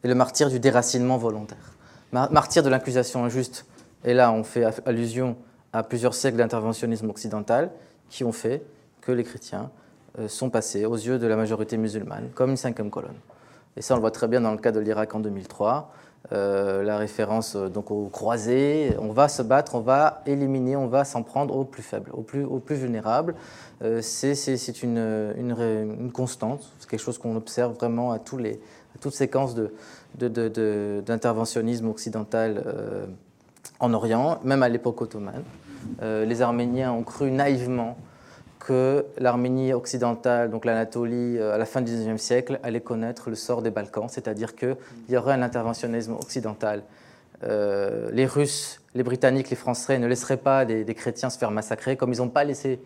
et 0.03 0.07
le 0.07 0.15
martyr 0.15 0.49
du 0.49 0.59
déracinement 0.59 1.17
volontaire. 1.17 1.77
martyr 2.11 2.61
de 2.61 2.69
l'accusation 2.69 3.23
injuste, 3.23 3.65
et 4.03 4.13
là 4.13 4.31
on 4.31 4.43
fait 4.43 4.65
allusion 4.85 5.37
à 5.73 5.83
plusieurs 5.83 6.13
siècles 6.13 6.37
d'interventionnisme 6.37 7.09
occidental 7.09 7.71
qui 8.09 8.23
ont 8.23 8.31
fait 8.31 8.63
que 9.01 9.11
les 9.11 9.23
chrétiens 9.23 9.71
euh, 10.19 10.27
sont 10.27 10.49
passés 10.49 10.85
aux 10.85 10.95
yeux 10.95 11.19
de 11.19 11.27
la 11.27 11.35
majorité 11.35 11.77
musulmane 11.77 12.29
comme 12.35 12.51
une 12.51 12.57
cinquième 12.57 12.89
colonne. 12.89 13.17
Et 13.77 13.81
ça, 13.81 13.93
on 13.93 13.97
le 13.97 14.01
voit 14.01 14.11
très 14.11 14.27
bien 14.27 14.41
dans 14.41 14.51
le 14.51 14.57
cas 14.57 14.71
de 14.71 14.79
l'Irak 14.79 15.13
en 15.15 15.19
2003. 15.19 15.93
Euh, 16.33 16.83
la 16.83 16.97
référence 16.97 17.55
euh, 17.55 17.69
donc 17.69 17.91
aux 17.91 18.07
croisés. 18.07 18.95
On 18.99 19.13
va 19.13 19.29
se 19.29 19.41
battre, 19.41 19.75
on 19.75 19.79
va 19.79 20.21
éliminer, 20.25 20.75
on 20.75 20.87
va 20.87 21.05
s'en 21.05 21.23
prendre 21.23 21.55
aux 21.55 21.63
plus 21.63 21.81
faibles, 21.81 22.11
aux 22.13 22.21
plus, 22.21 22.43
aux 22.43 22.59
plus 22.59 22.75
vulnérables. 22.75 23.35
Euh, 23.81 24.01
c'est 24.01 24.83
une, 24.83 25.33
une, 25.37 26.11
constante, 26.11 26.73
c'est 26.77 26.89
quelque 26.89 26.99
chose 26.99 27.17
qu'on 27.17 27.35
observe 27.35 27.73
vraiment 27.73 28.11
à, 28.11 28.19
tous 28.19 28.37
les, 28.37 28.59
à 28.95 28.99
toute 28.99 29.13
séquence 29.13 29.55
d'interventionnisme 30.15 31.83
de, 31.83 31.87
de, 31.87 31.91
occidental 31.91 32.63
en 33.79 33.93
Orient, 33.93 34.39
même 34.43 34.61
à 34.61 34.69
l'époque 34.69 35.01
ottomane. 35.01 35.43
les 36.01 36.41
Arméniens 36.41 36.91
ont 36.91 37.03
cru 37.03 37.31
naïvement 37.31 37.95
que 38.69 39.07
l'Arménie 39.17 39.73
occidentale, 39.73 40.51
donc 40.51 40.63
l'Anatolie, 40.63 41.39
euh, 41.39 41.55
à 41.55 41.57
la 41.57 41.65
fin 41.65 41.81
du 41.81 41.91
XIXe 41.91 42.21
siècle, 42.21 42.59
allait 42.61 42.81
connaître 42.81 43.31
le 43.31 43.35
sort 43.35 43.63
des 43.63 43.71
Balkans, 43.71 44.07
c'est-à-dire 44.07 44.55
qu'il 44.55 44.77
y 45.09 45.17
aurait 45.17 45.33
un 45.33 45.41
interventionnisme 45.41 46.11
occidental. 46.13 46.83
Euh, 47.43 48.11
les 48.13 48.27
Russes, 48.27 48.79
les 48.93 49.01
Britanniques, 49.01 49.49
les 49.49 49.55
Français 49.55 49.97
ne 49.97 50.05
laisseraient 50.05 50.37
pas 50.37 50.65
des, 50.65 50.85
chrétiens 50.93 51.31
se 51.31 51.39
faire 51.39 51.49
massacrer, 51.49 51.97
comme 51.97 52.13
ils 52.13 52.19
n'ont 52.19 52.29
pas 52.29 52.43
laissé 52.43 52.79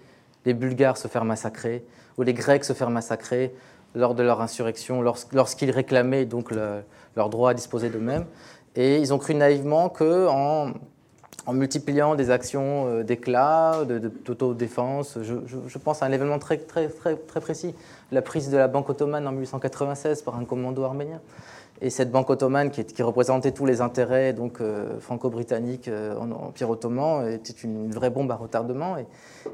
les 0.46 0.54
Bulgares 0.54 0.96
se 0.96 1.10
faire 1.10 1.26
massacrer, 1.26 1.84
ou 2.17 2.24
les 2.24 2.34
Grecs 2.34 2.63
se 2.63 2.72
faire 2.72 2.89
massacrer 2.89 3.54
lors 3.93 4.15
de 4.15 4.24
leur 4.24 4.39
insurrection, 4.39 5.02
lorsqu'ils 5.02 5.72
réclamaient 5.72 6.24
donc 6.24 6.52
leur 6.52 7.30
droit 7.30 7.50
à 7.50 7.54
disposer 7.54 7.89
d'eux-mêmes. 7.89 8.26
Et 8.78 9.00
ils 9.00 9.13
ont 9.13 9.17
cru 9.17 9.36
naïvement 9.36 9.89
qu'en 9.89 10.69
en 10.69 10.74
multipliant 11.52 12.16
des 12.16 12.32
actions 12.32 12.88
euh, 12.88 13.04
d'éclat, 13.04 13.82
d'autodéfense. 14.26 15.18
De, 15.18 15.24
je, 15.24 15.36
je, 15.68 15.78
pense 15.78 16.02
à 16.02 16.06
un 16.06 16.12
événement 16.12 16.40
très, 16.40 16.58
très, 16.58 16.88
très, 16.88 17.18
très 17.18 17.42
précis, 17.42 17.76
la 18.12 18.22
prise 18.22 18.50
de 18.50 18.58
la 18.58 18.70
Banque 18.70 18.90
ottomane 18.90 19.28
en 19.28 19.32
1896 19.34 20.22
par 20.22 20.38
un 20.38 20.46
commando 20.46 20.84
arménien. 20.84 21.20
Et 21.82 21.90
cette 21.90 22.12
banque 22.12 22.30
ottomane, 22.30 22.70
qui, 22.70 22.86
qui 22.86 23.04
représentait 23.04 23.52
tous 23.52 23.66
les 23.66 23.82
intérêts 23.82 24.32
donc 24.32 24.62
euh, 24.62 25.00
franco-britanniques 25.02 25.90
euh, 25.90 26.16
en 26.16 26.32
Empire 26.32 26.70
ottoman, 26.70 27.28
était 27.28 27.52
une, 27.52 27.92
vraie 27.92 28.10
bombe 28.10 28.32
à 28.32 28.36
retardement. 28.36 28.96
Et, 28.98 29.06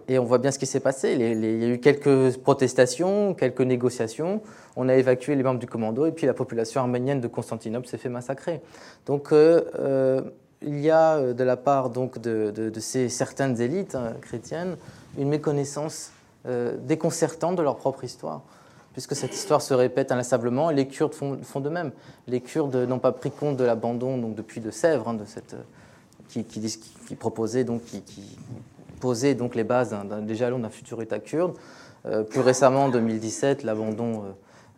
et 0.08 0.19
on 0.19 0.25
voit 0.25 0.38
bien 0.38 0.52
ce 0.52 0.60
qui 0.60 0.67
s'est 0.67 0.82
passé. 0.82 1.13
il 1.13 1.63
y 1.63 1.65
a 1.65 1.69
eu 1.69 1.80
quelques 1.80 2.38
protestations, 2.38 3.34
quelques 3.34 3.62
négociations. 3.62 4.43
On 4.75 4.89
a 4.89 4.95
évacué 4.95 5.36
les 5.36 5.41
membres 5.41 5.60
du 5.60 5.65
commando, 5.65 6.06
et 6.06 6.12
puis 6.12 6.28
la 6.28 6.36
population 6.36 6.82
arménienne 6.82 7.19
de 7.19 7.28
Constantinople 7.28 7.88
s'est 7.88 7.97
fait 7.97 8.10
massacrer. 8.10 8.62
Donc 9.08 9.34
il 10.61 10.79
y 10.79 10.89
a 10.89 11.15
euh, 11.15 11.33
de 11.33 11.43
la 11.43 11.57
part 11.57 11.89
donc 11.89 12.19
de, 12.19 12.71
ces 12.79 13.09
certaines 13.09 13.59
élites 13.61 13.95
hein, 13.95 14.13
chrétiennes 14.21 14.77
une 15.17 15.29
méconnaissance 15.29 16.11
euh, 16.45 16.77
déconcertante 16.77 17.55
de 17.55 17.61
leur 17.61 17.77
propre 17.77 18.03
histoire, 18.03 18.41
puisque 18.93 19.15
cette 19.15 19.33
histoire 19.33 19.61
se 19.61 19.73
répète 19.73 20.11
inlassablement. 20.11 20.69
Et 20.69 20.75
les 20.75 20.87
Kurdes 20.87 21.13
font, 21.13 21.59
de 21.59 21.69
même. 21.69 21.91
Les 22.27 22.41
Kurdes 22.41 22.75
n'ont 22.75 22.99
pas 22.99 23.11
pris 23.11 23.31
compte 23.31 23.57
de 23.57 23.63
l'abandon 23.63 24.17
donc 24.17 24.35
depuis 24.35 24.61
de 24.61 24.71
Sèvres, 24.71 25.09
hein, 25.09 25.15
de 25.15 25.25
cette, 25.25 25.55
qui, 26.29 26.43
qui, 26.43 27.15
proposait 27.15 27.63
donc 27.63 27.83
qui, 27.83 28.37
posait 28.99 29.33
donc 29.33 29.55
les 29.55 29.63
bases 29.63 29.95
des 30.21 30.35
jalons 30.35 30.59
d'un 30.59 30.69
futur 30.69 31.01
État 31.01 31.19
kurde. 31.19 31.53
Euh, 32.05 32.23
plus 32.23 32.41
récemment, 32.41 32.85
en 32.85 32.89
2017, 32.89 33.63
l'abandon 33.63 34.23
euh, 34.23 34.31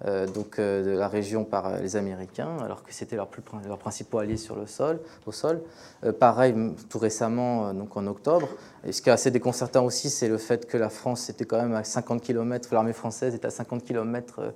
donc, 0.05 0.57
euh, 0.57 0.83
de 0.83 0.97
la 0.97 1.07
région 1.07 1.43
par 1.43 1.67
euh, 1.67 1.77
les 1.79 1.95
Américains, 1.95 2.57
alors 2.63 2.83
que 2.83 2.91
c'était 2.91 3.15
leurs 3.15 3.29
leur 3.67 3.77
principaux 3.77 4.17
alliés 4.17 4.37
sur 4.37 4.55
le 4.55 4.65
sol, 4.65 4.99
au 5.25 5.31
sol. 5.31 5.61
pareil, 6.19 6.55
tout 6.89 6.97
récemment, 6.97 7.73
donc 7.73 7.95
en 7.97 8.07
octobre. 8.07 8.47
Et 8.83 8.91
ce 8.91 9.01
qui 9.01 9.09
est 9.09 9.11
assez 9.11 9.29
déconcertant 9.29 9.85
aussi, 9.85 10.09
c'est 10.09 10.27
le 10.27 10.37
fait 10.37 10.65
que 10.65 10.77
la 10.77 10.89
France 10.89 11.29
était 11.29 11.45
quand 11.45 11.61
même 11.61 11.73
à 11.73 11.83
50 11.83 12.21
km, 12.21 12.69
l'armée 12.73 12.93
française 12.93 13.35
est 13.35 13.45
à 13.45 13.49
50 13.49 13.83
km 13.83 14.53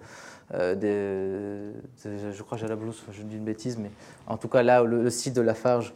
des, 0.51 1.71
je 2.03 2.43
crois 2.43 2.57
j'ai 2.57 2.67
la 2.67 2.75
blouse, 2.75 3.03
je 3.11 3.23
dis 3.23 3.37
une 3.37 3.45
bêtise, 3.45 3.77
mais 3.77 3.91
en 4.27 4.37
tout 4.37 4.47
cas 4.47 4.63
là, 4.63 4.83
le, 4.83 5.09
site 5.09 5.35
de 5.35 5.41
Lafarge, 5.41 5.93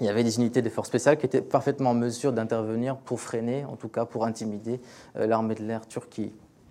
il 0.00 0.06
y 0.06 0.08
avait 0.08 0.24
des 0.24 0.36
unités 0.38 0.62
des 0.62 0.70
forces 0.70 0.88
spéciales 0.88 1.18
qui 1.18 1.26
étaient 1.26 1.42
parfaitement 1.42 1.90
en 1.90 1.94
mesure 1.94 2.32
d'intervenir 2.32 2.96
pour 2.96 3.20
freiner, 3.20 3.64
en 3.64 3.76
tout 3.76 3.88
cas 3.88 4.04
pour 4.04 4.24
intimider 4.24 4.80
l'armée 5.14 5.54
de 5.54 5.64
l'air 5.64 5.86
turque 5.86 6.20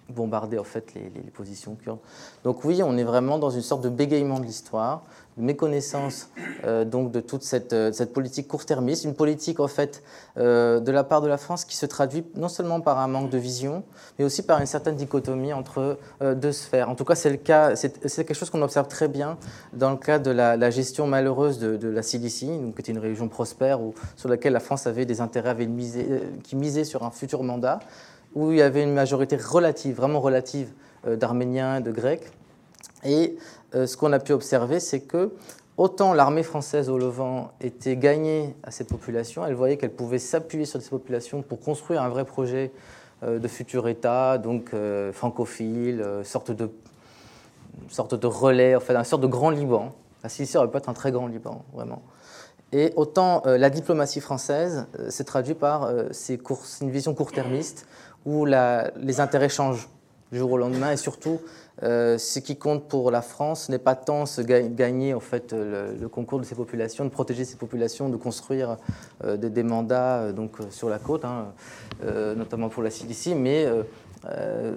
bombarder 0.10 0.58
en 0.58 0.63
fait 0.63 0.93
les, 0.93 1.32
positions 1.32 1.76
kurdes. 1.76 2.00
Donc 2.43 2.63
oui, 2.63 2.82
on 2.84 2.98
est 2.98 3.04
vraiment 3.04 3.38
dans 3.38 3.50
une 3.50 3.62
sorte 3.62 3.84
de 3.84 3.89
bégayement 3.89 4.39
de 4.39 4.46
l'histoire, 4.46 5.04
de 5.38 5.43
méconnaissance 5.43 6.30
euh, 6.63 6.86
donc 6.86 7.12
de 7.12 7.19
toute 7.19 7.44
cette, 7.44 7.73
euh, 7.73 7.92
cette 7.92 8.13
politique 8.13 8.48
court-termiste, 8.48 9.04
une 9.04 9.13
politique 9.13 9.60
en 9.60 9.67
fait 9.67 10.04
euh, 10.38 10.79
de 10.79 10.92
la 10.92 11.04
part 11.04 11.21
de 11.21 11.27
la 11.27 11.38
France 11.38 11.65
qui 11.65 11.75
se 11.75 11.86
traduit 11.86 12.25
non 12.36 12.48
seulement 12.48 12.81
par 12.81 13.00
un 13.00 13.08
manque 13.08 13.29
de 13.29 13.38
vision, 13.38 13.84
mais 14.17 14.25
aussi 14.25 14.42
par 14.42 14.60
une 14.60 14.65
certaine 14.65 14.96
dichotomie 14.96 15.54
entre 15.54 15.98
deux 16.21 16.52
sphères. 16.52 16.90
En 16.90 16.96
tout 16.96 17.06
cas, 17.06 17.15
c'est 17.15 17.29
le 17.29 17.38
cas, 17.38 17.75
c'est 17.75 18.00
quelque 18.02 18.34
chose 18.34 18.50
qu'on 18.50 18.62
observe 18.62 18.88
très 18.88 19.08
bien 19.08 19.38
dans 19.73 19.92
le 19.92 19.98
cas 19.98 20.19
de 20.19 20.31
la, 20.31 20.69
gestion 20.69 21.08
malheureuse 21.08 21.60
de, 21.60 21.88
la 21.88 22.02
Cilicie, 22.02 22.48
qui 22.48 22.81
était 22.81 22.92
une 22.92 22.98
région 22.98 23.27
prospère 23.27 23.79
sur 24.15 24.29
laquelle 24.29 24.54
la 24.54 24.60
France 24.60 24.88
avait 24.88 25.06
des 25.06 25.21
intérêts 25.21 25.50
avait 25.50 25.67
misé, 25.67 26.06
qui 26.44 26.56
misaient 26.56 26.84
sur 26.84 27.04
un 27.04 27.12
futur 27.12 27.44
mandat 27.44 27.79
où 28.38 28.52
il 28.52 28.60
y 28.60 28.62
avait 28.62 28.83
une 28.83 28.94
majorité 28.94 29.35
relative, 29.35 29.96
vraiment 29.96 30.21
relative, 30.21 30.71
euh, 31.08 31.15
d'Arméniens 31.15 31.81
de 31.81 31.92
Grecs. 31.92 32.31
Et 33.04 33.35
euh, 33.73 33.88
ce 33.88 33.98
qu'on 33.98 34.13
a 34.13 34.19
pu 34.19 34.31
observer, 34.31 34.79
c'est 34.79 35.00
que 35.00 35.31
autant 35.75 36.13
l'armée 36.13 36.44
française 36.44 36.88
au 36.88 37.00
Levant 37.00 37.50
était 37.62 37.98
gagnée 37.98 38.56
à 38.62 38.69
ces 38.69 38.83
populations, 38.83 39.44
elle 39.44 39.56
voyait 39.56 39.77
qu'elle 39.77 39.92
pouvait 39.92 40.19
s'appuyer 40.19 40.65
sur 40.65 40.79
ces 40.79 40.90
populations 40.90 41.42
pour 41.42 41.60
construire 41.60 42.04
un 42.04 42.10
vrai 42.10 42.25
projet 42.25 42.71
euh, 43.23 43.40
de 43.40 43.48
futur 43.48 43.88
État, 43.88 44.38
donc 44.38 44.71
francophile, 45.13 46.06
sorte 46.23 46.52
de 46.52 46.69
sorte 47.90 48.13
de 48.13 48.27
relais, 48.27 48.75
enfin 48.75 48.96
une 48.96 49.04
sorte 49.04 49.23
de 49.23 49.27
grand 49.27 49.50
Liban. 49.50 49.96
La 50.21 50.29
Sicile 50.29 50.60
aurait 50.60 50.69
pu 50.69 50.77
être 50.77 50.90
un 50.90 50.94
très 50.94 51.12
grand 51.12 51.25
Liban, 51.25 51.63
vraiment. 51.73 52.04
Et 52.71 52.92
autant 52.96 53.44
la 53.46 53.69
diplomatie 53.69 54.19
française 54.19 54.88
s'est 55.10 55.23
traduite 55.23 55.58
par 55.58 55.90
une 55.90 56.90
vision 56.90 57.13
court-termiste 57.13 57.88
où 58.26 58.46
les 58.46 59.20
intérêts 59.20 59.50
changent 59.50 59.88
du 60.32 60.40
jour 60.40 60.52
au 60.52 60.58
lendemain 60.58 60.92
et 60.92 60.98
surtout 60.98 61.40
euh, 61.84 62.18
ce 62.18 62.40
qui 62.40 62.58
compte 62.58 62.88
pour 62.88 63.12
la 63.12 63.22
France 63.22 63.70
n'est 63.70 63.78
pas 63.78 63.96
tant 63.96 64.26
se 64.26 64.42
gagner 64.42 65.13
en 65.13 65.20
fait 65.20 65.54
le, 65.54 66.08
concours 66.08 66.40
de 66.40 66.46
ces 66.46 66.56
populations, 66.56 67.06
de 67.06 67.10
protéger 67.10 67.46
ces 67.46 67.56
populations, 67.56 68.10
de 68.10 68.18
construire 68.18 68.78
euh, 69.24 69.38
des, 69.38 69.63
mandats 69.63 70.18
euh, 70.18 70.32
donc 70.32 70.58
sur 70.72 70.90
la 70.90 70.98
côte, 70.98 71.24
hein, 71.24 71.54
notamment 72.36 72.70
pour 72.70 72.84
la 72.84 72.90
Cilicie, 72.90 73.36
mais 73.36 73.68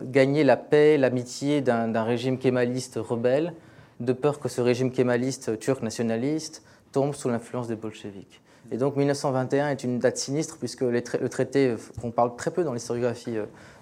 gagner 0.05 0.45
la 0.45 0.57
paix, 0.57 0.97
l'amitié 0.97 1.61
d'un 1.61 2.03
régime 2.05 2.39
kémaliste 2.39 2.99
rebelle, 3.01 3.55
de 3.99 4.13
peur 4.13 4.39
que 4.39 4.49
ce 4.49 4.61
régime 4.61 4.93
kémaliste 4.93 5.59
turc 5.59 5.83
nationaliste 5.83 6.63
tombe 6.93 7.15
sous 7.15 7.29
l'influence 7.29 7.69
des 7.69 7.77
bolcheviks. 7.77 8.41
Et 8.73 8.77
donc 8.77 8.97
1921 8.97 9.71
est 9.71 9.83
une 9.83 9.99
date 9.99 10.17
sinistre 10.17 10.57
puisque 10.59 10.83
le 10.83 11.03
traité, 11.03 11.75
qu'on 12.01 12.11
parle 12.11 12.37
très 12.37 12.51
peu 12.51 12.63
dans 12.63 12.73
l'historiographie 12.73 13.37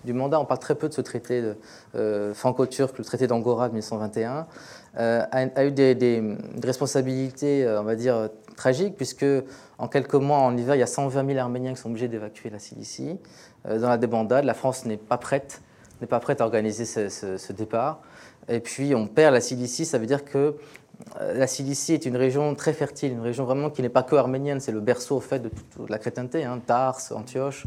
du 0.04 0.12
mandat. 0.12 0.40
On 0.40 0.44
parle 0.44 0.60
très 0.60 0.74
peu 0.74 0.88
de 0.88 0.94
ce 0.94 1.00
traité 1.00 1.52
euh, 1.94 2.34
franco-turc, 2.34 2.96
le 2.98 3.04
traité 3.04 3.26
d'Angora 3.26 3.68
de 3.68 3.74
1921, 3.74 4.46
euh, 4.98 5.24
a, 5.30 5.64
eu 5.64 5.72
des, 5.72 6.36
responsabilités, 6.62 7.64
euh, 7.64 7.80
on 7.80 7.84
va 7.84 7.96
dire, 7.96 8.30
tragiques, 8.56 8.96
puisque 8.96 9.26
en 9.78 9.88
quelques 9.88 10.14
mois, 10.14 10.38
en 10.38 10.56
hiver, 10.56 10.74
il 10.74 10.80
y 10.80 10.82
a 10.82 10.86
120 10.86 11.26
000 11.26 11.38
Arméniens 11.38 11.74
qui 11.74 11.80
sont 11.80 11.90
obligés 11.90 12.08
d'évacuer 12.08 12.50
la 12.50 12.58
Cilicie. 12.58 13.18
dans 13.64 13.88
la 13.88 13.98
débandade, 13.98 14.44
la 14.44 14.54
France 14.54 14.84
n'est 14.84 14.96
pas 14.96 15.18
prête, 15.18 15.60
n'est 16.00 16.06
pas 16.06 16.20
prête 16.20 16.40
à 16.40 16.44
organiser 16.44 16.84
ce, 16.84 17.52
départ. 17.52 18.00
Et 18.48 18.60
puis, 18.60 18.94
on 18.94 19.06
perd 19.06 19.34
la 19.34 19.40
Cilicie, 19.40 19.84
ça 19.84 19.98
veut 19.98 20.06
dire 20.06 20.24
que 20.24 20.56
la 21.20 21.46
Cilicie 21.46 21.94
est 21.94 22.06
une 22.06 22.16
région 22.16 22.54
très 22.54 22.72
fertile, 22.72 23.12
une 23.12 23.20
région 23.20 23.44
vraiment 23.44 23.70
qui 23.70 23.82
n'est 23.82 23.88
pas 23.88 24.02
que 24.02 24.16
arménienne, 24.16 24.60
c'est 24.60 24.72
le 24.72 24.80
berceau 24.80 25.16
au 25.16 25.20
fait 25.20 25.38
de 25.38 25.48
toute 25.48 25.88
la 25.88 25.98
chrétienté, 25.98 26.44
hein, 26.44 26.60
Tars, 26.64 27.00
Antioche. 27.12 27.66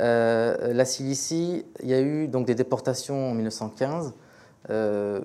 Euh, 0.00 0.72
la 0.72 0.84
Cilicie, 0.84 1.64
il 1.82 1.88
y 1.88 1.94
a 1.94 2.00
eu 2.00 2.28
donc 2.28 2.46
des 2.46 2.54
déportations 2.54 3.30
en 3.30 3.34
1915. 3.34 4.14
Euh, 4.70 5.20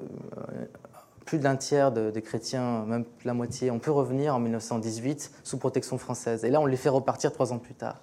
plus 1.25 1.39
d'un 1.39 1.55
tiers 1.55 1.91
des 1.91 2.21
chrétiens, 2.21 2.85
même 2.85 3.05
la 3.23 3.35
moitié, 3.35 3.69
ont 3.69 3.77
pu 3.77 3.91
revenir 3.91 4.35
en 4.35 4.39
1918 4.39 5.31
sous 5.43 5.57
protection 5.57 5.99
française. 5.99 6.43
Et 6.43 6.49
là, 6.49 6.59
on 6.59 6.65
les 6.65 6.77
fait 6.77 6.89
repartir 6.89 7.31
trois 7.31 7.53
ans 7.53 7.59
plus 7.59 7.75
tard. 7.75 8.01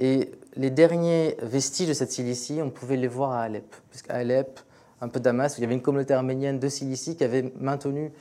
Et 0.00 0.32
les 0.56 0.70
derniers 0.70 1.36
vestiges 1.40 1.88
de 1.88 1.92
cette 1.92 2.10
Cilicie, 2.10 2.60
on 2.62 2.70
pouvait 2.70 2.96
les 2.96 3.06
voir 3.06 3.30
à 3.32 3.42
Alep, 3.42 3.74
puisqu'à 3.90 4.14
Alep, 4.14 4.60
un 5.00 5.08
peu 5.08 5.20
Damas, 5.20 5.58
il 5.58 5.62
y 5.62 5.64
avait 5.64 5.74
une 5.74 5.82
communauté 5.82 6.14
arménienne 6.14 6.58
de 6.58 6.68
Cilicie 6.68 7.16
qui 7.16 7.24
avait 7.24 7.52
maintenu 7.60 8.12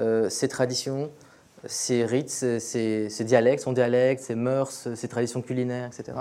euh, 0.00 0.28
ses 0.28 0.48
traditions, 0.48 1.10
ses 1.64 2.04
rites, 2.04 2.30
ses, 2.30 3.08
dialectes, 3.24 3.62
son 3.62 3.72
dialecte, 3.72 4.22
ses 4.22 4.34
mœurs, 4.34 4.94
ses 4.94 5.08
traditions 5.08 5.42
culinaires, 5.42 5.86
etc. 5.86 6.16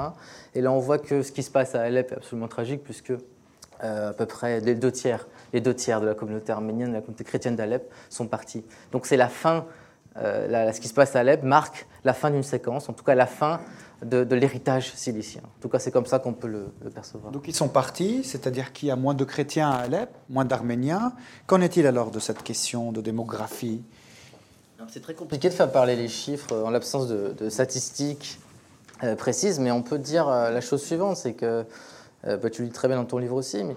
Et 0.54 0.62
là, 0.62 0.72
on 0.72 0.80
voit 0.80 0.98
que 0.98 1.22
ce 1.22 1.32
qui 1.32 1.44
se 1.44 1.52
passe 1.52 1.76
à 1.76 1.82
Alep 1.82 2.12
est 2.12 2.16
absolument 2.16 2.48
tragique, 2.48 2.84
puisque 2.84 3.14
euh, 3.84 4.10
à 4.10 4.14
peu 4.14 4.26
près 4.26 4.62
les 4.62 4.76
deux 4.76 4.92
tiers, 4.92 5.28
les 5.54 5.62
deux 5.62 5.74
tiers 5.74 6.00
de 6.00 6.06
la 6.06 6.16
communauté 6.16 6.52
arménienne, 6.52 6.90
de 6.90 6.94
la 6.94 7.02
communauté 7.02 7.26
chrétienne 7.26 7.56
d'Alep 7.56 7.92
sont 8.10 8.28
partis. 8.28 8.64
Donc 8.92 9.06
c'est 9.06 9.18
la 9.18 9.28
fin, 9.28 9.66
euh, 10.18 10.72
ce 10.72 10.80
qui 10.80 10.88
se 10.88 10.94
passe 10.94 11.16
à 11.16 11.20
Alep 11.20 11.44
marque 11.44 11.86
la 12.06 12.14
fin 12.14 12.32
d'une 12.32 12.44
séquence, 12.44 12.88
en 12.88 12.94
tout 12.94 13.04
cas 13.04 13.16
la 13.16 13.28
fin 13.28 13.60
de, 14.04 14.36
l'héritage 14.36 14.94
silicien. 14.94 15.42
En 15.44 15.62
tout 15.62 15.70
cas, 15.70 15.80
c'est 15.80 15.92
comme 15.92 16.06
ça 16.06 16.20
qu'on 16.20 16.34
peut 16.34 16.48
le, 16.48 16.68
le, 16.84 16.90
percevoir. 16.90 17.32
Donc 17.32 17.48
ils 17.48 17.56
sont 17.56 17.70
partis, 17.70 18.24
c'est-à-dire 18.24 18.74
qu'il 18.74 18.90
y 18.90 18.92
a 18.92 18.96
moins 18.96 19.14
de 19.14 19.24
chrétiens 19.24 19.70
à 19.70 19.78
Alep, 19.78 20.10
moins 20.30 20.46
d'Arméniens. 20.46 21.14
Qu'en 21.48 21.62
est-il 21.62 21.88
alors 21.88 22.12
de 22.12 22.20
cette 22.20 22.44
question 22.44 22.92
de 22.92 23.02
démographie? 23.02 23.82
C'est 24.90 25.02
très 25.02 25.14
compliqué 25.14 25.50
de 25.50 25.54
faire 25.54 25.72
parler 25.72 25.96
les 25.96 26.08
chiffres 26.08 26.56
en 26.56 26.70
l'absence 26.70 27.08
de, 27.08 27.50
statistiques 27.50 28.40
euh, 29.04 29.16
précises, 29.16 29.60
mais 29.60 29.72
on 29.72 29.82
peut 29.82 29.98
dire 29.98 30.28
euh, 30.28 30.52
la 30.52 30.62
chose 30.62 30.84
suivante, 30.84 31.18
c'est 31.18 31.34
que, 31.34 31.66
euh, 32.28 32.38
bah, 32.38 32.50
tu 32.50 32.62
le 32.62 32.68
dis 32.68 32.74
très 32.74 32.88
bien 32.88 32.98
dans 32.98 33.06
ton 33.06 33.18
livre 33.18 33.36
aussi, 33.36 33.64
mais 33.64 33.76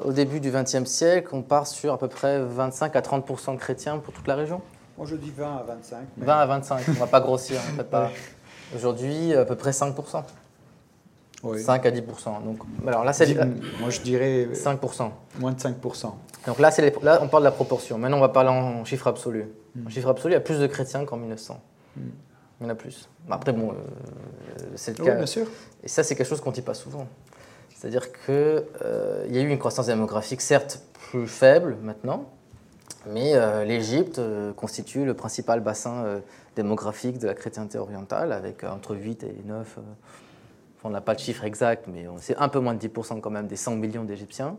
au 0.00 0.12
début 0.12 0.40
du 0.40 0.50
XXe 0.50 0.84
siècle, 0.84 1.30
on 1.32 1.42
part 1.42 1.66
sur 1.66 1.92
à 1.92 1.98
peu 1.98 2.08
près 2.08 2.40
25 2.42 2.94
à 2.94 3.00
30% 3.00 3.54
de 3.54 3.58
chrétiens 3.58 3.98
pour 3.98 4.14
toute 4.14 4.26
la 4.28 4.36
région. 4.36 4.60
Moi 4.96 5.06
je 5.06 5.16
dis 5.16 5.30
20 5.30 5.56
à 5.56 5.62
25. 5.62 5.98
20 6.18 6.38
à 6.38 6.46
25, 6.46 6.82
on 6.86 6.90
ne 6.92 6.96
va 6.96 7.06
pas 7.06 7.20
grossir. 7.20 7.60
pas... 7.90 8.10
Aujourd'hui, 8.74 9.34
à 9.34 9.44
peu 9.44 9.56
près 9.56 9.72
5 9.72 9.94
5 11.56 11.86
à 11.86 11.90
10 11.90 12.02
Donc, 12.44 12.58
alors 12.86 13.04
là, 13.04 13.12
c'est. 13.12 13.34
Moi 13.80 13.90
je 13.90 14.00
dirais. 14.00 14.48
5% 14.52 15.10
Moins 15.38 15.52
de 15.52 15.60
5 15.60 15.76
Donc 16.46 16.58
là, 16.58 16.70
là, 17.02 17.20
on 17.22 17.28
parle 17.28 17.42
de 17.42 17.48
la 17.48 17.52
proportion. 17.52 17.98
Maintenant, 17.98 18.18
on 18.18 18.20
va 18.20 18.28
parler 18.28 18.50
en 18.50 18.84
chiffre 18.84 19.06
absolu. 19.06 19.46
En 19.86 19.88
chiffre 19.88 20.08
absolu, 20.08 20.32
il 20.32 20.34
y 20.34 20.38
a 20.38 20.40
plus 20.40 20.58
de 20.58 20.66
chrétiens 20.66 21.04
qu'en 21.04 21.16
1900. 21.16 21.60
Il 21.96 22.64
y 22.64 22.66
en 22.66 22.68
a 22.68 22.74
plus. 22.74 23.08
Après, 23.30 23.52
bon, 23.52 23.70
euh, 23.70 23.74
c'est 24.74 24.98
le 24.98 25.04
cas. 25.04 25.14
bien 25.14 25.26
sûr. 25.26 25.46
Et 25.82 25.88
ça, 25.88 26.02
c'est 26.02 26.14
quelque 26.14 26.28
chose 26.28 26.40
qu'on 26.40 26.50
ne 26.50 26.54
dit 26.54 26.62
pas 26.62 26.74
souvent. 26.74 27.06
C'est-à-dire 27.74 28.12
qu'il 28.12 28.34
euh, 28.84 29.26
y 29.30 29.38
a 29.38 29.40
eu 29.40 29.48
une 29.48 29.58
croissance 29.58 29.86
démographique, 29.86 30.42
certes 30.42 30.82
plus 31.10 31.26
faible 31.26 31.78
maintenant, 31.82 32.26
mais 33.06 33.34
euh, 33.34 33.64
l'Égypte 33.64 34.20
constitue 34.56 35.04
le 35.04 35.14
principal 35.14 35.60
bassin 35.60 36.20
démographique 36.56 37.18
de 37.18 37.26
la 37.26 37.34
chrétienté 37.34 37.78
orientale, 37.78 38.32
avec 38.32 38.64
entre 38.64 38.94
8 38.94 39.24
et 39.24 39.42
9. 39.44 39.78
on 40.84 40.90
n'a 40.90 41.00
pas 41.00 41.14
de 41.14 41.20
chiffre 41.20 41.44
exact, 41.44 41.86
mais 41.86 42.06
c'est 42.18 42.36
un 42.36 42.48
peu 42.48 42.60
moins 42.60 42.74
de 42.74 42.86
10% 42.86 43.20
quand 43.20 43.30
même 43.30 43.46
des 43.46 43.56
100 43.56 43.76
millions 43.76 44.04
d'Égyptiens. 44.04 44.56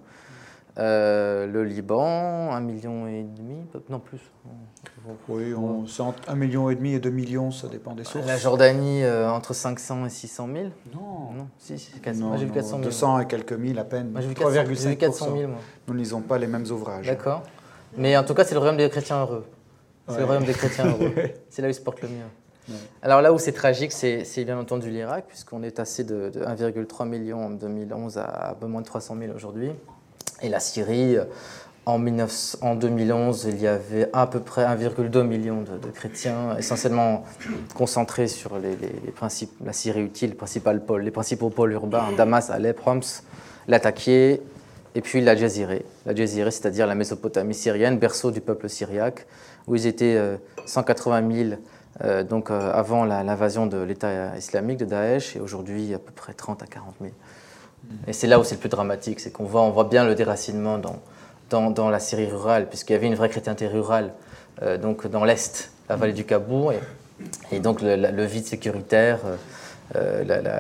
Euh, 0.78 1.48
le 1.48 1.66
Liban, 1.66 2.54
un 2.54 2.62
million 2.62 3.06
et 3.06 3.24
demi, 3.24 3.58
non 3.89 4.00
plus. 4.00 4.20
Oui, 5.28 5.54
on, 5.54 5.86
c'est 5.86 6.02
entre 6.02 6.30
un 6.30 6.36
million 6.36 6.70
et 6.70 6.76
demi 6.76 6.94
et 6.94 7.00
deux 7.00 7.10
millions, 7.10 7.52
ça 7.52 7.68
dépend 7.68 7.94
des 7.94 8.06
sources. 8.06 8.26
La 8.26 8.38
Jordanie, 8.38 9.04
euh, 9.04 9.30
entre 9.30 9.54
500 9.54 10.06
et 10.06 10.10
600 10.10 10.48
000 10.54 10.66
Non. 10.94 11.34
Non, 11.34 11.48
si, 11.58 11.74
moi 12.16 12.38
j'ai 12.38 12.46
vu 12.46 12.52
400 12.52 12.70
000. 12.78 12.84
200 12.84 13.20
et 13.20 13.28
quelques 13.28 13.54
mille 13.54 13.80
à 13.80 13.84
peine. 13.84 14.12
Moi 14.12 14.22
j'ai 14.22 14.30
vu 14.30 14.34
400, 14.34 14.96
400 14.96 15.26
000, 15.38 15.48
moi. 15.50 15.60
Nous 15.88 15.94
ne 15.94 16.00
lisons 16.00 16.22
pas 16.22 16.38
les 16.38 16.48
mêmes 16.48 16.66
ouvrages. 16.72 17.06
D'accord. 17.06 17.44
Mais 17.98 18.16
en 18.18 18.24
tout 18.24 18.34
cas, 18.34 18.44
c'est 18.44 18.54
le 18.54 18.60
royaume 18.60 18.78
des 18.78 18.89
chrétiens 18.89 19.22
heureux. 19.22 19.46
C'est 20.08 20.20
le 20.20 20.26
royaume 20.26 20.46
des 20.46 20.54
chrétiens 20.54 20.86
heureux. 20.88 21.14
c'est 21.50 21.62
là 21.62 21.68
où 21.68 21.72
ils 21.72 21.76
se 21.76 21.82
portent 21.82 22.02
le 22.02 22.10
mieux. 22.10 22.76
Alors 23.02 23.22
là 23.22 23.34
où 23.34 23.39
c'est 23.39 23.52
tragique, 23.52 23.92
c'est, 23.92 24.46
bien 24.46 24.58
entendu 24.58 24.89
l'Irak, 24.89 25.26
puisqu'on 25.28 25.64
est 25.64 25.76
passé 25.76 26.04
de, 26.04 26.30
de 26.30 26.42
1,3 26.42 27.08
million 27.08 27.46
en 27.46 27.50
2011 27.50 28.18
à 28.18 28.52
un 28.52 28.54
peu 28.54 28.68
moins 28.68 28.82
de 28.82 28.86
300 28.86 29.18
000 29.20 29.34
aujourd'hui. 29.36 29.72
Et 30.42 30.50
la 30.50 30.60
Syrie, 30.60 31.18
en, 31.86 32.00
2011, 32.76 33.48
il 33.50 33.62
y 33.62 33.68
avait 33.68 34.10
à 34.14 34.28
peu 34.28 34.39
près 34.39 34.64
1,2 34.64 35.24
million 35.24 35.62
de, 35.62 35.89
chrétiens, 35.89 36.56
essentiellement 36.58 37.24
concentrés 37.76 38.28
sur 38.28 38.58
les, 38.60 38.76
principes, 39.12 39.52
la 39.66 39.74
Syrie 39.74 40.02
utile, 40.02 40.30
les, 40.30 40.36
principales 40.36 40.84
pôles, 40.84 41.02
les 41.02 41.12
principaux 41.12 41.50
pôles 41.50 41.74
urbains, 41.74 42.12
Damas, 42.16 42.50
Alep, 42.50 42.80
Homs, 42.86 43.24
Latakia, 43.68 44.38
et 44.96 45.02
puis 45.02 45.22
la 45.22 45.36
Jaziré. 45.36 45.86
La 46.06 46.16
Jaziré, 46.16 46.52
c'est-à-dire 46.52 46.88
la 46.88 46.96
Mésopotamie 46.96 47.54
syrienne, 47.54 47.98
berceau 47.98 48.32
du 48.32 48.42
peuple 48.42 48.70
syriaque, 48.70 49.26
où 49.68 49.76
ils 49.76 49.88
étaient 49.88 50.20
180 50.66 51.22
euh, 51.24 51.50
000 51.50 51.62
euh, 52.04 52.24
donc, 52.24 52.50
euh, 52.50 52.72
avant 52.74 53.06
l'invasion 53.06 53.68
de 53.68 53.78
l'État 53.78 54.36
islamique 54.38 54.78
de 54.78 54.86
Daesh, 54.86 55.36
et 55.36 55.39
aujourd'hui 55.39 55.94
à 55.94 56.00
peu 56.00 56.12
près 56.12 56.34
30 56.34 56.64
à 56.64 56.66
40 56.66 56.96
000. 57.02 57.14
Et 58.08 58.14
c'est 58.14 58.28
là 58.28 58.39
où 58.39 58.44
c'est 58.44 58.56
le 58.56 58.60
plus 58.60 58.70
dramatique, 58.70 59.20
c'est 59.20 59.32
qu'on 59.32 59.44
voit, 59.44 59.62
on 59.62 59.72
voit 59.72 59.84
bien 59.86 60.06
le 60.06 60.16
déracinement 60.16 60.78
dans, 60.78 61.72
dans, 61.72 61.89
la 61.89 62.00
Syrie 62.00 62.28
rurale, 62.28 62.70
puisqu'il 62.70 62.94
y 62.94 62.96
avait 62.96 63.08
une 63.08 63.16
vraie 63.16 63.30
chrétienté 63.30 63.68
rurale 63.68 64.14
euh, 64.62 64.78
donc 64.78 65.08
dans 65.08 65.26
l'Est, 65.26 65.72
la 65.89 65.96
vallée 65.96 66.14
du 66.14 66.24
Kabour, 66.24 66.74
et, 67.52 67.60
donc 67.60 67.82
le, 67.82 68.26
vide 68.26 68.46
sécuritaire, 68.46 69.20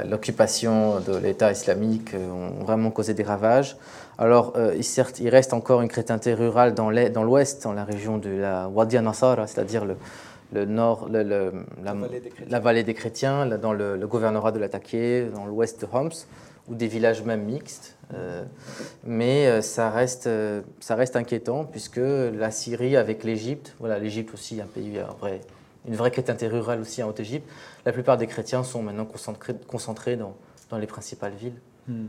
l'occupation 0.05 0.99
de 0.99 1.15
l'État 1.15 1.51
islamique 1.51 2.13
ont 2.13 2.63
vraiment 2.63 2.91
causé 2.91 3.13
des 3.13 3.23
ravages. 3.23 3.77
Alors, 4.17 4.53
certes, 4.81 5.19
il 5.19 5.29
reste 5.29 5.53
encore 5.53 5.81
une 5.81 5.87
chrétienté 5.87 6.33
rurale 6.33 6.73
dans 6.73 6.89
l'ouest, 7.23 7.63
dans 7.63 7.73
la 7.73 7.83
région 7.83 8.17
de 8.17 8.29
la 8.29 8.67
Wadi 8.67 8.99
Nasara, 8.99 9.47
c'est-à-dire 9.47 9.83
le, 9.85 9.95
le 10.53 10.65
nord, 10.65 11.07
la, 11.09 11.23
la, 11.23 12.59
vallée 12.59 12.83
des 12.83 12.93
chrétiens, 12.93 13.45
dans 13.45 13.73
le, 13.73 13.97
gouvernorat 14.05 14.51
de 14.51 14.59
l'Attaqué, 14.59 15.27
dans 15.33 15.45
l'ouest 15.45 15.81
de 15.81 15.87
Homs 15.91 16.11
ou 16.67 16.75
des 16.75 16.87
villages 16.87 17.23
même 17.23 17.43
mixtes. 17.43 17.97
Euh, 18.13 18.43
mais 19.03 19.47
euh, 19.47 19.61
ça 19.61 19.89
reste, 19.89 20.27
euh, 20.27 20.61
ça 20.79 20.95
reste 20.95 21.15
inquiétant 21.15 21.63
puisque 21.63 22.01
la 22.01 22.51
Syrie 22.51 22.97
avec 22.97 23.23
l'Égypte, 23.23 23.75
voilà, 23.79 23.99
l'Égypte 23.99 24.33
aussi, 24.33 24.59
un 24.61 24.65
pays, 24.65 24.99
vrai, 25.19 25.41
une 25.87 25.95
vraie 25.95 26.11
chrétienté 26.11 26.47
rurale 26.47 26.81
aussi 26.81 27.01
en 27.01 27.09
Haute-Égypte, 27.09 27.47
la 27.85 27.93
plupart 27.93 28.17
des 28.17 28.27
chrétiens 28.27 28.63
sont 28.63 28.83
maintenant 28.83 29.05
concentrés, 29.05 29.55
concentrés 29.67 30.17
dans, 30.17 30.35
dans 30.69 30.77
les 30.77 30.87
principales 30.87 31.33
villes. 31.33 31.59
Hmm. 31.87 32.07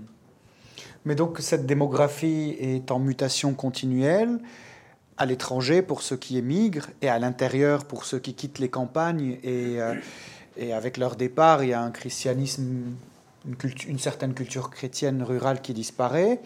Mais 1.05 1.14
donc 1.14 1.38
cette 1.40 1.66
démographie 1.66 2.57
est 2.59 2.90
en 2.90 2.98
mutation 2.98 3.55
continuelle. 3.55 4.38
à 5.18 5.26
l'étranger 5.26 5.82
pour 5.82 6.03
ceux 6.03 6.16
qui 6.16 6.38
émigrent 6.38 6.88
et 7.00 7.09
à 7.09 7.18
l'intérieur 7.18 7.84
pour 7.84 8.07
ceux 8.07 8.18
qui 8.18 8.34
quittent 8.34 8.59
les 8.59 8.70
campagnes. 8.70 9.38
Et, 9.44 9.80
euh, 9.80 9.94
et 10.57 10.72
avec 10.72 10.96
leur 10.96 11.16
départ, 11.16 11.62
il 11.62 11.68
y 11.68 11.72
a 11.74 11.82
un 11.82 11.90
christianisme, 11.90 12.96
une, 13.46 13.57
une, 13.88 13.98
certaine 13.98 14.34
culture 14.34 14.70
chrétienne 14.70 15.22
rurale 15.22 15.61
qui 15.61 15.74
disparaît. 15.74 16.40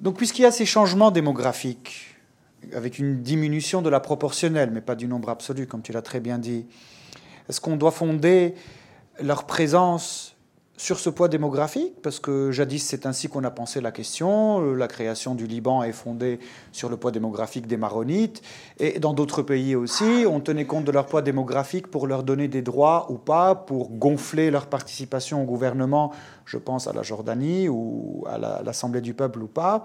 Donc 0.00 0.16
puisqu'il 0.16 0.42
y 0.42 0.46
a 0.46 0.50
ces 0.50 0.66
changements 0.66 1.10
démographiques, 1.10 2.16
avec 2.74 2.98
une 2.98 3.22
diminution 3.22 3.82
de 3.82 3.88
la 3.88 4.00
proportionnelle, 4.00 4.70
mais 4.72 4.80
pas 4.80 4.94
du 4.94 5.06
nombre 5.06 5.28
absolu, 5.28 5.66
comme 5.66 5.82
tu 5.82 5.92
l'as 5.92 6.02
très 6.02 6.20
bien 6.20 6.38
dit, 6.38 6.66
est-ce 7.48 7.60
qu'on 7.60 7.76
doit 7.76 7.92
fonder 7.92 8.54
leur 9.20 9.44
présence 9.44 10.33
sur 10.76 10.98
ce 10.98 11.08
poids 11.08 11.28
démographique, 11.28 11.94
parce 12.02 12.18
que 12.18 12.50
jadis 12.50 12.84
c'est 12.84 13.06
ainsi 13.06 13.28
qu'on 13.28 13.44
a 13.44 13.50
pensé 13.50 13.80
la 13.80 13.92
question. 13.92 14.60
Euh, 14.60 14.74
la 14.74 14.88
création 14.88 15.34
du 15.34 15.46
Liban 15.46 15.82
est 15.84 15.92
fondée 15.92 16.40
sur 16.72 16.88
le 16.88 16.96
poids 16.96 17.12
démographique 17.12 17.66
des 17.66 17.76
Maronites, 17.76 18.42
et 18.78 18.98
dans 18.98 19.12
d'autres 19.12 19.42
pays 19.42 19.76
aussi, 19.76 20.24
on 20.28 20.40
tenait 20.40 20.66
compte 20.66 20.84
de 20.84 20.90
leur 20.90 21.06
poids 21.06 21.22
démographique 21.22 21.86
pour 21.86 22.06
leur 22.06 22.24
donner 22.24 22.48
des 22.48 22.62
droits 22.62 23.06
ou 23.10 23.14
pas, 23.14 23.54
pour 23.54 23.90
gonfler 23.90 24.50
leur 24.50 24.66
participation 24.66 25.42
au 25.42 25.46
gouvernement, 25.46 26.12
je 26.44 26.58
pense 26.58 26.88
à 26.88 26.92
la 26.92 27.02
Jordanie 27.02 27.68
ou 27.68 28.24
à 28.28 28.38
l'Assemblée 28.62 29.00
du 29.00 29.14
peuple 29.14 29.42
ou 29.42 29.48
pas. 29.48 29.84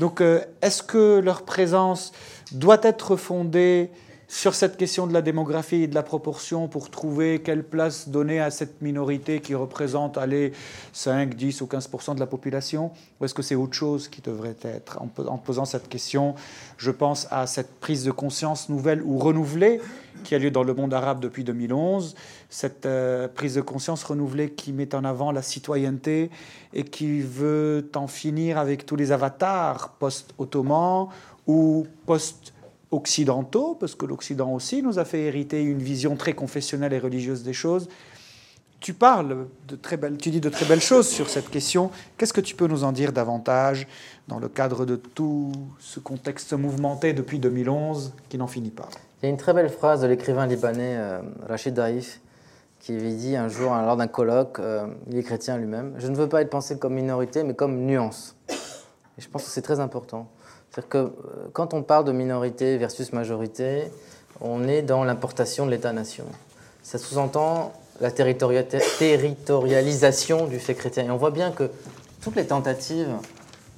Donc 0.00 0.20
euh, 0.20 0.40
est-ce 0.62 0.82
que 0.82 1.20
leur 1.20 1.42
présence 1.42 2.12
doit 2.52 2.80
être 2.82 3.16
fondée 3.16 3.90
sur 4.30 4.54
cette 4.54 4.76
question 4.76 5.06
de 5.06 5.14
la 5.14 5.22
démographie 5.22 5.84
et 5.84 5.86
de 5.86 5.94
la 5.94 6.02
proportion 6.02 6.68
pour 6.68 6.90
trouver 6.90 7.40
quelle 7.40 7.64
place 7.64 8.10
donner 8.10 8.40
à 8.40 8.50
cette 8.50 8.82
minorité 8.82 9.40
qui 9.40 9.54
représente 9.54 10.18
allez, 10.18 10.52
5, 10.92 11.34
10 11.34 11.62
ou 11.62 11.64
15% 11.66 12.14
de 12.14 12.20
la 12.20 12.26
population 12.26 12.92
Ou 13.18 13.24
est-ce 13.24 13.32
que 13.32 13.40
c'est 13.40 13.54
autre 13.54 13.72
chose 13.72 14.08
qui 14.08 14.20
devrait 14.20 14.56
être 14.62 15.00
En 15.00 15.38
posant 15.38 15.64
cette 15.64 15.88
question, 15.88 16.34
je 16.76 16.90
pense 16.90 17.26
à 17.30 17.46
cette 17.46 17.80
prise 17.80 18.04
de 18.04 18.10
conscience 18.10 18.68
nouvelle 18.68 19.02
ou 19.02 19.18
renouvelée 19.18 19.80
qui 20.24 20.34
a 20.34 20.38
lieu 20.38 20.50
dans 20.50 20.62
le 20.62 20.74
monde 20.74 20.92
arabe 20.92 21.20
depuis 21.20 21.44
2011, 21.44 22.14
cette 22.50 22.86
euh, 22.86 23.28
prise 23.28 23.54
de 23.54 23.60
conscience 23.60 24.02
renouvelée 24.04 24.50
qui 24.50 24.72
met 24.72 24.94
en 24.94 25.04
avant 25.04 25.32
la 25.32 25.42
citoyenneté 25.42 26.30
et 26.74 26.84
qui 26.84 27.20
veut 27.20 27.88
en 27.94 28.08
finir 28.08 28.58
avec 28.58 28.84
tous 28.84 28.96
les 28.96 29.12
avatars 29.12 29.94
post-ottomans 29.98 31.08
ou 31.46 31.86
post 32.04 32.52
occidentaux, 32.90 33.76
parce 33.78 33.94
que 33.94 34.06
l'Occident 34.06 34.52
aussi 34.52 34.82
nous 34.82 34.98
a 34.98 35.04
fait 35.04 35.22
hériter 35.22 35.62
une 35.62 35.78
vision 35.78 36.16
très 36.16 36.32
confessionnelle 36.32 36.92
et 36.92 36.98
religieuse 36.98 37.42
des 37.42 37.52
choses. 37.52 37.88
Tu 38.80 38.94
parles 38.94 39.48
de 39.66 39.76
très 39.76 39.96
belles, 39.96 40.16
tu 40.18 40.30
dis 40.30 40.40
de 40.40 40.48
très 40.48 40.64
belles 40.64 40.80
choses 40.80 41.08
sur 41.08 41.28
cette 41.28 41.50
question. 41.50 41.90
Qu'est-ce 42.16 42.32
que 42.32 42.40
tu 42.40 42.54
peux 42.54 42.68
nous 42.68 42.84
en 42.84 42.92
dire 42.92 43.12
davantage 43.12 43.88
dans 44.28 44.38
le 44.38 44.48
cadre 44.48 44.86
de 44.86 44.94
tout 44.94 45.50
ce 45.80 45.98
contexte 45.98 46.52
mouvementé 46.52 47.12
depuis 47.12 47.40
2011 47.40 48.12
qui 48.28 48.38
n'en 48.38 48.46
finit 48.46 48.70
pas? 48.70 48.88
Il 49.20 49.26
y 49.26 49.28
a 49.28 49.30
une 49.30 49.36
très 49.36 49.52
belle 49.52 49.68
phrase 49.68 50.02
de 50.02 50.06
l'écrivain 50.06 50.46
libanais 50.46 50.96
euh, 50.96 51.20
Rachid 51.48 51.74
Daif 51.74 52.20
qui 52.78 52.94
avait 52.94 53.14
dit 53.14 53.34
un 53.34 53.48
jour 53.48 53.74
lors 53.74 53.96
d'un 53.96 54.06
colloque, 54.06 54.60
euh, 54.60 54.86
il 55.10 55.18
est 55.18 55.24
chrétien 55.24 55.58
lui-même, 55.58 55.94
je 55.98 56.06
ne 56.06 56.14
veux 56.14 56.28
pas 56.28 56.42
être 56.42 56.50
pensé 56.50 56.78
comme 56.78 56.94
minorité 56.94 57.42
mais 57.42 57.54
comme 57.54 57.84
nuance. 57.84 58.36
Et 58.48 59.20
je 59.20 59.28
pense 59.28 59.42
que 59.42 59.50
c'est 59.50 59.62
très 59.62 59.80
important. 59.80 60.28
C'est-à-dire 60.78 60.90
que 60.90 60.98
euh, 60.98 61.10
quand 61.52 61.74
on 61.74 61.82
parle 61.82 62.04
de 62.04 62.12
minorité 62.12 62.78
versus 62.78 63.12
majorité, 63.12 63.90
on 64.40 64.68
est 64.68 64.82
dans 64.82 65.02
l'importation 65.02 65.66
de 65.66 65.72
l'État-nation. 65.72 66.22
Ça 66.84 66.98
sous-entend 66.98 67.72
la 68.00 68.12
territorialisation 68.12 70.46
du 70.46 70.60
fait 70.60 70.74
chrétien. 70.74 71.06
Et 71.06 71.10
on 71.10 71.16
voit 71.16 71.32
bien 71.32 71.50
que 71.50 71.68
toutes 72.22 72.36
les 72.36 72.46
tentatives 72.46 73.10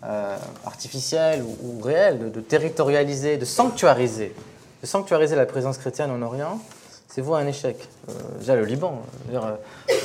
euh, 0.05 0.37
artificielles 0.67 1.43
ou, 1.43 1.81
réelles 1.81 2.31
de, 2.31 2.41
territorialiser, 2.43 3.39
de 3.39 3.47
sanctuariser, 3.47 4.35
de 4.83 4.87
sanctuariser 4.87 5.37
la 5.37 5.47
présence 5.47 5.79
chrétienne 5.79 6.11
en 6.11 6.21
Orient, 6.21 6.59
c'est 7.09 7.23
vous 7.23 7.35
un 7.35 7.47
échec. 7.47 7.89
Euh, 8.11 8.13
déjà 8.41 8.57
le 8.57 8.67
Liban, 8.67 9.01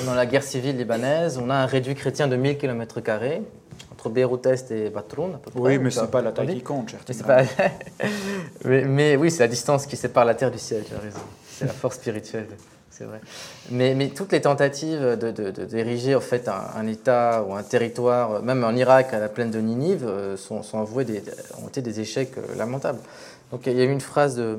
dans 0.06 0.14
la 0.14 0.26
guerre 0.26 0.44
civile 0.44 0.78
libanaise, 0.78 1.38
on 1.44 1.50
a 1.50 1.56
un 1.56 1.66
réduit 1.66 1.96
chrétien 1.96 2.30
de 2.30 2.38
1000 2.38 2.58
km 2.58 3.02
entre 4.06 4.14
Beyrouth 4.14 4.46
Est 4.46 4.72
et 4.72 4.90
Batroun. 4.90 5.40
oui, 5.56 5.80
mais 5.80 5.90
ce 5.90 6.02
n'est 6.02 6.08
pas 6.08 6.22
la 6.22 6.32
taille 6.32 6.56
qui 6.56 6.62
compte, 6.62 6.94
mais, 8.66 8.84
mais, 8.86 9.16
oui, 9.16 9.32
c'est 9.32 9.44
la 9.44 9.48
distance 9.48 9.86
qui 9.86 9.96
sépare 9.96 10.26
la 10.26 10.36
terre 10.36 10.52
du 10.52 10.60
ciel, 10.60 10.84
tu 10.88 10.94
as 10.94 11.00
raison. 11.00 11.20
C'est 11.50 11.66
la 11.66 11.74
force 11.74 11.96
spirituelle, 11.96 12.48
c'est 12.90 13.06
vrai. 13.06 13.20
Mais, 13.72 13.96
mais, 13.96 14.10
toutes 14.10 14.32
les 14.32 14.42
tentatives 14.42 15.18
d'ériger 15.70 16.12
de, 16.12 16.18
en 16.18 16.22
fait 16.22 16.48
un, 16.50 16.86
État 16.88 17.44
ou 17.48 17.54
un 17.54 17.64
territoire, 17.64 18.44
même 18.44 18.64
en 18.64 18.76
Irak, 18.76 19.14
à 19.14 19.20
la 19.20 19.30
plaine 19.30 19.52
de 19.52 19.60
Ninive, 19.60 20.06
euh, 20.06 20.38
sont, 20.38 20.62
des, 21.06 21.24
ont 21.64 21.68
été 21.68 21.82
des 21.82 22.00
échecs 22.00 22.38
euh, 22.38 22.56
lamentables. 22.56 23.00
Donc 23.52 23.62
il 23.66 23.74
y 23.74 23.82
a 23.82 23.86
eu 23.86 23.92
une 23.92 24.02
phrase 24.02 24.36
de, 24.36 24.58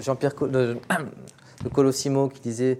Jean-Pierre 0.00 0.34
de, 0.40 0.76
Colossimo 1.72 2.28
qui 2.28 2.40
disait 2.40 2.78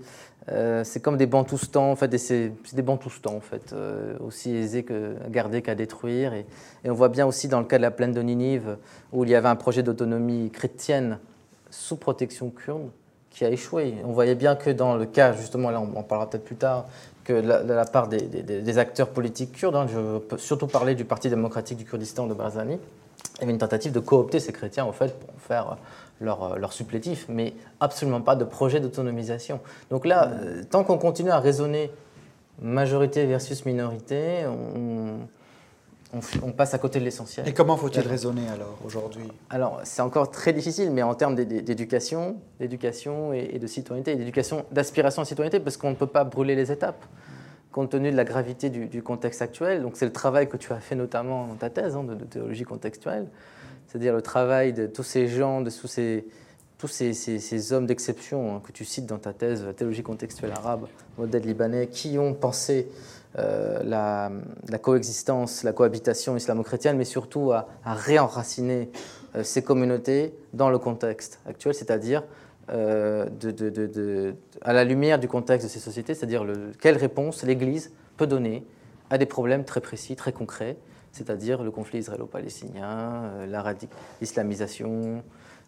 euh, 0.51 0.85
c'est 0.85 1.01
comme 1.01 1.17
des 1.17 1.27
bantoustans, 1.27 1.91
en 1.91 1.97
fait, 1.97 2.17
c'est 2.19 2.53
des 2.75 2.83
bantoustans, 2.83 3.35
en 3.35 3.41
fait, 3.41 3.73
euh, 3.73 4.17
aussi 4.21 4.55
aisés 4.55 4.85
à 5.25 5.29
garder 5.31 5.63
qu'à 5.63 5.75
détruire. 5.75 6.35
Et, 6.35 6.47
on 6.85 6.93
voit 6.93 7.09
bien 7.09 7.27
aussi 7.27 7.49
dans 7.49 7.61
le 7.61 7.67
cas 7.67 7.79
de 7.79 7.83
la 7.83 7.91
plaine 7.91 8.13
de 8.13 8.21
Ninive, 8.21 8.77
où 9.13 9.25
il 9.25 9.31
y 9.31 9.35
avait 9.35 9.49
un 9.49 9.57
projet 9.57 9.83
d'autonomie 9.83 10.51
chrétienne 10.51 11.19
sous 11.71 11.97
protection 11.97 12.51
kurde 12.51 12.91
qui 13.31 13.45
a 13.45 13.51
échoué. 13.51 13.95
On 14.05 14.13
voyait 14.13 14.35
bien 14.35 14.55
que 14.55 14.71
dans 14.71 14.97
le 14.97 15.07
cas, 15.07 15.33
justement, 15.33 15.71
là 15.71 15.81
on 15.81 15.99
en 15.99 16.03
parlera 16.03 16.31
peut-être 16.31 16.45
plus 16.45 16.57
tard, 16.57 16.87
que 17.25 17.33
de 17.33 17.73
la, 17.73 17.85
part 17.87 18.09
des, 18.09 18.79
acteurs 18.79 19.09
politiques 19.09 19.53
kurdes, 19.53 19.75
hein, 19.75 19.87
je 19.89 20.19
peux 20.19 20.39
surtout 20.39 20.67
parler 20.67 20.95
du 20.95 21.05
Parti 21.05 21.31
démocratique 21.31 21.79
du 21.79 21.85
Kurdistan 21.85 22.27
de 22.27 22.35
Barzani, 22.35 22.79
il 23.37 23.41
y 23.41 23.43
avait 23.45 23.53
une 23.53 23.59
tentative 23.59 23.93
de 23.93 23.99
coopter 23.99 24.39
ces 24.39 24.53
chrétiens, 24.53 24.85
en 24.85 24.93
fait, 24.93 25.19
pour 25.19 25.41
faire 25.41 25.79
leur, 26.21 26.59
leur 26.59 26.73
supplétif, 26.73 27.27
mais 27.29 27.55
absolument 27.81 28.21
pas 28.21 28.37
de 28.37 28.45
projet 28.45 28.81
d'autonomisation. 28.81 29.61
Donc 29.91 30.07
là, 30.07 30.29
euh, 30.29 30.63
tant 30.69 30.85
qu'on 30.85 30.99
continue 30.99 31.31
à 31.31 31.39
raisonner 31.41 31.91
majorité 32.63 33.27
versus 33.27 33.65
minorité, 33.67 34.47
on, 34.47 35.27
on, 36.43 36.53
passe 36.53 36.75
à 36.75 36.79
côté 36.79 37.01
de 37.01 37.05
l'essentiel. 37.05 37.49
Et 37.49 37.53
comment 37.53 37.77
faut-il 37.77 38.07
raisonner 38.07 38.49
alors 38.49 38.79
aujourd'hui? 38.85 39.27
Alors 39.51 39.81
c'est 39.85 40.03
encore 40.03 40.31
très 40.31 40.53
difficile, 40.53 40.91
mais 40.91 41.03
en 41.03 41.15
termes 41.15 41.35
d'éducation, 41.35 42.37
d'éducation 42.61 43.33
et, 43.33 43.59
de 43.59 43.67
citoyenneté, 43.67 44.15
d'éducation, 44.15 44.65
d'aspiration 44.71 45.21
à 45.21 45.25
la 45.25 45.29
citoyenneté, 45.29 45.61
parce 45.61 45.77
qu'on 45.77 45.91
ne 45.91 45.97
peut 45.97 46.07
pas 46.07 46.25
brûler 46.25 46.55
les 46.55 46.71
étapes 46.71 47.05
compte 47.73 47.91
tenu 47.91 48.13
de 48.13 48.17
la 48.17 48.25
gravité 48.25 48.71
du, 48.71 49.03
contexte 49.03 49.43
actuel. 49.43 49.83
Donc 49.83 49.97
c'est 49.97 50.05
le 50.05 50.13
travail 50.13 50.49
que 50.49 50.57
tu 50.57 50.73
as 50.73 50.79
fait 50.79 50.95
notamment 50.95 51.49
dans 51.49 51.57
ta 51.57 51.71
thèse 51.71 51.97
hein, 51.97 52.05
de, 52.05 52.15
théologie 52.25 52.63
contextuelle 52.63 53.27
c'est-à-dire 53.95 54.13
le 54.13 54.23
travail 54.23 54.73
de 54.73 54.89
tous 54.89 55.05
ces 55.05 55.29
gens, 55.29 55.61
de 55.61 55.71
tous 55.71 56.89
ces, 56.89 57.73
hommes 57.73 57.87
d'exception 57.87 58.57
hein, 58.57 58.63
que 58.65 58.73
tu 58.73 58.85
cites 58.85 59.07
dans 59.07 59.19
ta 59.19 59.33
thèse 59.33 59.65
Théologie 59.77 60.03
contextuelle 60.03 60.51
arabe, 60.51 60.89
modèle 61.17 61.45
libanais, 61.45 61.87
qui 61.87 62.19
ont 62.19 62.35
pensé 62.35 62.89
euh, 63.39 63.85
la, 63.85 64.33
coexistence, 64.83 65.63
la 65.63 65.73
cohabitation 65.73 66.37
islamo-chrétienne, 66.37 66.97
mais 66.97 67.05
surtout 67.05 67.53
à, 67.53 67.69
réenraciner 67.85 68.91
euh, 69.37 69.45
ces 69.45 69.63
communautés 69.63 70.35
dans 70.55 70.71
le 70.71 70.79
contexte 70.81 71.39
actuel, 71.47 71.73
c'est-à-dire 71.73 72.25
euh, 72.71 73.29
à 74.63 74.73
la 74.73 74.83
lumière 74.83 75.21
du 75.21 75.29
contexte 75.29 75.69
de 75.69 75.71
ces 75.71 75.79
sociétés, 75.79 76.15
c'est-à-dire 76.15 76.45
quelle 76.81 76.97
réponse 76.97 77.45
l'Église 77.45 77.93
peut 78.17 78.27
donner 78.27 78.67
à 79.09 79.19
des 79.19 79.27
problèmes 79.27 79.65
très 79.65 79.81
précis, 79.81 80.17
très 80.17 80.33
concrets, 80.33 80.79
c'est-à-dire 81.15 81.63
le 81.63 81.71
conflit 81.71 82.01
israélo-palestinien, 82.01 83.31
euh, 83.39 83.75
l'islamisation, 84.21 85.23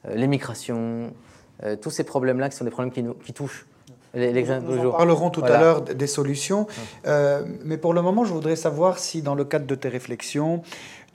euh, 0.05 0.15
l'émigration, 0.15 1.13
euh, 1.63 1.77
tous 1.77 1.91
ces 1.91 2.03
problèmes-là 2.05 2.49
qui 2.49 2.57
sont 2.57 2.65
des 2.65 2.71
problèmes 2.71 2.93
qui, 2.93 3.03
nous, 3.05 3.15
qui 3.15 3.33
touchent 3.33 3.67
les, 4.13 4.43
Nous 4.43 4.89
en 4.89 4.93
parlerons 4.93 5.31
tout 5.31 5.45
à 5.45 5.61
l'heure 5.61 5.83
des 5.83 6.07
solutions. 6.07 6.67
mais 7.65 7.77
pour 7.77 7.93
le 7.93 8.01
moment, 8.01 8.25
je 8.25 8.33
voudrais 8.33 8.57
savoir 8.57 8.99
si, 8.99 9.21
dans 9.21 9.35
le 9.35 9.45
cadre 9.45 9.67
de 9.67 9.75
tes 9.75 9.91
réflexions, 9.91 10.63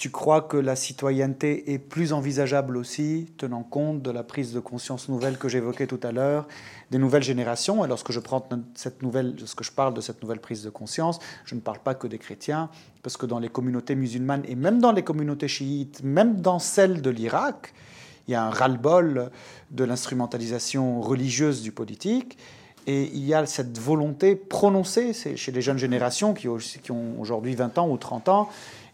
tu 0.01 0.09
crois 0.09 0.41
que 0.41 0.57
la 0.57 0.75
citoyenneté 0.75 1.73
est 1.73 1.77
plus 1.77 2.11
envisageable 2.11 2.75
aussi, 2.75 3.27
tenant 3.37 3.61
compte 3.61 4.01
de 4.01 4.09
la 4.09 4.23
prise 4.23 4.51
de 4.51 4.59
conscience 4.59 5.09
nouvelle 5.09 5.37
que 5.37 5.47
j'évoquais 5.47 5.85
tout 5.85 5.99
à 6.01 6.11
l'heure, 6.11 6.47
des 6.89 6.97
nouvelles 6.97 7.21
générations? 7.21 7.85
Et 7.85 7.87
lorsque 7.87 8.11
je, 8.11 8.19
prends 8.19 8.43
cette 8.73 9.03
nouvelle, 9.03 9.35
lorsque 9.37 9.63
je 9.63 9.71
parle 9.71 9.93
de 9.93 10.01
cette 10.01 10.23
nouvelle 10.23 10.39
prise 10.39 10.63
de 10.63 10.71
conscience, 10.71 11.19
je 11.45 11.53
ne 11.53 11.59
parle 11.59 11.77
pas 11.77 11.93
que 11.93 12.07
des 12.07 12.17
chrétiens, 12.17 12.71
parce 13.03 13.15
que 13.15 13.27
dans 13.27 13.37
les 13.37 13.49
communautés 13.49 13.93
musulmanes 13.93 14.41
et 14.47 14.55
même 14.55 14.79
dans 14.79 14.91
les 14.91 15.03
communautés 15.03 15.47
chiites, 15.47 16.01
même 16.03 16.41
dans 16.41 16.57
celles 16.57 17.03
de 17.03 17.11
l'Irak, 17.11 17.71
il 18.27 18.31
y 18.31 18.35
a 18.35 18.43
un 18.43 18.49
ras-le-bol 18.49 19.29
de 19.69 19.83
l'instrumentalisation 19.83 20.99
religieuse 20.99 21.61
du 21.61 21.71
politique. 21.71 22.39
Et 22.87 23.03
il 23.13 23.23
y 23.23 23.35
a 23.35 23.45
cette 23.45 23.77
volonté 23.77 24.35
prononcée 24.35 25.13
chez 25.13 25.51
les 25.51 25.61
jeunes 25.61 25.77
générations 25.77 26.33
qui, 26.33 26.47
ont 26.47 26.57
aujourd'hui 27.19 27.53
20 27.53 27.77
ans 27.77 27.87
ou 27.87 27.97
30 27.97 28.29
ans 28.29 28.49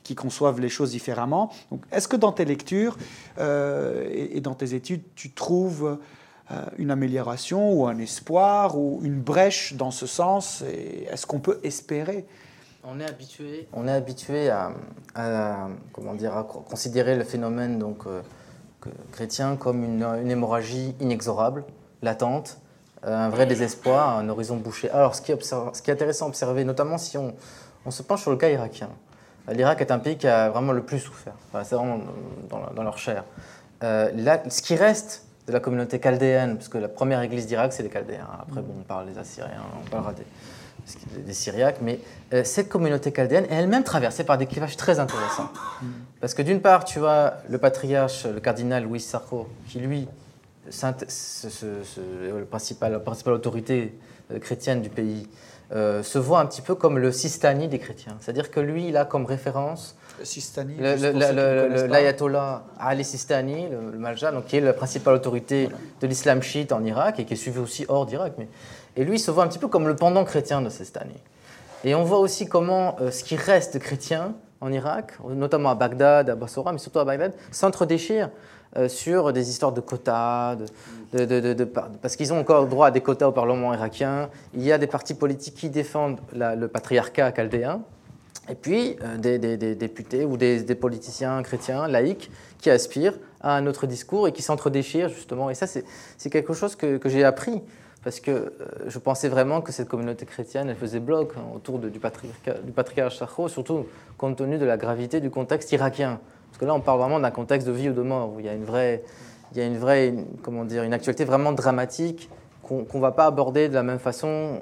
qui 0.08 0.16
conçoivent 0.16 0.62
les 0.62 0.70
choses 0.70 0.92
différemment. 0.92 1.52
Donc, 1.70 1.84
est-ce 1.92 2.08
que 2.08 2.16
dans 2.16 2.32
tes 2.32 2.46
lectures 2.46 2.96
euh, 3.40 4.08
et, 4.10 4.40
dans 4.40 4.54
tes 4.54 4.74
études, 4.74 5.04
tu 5.16 5.32
trouves 5.32 5.98
euh, 6.50 6.64
une 6.78 6.92
amélioration 6.92 7.74
ou 7.74 7.88
un 7.88 7.98
espoir 7.98 8.78
ou 8.78 9.02
une 9.04 9.20
brèche 9.20 9.74
dans 9.74 9.92
ce 9.92 10.08
sens? 10.08 10.64
Est-ce 11.12 11.28
qu'on 11.28 11.42
peut 11.42 11.60
espérer? 11.64 12.26
On 12.86 13.02
est 13.02 13.06
habitué, 13.06 13.68
on 13.74 13.86
est 13.86 13.92
habitué 13.92 14.50
à, 14.50 14.72
comment 15.92 16.14
dire, 16.14 16.38
à 16.38 16.46
considérer 16.46 17.18
le 17.18 17.26
phénomène 17.26 17.78
donc, 17.78 18.08
euh, 18.08 18.22
chrétiens 19.12 19.58
comme 19.58 19.84
une, 19.84 20.32
hémorragie 20.32 20.96
inexorable, 21.02 21.66
latente, 22.02 22.60
un 23.04 23.28
vrai 23.28 23.46
désespoir, 23.46 24.18
un 24.18 24.30
horizon 24.30 24.56
bouché. 24.56 24.90
Alors, 24.92 25.16
ce 25.16 25.22
qui 25.22 25.34
est, 25.34 25.44
ce 25.44 25.82
qui 25.82 25.92
est 25.92 25.94
intéressant 25.94 26.28
à 26.28 26.30
observer, 26.30 26.64
notamment 26.64 26.98
si 26.98 27.18
on, 27.18 27.34
on 27.86 27.92
se 27.92 28.04
penche 28.04 28.22
sur 28.22 28.32
le 28.32 28.38
cas 28.38 28.50
irakien, 28.50 28.90
l'Irak 29.50 29.82
est 29.82 29.92
un 29.92 30.00
pays 30.00 30.18
qui 30.18 30.28
a 30.28 30.50
vraiment 30.50 30.72
le 30.72 30.84
plus 30.84 31.00
souffert. 31.00 31.34
c'est 31.64 31.76
vraiment 31.76 32.00
dans, 32.50 32.84
leur 32.84 32.98
chair. 32.98 33.24
Euh, 33.84 34.40
ce 34.50 34.62
qui 34.62 34.76
reste 34.76 35.26
de 35.48 35.54
la 35.54 35.60
communauté 35.60 36.00
chaldéenne, 36.00 36.58
parce 36.58 36.68
que 36.68 36.78
la 36.78 36.90
première 36.90 37.22
église 37.22 37.48
d'Irak, 37.48 37.72
c'est 37.72 37.84
les 37.84 37.90
Chaldéens. 37.90 38.28
Après, 38.42 38.62
bon, 38.62 38.74
on 38.80 38.84
parle 38.84 39.12
des 39.12 39.18
Assyriens, 39.18 39.64
on 39.82 39.90
parlera 39.90 40.14
des, 40.14 40.26
des 41.22 41.34
Syriaques, 41.34 41.80
mais 41.82 42.00
euh, 42.34 42.44
cette 42.44 42.70
communauté 42.70 43.12
chaldéenne 43.12 43.46
est 43.46 43.56
elle-même 43.56 43.84
traversée 43.84 44.24
par 44.24 44.38
des 44.38 44.46
clivages 44.46 44.78
très 44.78 45.00
intéressants. 45.00 45.50
Parce 46.20 46.34
que 46.34 46.42
d'une 46.42 46.62
part, 46.62 46.86
tu 46.86 47.06
as 47.06 47.42
le 47.50 47.58
patriarche, 47.58 48.26
le 48.26 48.40
cardinal 48.40 48.84
Louis 48.84 49.00
Sarko, 49.00 49.48
qui 49.68 49.80
lui, 49.80 50.08
le 50.66 52.44
principal, 52.44 52.92
la 52.92 53.00
principale 53.00 53.34
autorité 53.34 53.98
euh, 54.32 54.40
chrétienne 54.40 54.82
du 54.82 54.90
pays, 54.90 55.28
euh, 55.74 56.02
se 56.04 56.18
voit 56.18 56.40
un 56.40 56.46
petit 56.46 56.62
peu 56.62 56.76
comme 56.76 56.98
le 56.98 57.12
Sistani 57.12 57.68
des 57.68 57.80
chrétiens. 57.80 58.16
C'est-à-dire 58.20 58.52
que 58.52 58.60
lui, 58.60 58.88
il 58.88 58.98
a 58.98 59.06
comme 59.06 59.26
référence 59.26 59.96
l'ayatollah 61.88 62.64
Ali 62.80 63.04
Sistani, 63.04 63.68
le, 63.70 63.92
le 63.92 64.32
donc, 64.32 64.46
qui 64.46 64.58
est 64.58 64.62
la 64.62 64.74
principale 64.74 65.16
autorité 65.16 65.70
de 66.02 66.08
l'islam 66.08 66.42
chiite 66.42 66.72
en 66.72 66.84
Irak 66.84 67.20
et 67.20 67.26
qui 67.26 67.34
est 67.34 67.38
suivi 67.38 67.60
aussi 67.60 67.86
hors 67.88 68.06
d'Irak. 68.06 68.34
Mais... 68.38 68.48
Et 68.96 69.04
lui, 69.04 69.18
il 69.18 69.20
se 69.20 69.30
voit 69.30 69.44
un 69.44 69.48
petit 69.48 69.60
peu 69.60 69.68
comme 69.68 69.88
le 69.88 69.96
pendant 69.96 70.24
chrétien 70.26 70.62
de 70.62 70.70
Sistani. 70.70 71.16
Et 71.84 71.94
on 71.96 72.04
voit 72.04 72.20
aussi 72.20 72.48
comment 72.48 72.96
euh, 73.00 73.12
ce 73.12 73.24
qui 73.24 73.36
reste 73.36 73.78
chrétien 73.80 74.34
en 74.62 74.72
Irak, 74.72 75.14
notamment 75.30 75.70
à 75.70 75.76
Bagdad, 75.76 76.30
à 76.30 76.36
Bassora, 76.36 76.72
mais 76.72 76.80
surtout 76.80 77.00
à 77.00 77.06
Bagdad, 77.06 77.34
s'entre-déchire 77.52 78.32
euh, 78.76 78.90
sur 78.90 79.32
des 79.32 79.50
histoires 79.50 79.72
de 79.72 79.82
quotas, 79.82 80.56
de, 80.56 80.66
parce 82.02 82.16
qu'ils 82.16 82.34
ont 82.34 82.40
encore 82.40 82.68
droit 82.68 82.88
à 82.88 82.92
des 82.92 83.02
quotas 83.02 83.28
au 83.28 83.32
Parlement 83.32 83.74
irakien. 83.74 84.30
Il 84.54 84.64
y 84.64 84.72
a 84.72 84.78
des 84.78 84.88
partis 84.88 85.14
politiques 85.14 85.56
qui 85.56 85.70
défendent 85.70 86.20
le 86.34 86.68
patriarcat 86.68 87.32
chaldéen, 87.32 87.82
et 88.50 88.56
puis 88.56 88.96
euh, 89.04 89.18
des, 89.18 89.76
députés 89.76 90.26
ou 90.26 90.38
des, 90.38 90.64
politiciens 90.76 91.42
chrétiens, 91.44 91.88
laïcs, 91.88 92.32
qui 92.60 92.70
aspirent 92.70 93.18
à 93.42 93.56
un 93.56 93.68
autre 93.68 93.88
discours 93.88 94.28
et 94.28 94.32
qui 94.32 94.42
s'entre-déchirent 94.42 95.10
justement. 95.10 95.50
Et 95.50 95.56
ça, 95.56 95.68
c'est 95.68 96.30
quelque 96.30 96.54
chose 96.54 96.76
que, 96.76 97.00
j'ai 97.06 97.24
appris 97.24 97.62
parce 98.04 98.20
que 98.20 98.32
euh, 98.32 98.52
je 98.88 99.00
pensais 99.00 99.28
vraiment 99.28 99.62
que 99.62 99.72
cette 99.72 99.90
communauté 99.90 100.26
chrétienne, 100.26 100.70
elle 100.70 100.78
faisait 100.78 101.00
bloc 101.00 101.34
hein, 101.36 101.42
autour 101.54 101.80
du 101.80 102.00
patriarcat, 102.00 102.54
du 102.64 102.72
patriarcat 102.72 103.28
surtout 103.48 103.86
compte 104.18 104.38
tenu 104.38 104.58
de 104.58 104.66
la 104.66 104.78
gravité 104.78 105.20
du 105.20 105.30
contexte 105.30 105.72
irakien. 105.72 106.20
Parce 106.50 106.60
que 106.60 106.66
là, 106.66 106.74
on 106.74 106.80
parle 106.80 107.00
vraiment 107.00 107.20
d'un 107.20 107.32
contexte 107.32 107.68
de 107.68 107.74
vie 107.74 107.90
ou 107.90 107.94
de 107.94 108.02
mort, 108.02 108.34
où 108.34 108.40
il 108.40 108.46
y 108.46 108.50
a 108.50 108.54
une 108.54 108.64
vraie, 108.64 109.04
il 109.52 109.58
y 109.58 109.62
a 109.62 109.66
une 109.66 109.78
vraie 109.78 110.14
comment 110.42 110.66
dire, 110.66 110.84
une 110.84 110.94
actualité 110.94 111.26
vraiment 111.26 111.52
dramatique 111.52 112.30
qu'on 112.64 112.86
ne 112.94 113.00
va 113.00 113.12
pas 113.12 113.26
aborder 113.26 113.70
de 113.70 113.74
la 113.74 113.84
même 113.84 114.00
façon 114.00 114.60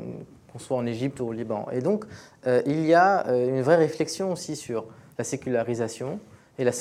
qu'on 0.52 0.60
soit 0.60 0.78
en 0.78 0.86
Égypte 0.86 1.20
ou 1.20 1.28
au 1.28 1.32
Liban. 1.32 1.66
Et 1.72 1.80
donc, 1.80 2.06
euh, 2.46 2.62
il 2.66 2.86
y 2.86 2.94
a 2.94 3.28
euh, 3.28 3.50
une 3.50 3.62
vraie 3.62 3.78
réflexion 3.78 4.32
aussi 4.32 4.56
sur 4.56 4.86
la 5.18 5.24
sécularisation 5.24 6.20
et 6.60 6.64
la, 6.64 6.72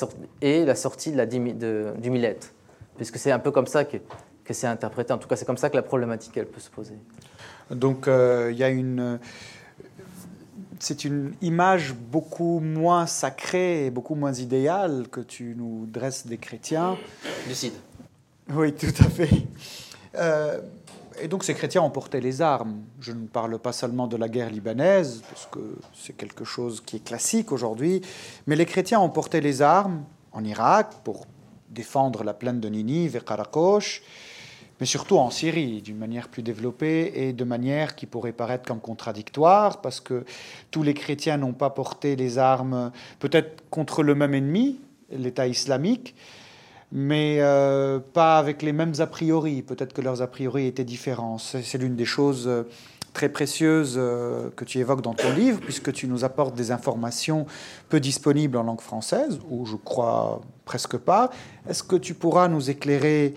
et 0.41 0.65
la 0.65 0.75
sortie 0.75 1.11
de 1.11 1.17
la, 1.17 1.25
de, 1.25 1.93
du 1.97 2.09
millet, 2.09 2.37
puisque 2.95 3.17
c'est 3.17 3.31
un 3.31 3.39
peu 3.39 3.51
comme 3.51 3.67
ça 3.67 3.83
que, 3.85 3.97
que 4.43 4.53
c'est 4.53 4.67
interprété. 4.67 5.13
En 5.13 5.17
tout 5.17 5.27
cas, 5.27 5.35
c'est 5.35 5.45
comme 5.45 5.57
ça 5.57 5.69
que 5.69 5.75
la 5.75 5.81
problématique, 5.81 6.37
elle 6.37 6.45
peut 6.45 6.61
se 6.61 6.69
poser. 6.69 6.95
Donc, 7.71 8.07
euh, 8.07 8.49
il 8.51 8.57
y 8.57 8.63
a 8.63 8.69
une 8.69 9.19
c'est 10.79 11.05
une 11.05 11.33
image 11.41 11.93
beaucoup 11.93 12.59
moins 12.59 13.05
sacrée 13.05 13.85
et 13.85 13.91
beaucoup 13.91 14.15
moins 14.15 14.33
idéale 14.33 15.07
que 15.09 15.21
tu 15.21 15.55
nous 15.57 15.85
dresses 15.87 16.27
des 16.27 16.37
chrétiens. 16.37 16.97
Lucide. 17.47 17.73
Oui, 18.53 18.73
tout 18.73 18.93
à 18.99 19.09
fait. 19.09 19.29
Euh, 20.15 20.61
et 21.19 21.27
donc 21.27 21.43
ces 21.43 21.55
chrétiens 21.55 21.81
ont 21.81 21.89
porté 21.89 22.21
les 22.21 22.41
armes. 22.41 22.81
Je 22.99 23.11
ne 23.11 23.25
parle 23.25 23.57
pas 23.57 23.71
seulement 23.71 24.07
de 24.07 24.17
la 24.17 24.29
guerre 24.29 24.51
libanaise, 24.51 25.23
parce 25.29 25.47
que 25.47 25.77
c'est 25.93 26.15
quelque 26.15 26.45
chose 26.45 26.81
qui 26.85 26.97
est 26.97 27.03
classique 27.03 27.51
aujourd'hui, 27.51 28.01
mais 28.45 28.55
les 28.55 28.65
chrétiens 28.65 28.99
ont 28.99 29.09
porté 29.09 29.41
les 29.41 29.61
armes 29.61 30.03
en 30.31 30.43
Irak 30.43 30.91
pour 31.03 31.25
défendre 31.69 32.23
la 32.23 32.33
plaine 32.33 32.59
de 32.59 32.69
Ninive 32.69 33.15
et 33.15 33.21
Karakosh, 33.21 34.03
mais 34.79 34.85
surtout 34.85 35.17
en 35.17 35.31
Syrie, 35.31 35.81
d'une 35.81 35.97
manière 35.97 36.27
plus 36.27 36.43
développée 36.43 37.13
et 37.15 37.33
de 37.33 37.43
manière 37.45 37.95
qui 37.95 38.05
pourrait 38.05 38.33
paraître 38.33 38.67
comme 38.67 38.81
contradictoire, 38.81 39.81
parce 39.81 40.01
que 40.01 40.23
tous 40.69 40.83
les 40.83 40.93
chrétiens 40.93 41.37
n'ont 41.37 41.53
pas 41.53 41.71
porté 41.71 42.15
les 42.15 42.37
armes, 42.37 42.91
peut-être 43.19 43.63
contre 43.69 44.03
le 44.03 44.13
même 44.13 44.35
ennemi, 44.35 44.79
l'État 45.09 45.47
islamique, 45.47 46.13
mais 46.91 47.37
euh, 47.39 47.99
pas 47.99 48.37
avec 48.37 48.61
les 48.61 48.73
mêmes 48.73 48.93
a 48.99 49.07
priori. 49.07 49.61
Peut-être 49.61 49.93
que 49.93 50.01
leurs 50.01 50.21
a 50.21 50.27
priori 50.27 50.67
étaient 50.67 50.83
différents. 50.83 51.37
C'est 51.37 51.77
l'une 51.77 51.95
des 51.95 52.05
choses 52.05 52.47
euh, 52.47 52.63
très 53.13 53.29
précieuses 53.29 53.95
euh, 53.97 54.49
que 54.55 54.65
tu 54.65 54.79
évoques 54.79 55.01
dans 55.01 55.13
ton 55.13 55.33
livre, 55.33 55.59
puisque 55.59 55.91
tu 55.91 56.07
nous 56.07 56.23
apportes 56.23 56.55
des 56.55 56.71
informations 56.71 57.45
peu 57.89 57.99
disponibles 57.99 58.57
en 58.57 58.63
langue 58.63 58.81
française, 58.81 59.39
ou 59.49 59.65
je 59.65 59.75
crois 59.75 60.41
presque 60.65 60.97
pas. 60.97 61.31
Est-ce 61.67 61.83
que 61.83 61.95
tu 61.95 62.13
pourras 62.13 62.47
nous 62.47 62.69
éclairer 62.69 63.33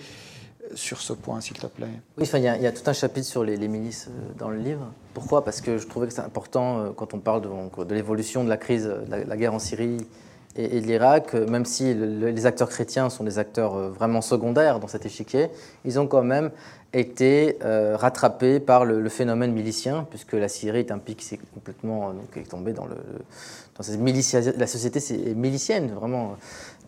sur 0.75 1.01
ce 1.01 1.15
point, 1.15 1.41
s'il 1.41 1.57
te 1.59 1.67
plaît? 1.67 1.87
Oui, 2.19 2.29
il 2.35 2.43
y, 2.43 2.49
a 2.49 2.73
tout 2.73 2.83
un 2.91 2.93
chapitre 2.93 3.27
sur 3.27 3.43
les, 3.43 3.57
milices 3.69 4.11
dans 4.37 4.51
le 4.51 4.59
livre. 4.59 4.93
Pourquoi? 5.15 5.43
Parce 5.43 5.63
que 5.63 5.79
je 5.79 5.87
trouvais 5.87 6.07
que 6.07 6.13
c'est 6.13 6.21
important 6.21 6.93
quand 6.95 7.15
on 7.15 7.19
parle 7.19 7.41
de 7.43 7.95
l'évolution 7.95 8.45
de 8.45 8.51
la 8.51 8.59
crise, 8.59 8.85
de 8.85 9.15
la, 9.27 9.37
guerre 9.39 9.55
en 9.55 9.59
Syrie 9.59 10.07
et, 10.57 10.81
l'Irak, 10.81 11.35
euh, 11.35 11.47
même 11.47 11.65
si 11.65 11.95
les 11.95 12.47
acteurs 12.47 12.69
chrétiens 12.69 13.11
sont 13.11 13.25
des 13.25 13.39
acteurs 13.39 13.75
vraiment 13.91 14.21
secondaires 14.21 14.81
dans 14.81 14.89
cet 14.89 15.07
échiquier, 15.07 15.49
ils 15.85 16.01
ont 16.01 16.07
quand 16.07 16.23
même 16.23 16.51
été 16.95 17.59
rattrapés 17.63 18.61
par 18.61 18.87
le, 18.87 19.09
phénomène 19.11 19.53
milicien, 19.53 20.07
puisque 20.09 20.33
la 20.33 20.49
Syrie 20.49 20.79
est 20.81 20.91
un 20.91 20.99
pays 20.99 21.17
qui 21.17 21.27
s'est 21.27 21.39
complètement 21.53 22.15
donc, 22.15 22.35
est 22.37 22.49
tombé 22.49 22.73
dans 22.73 22.87
le 22.87 22.97
dans 23.77 23.85
cette 23.85 24.01
la 24.59 24.67
société 24.67 24.99
est 24.99 25.35
milicienne 25.35 25.93
vraiment 25.93 26.37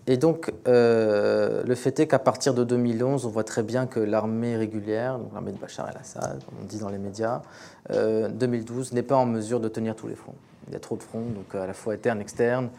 et 0.07 0.17
donc, 0.17 0.53
euh, 0.67 1.63
le 1.65 1.75
fait 1.75 2.01
est 2.01 2.07
qu'à 2.07 2.19
partir 2.19 2.55
de 2.55 2.65
2011, 2.65 3.27
on 3.27 3.29
voit 3.29 3.45
très 3.45 3.63
bien 3.63 3.87
que 3.87 4.01
l'armée 4.01 4.57
régulière, 4.57 5.19
l'armée 5.33 5.53
de 5.53 5.59
Bachar 5.59 5.89
el-Assad, 5.89 6.43
on 6.61 6.65
dit 6.65 6.79
dans 6.79 6.89
les 6.89 6.99
médias, 6.99 7.43
euh, 7.91 8.29
2012 8.29 8.93
n'est 8.93 9.03
pas 9.03 9.17
en 9.17 9.27
mesure 9.27 9.61
de 9.61 9.69
tenir 9.69 9.95
tous 9.95 10.09
les 10.09 10.15
fronts. 10.17 10.35
Il 10.69 10.73
y 10.73 10.77
a 10.77 10.81
trop 10.81 10.97
de 10.97 11.03
fronts, 11.03 11.27
donc 11.35 11.55
à 11.55 11.67
la 11.67 11.75
fois 11.75 11.95
internes, 11.95 12.21
externes. 12.21 12.71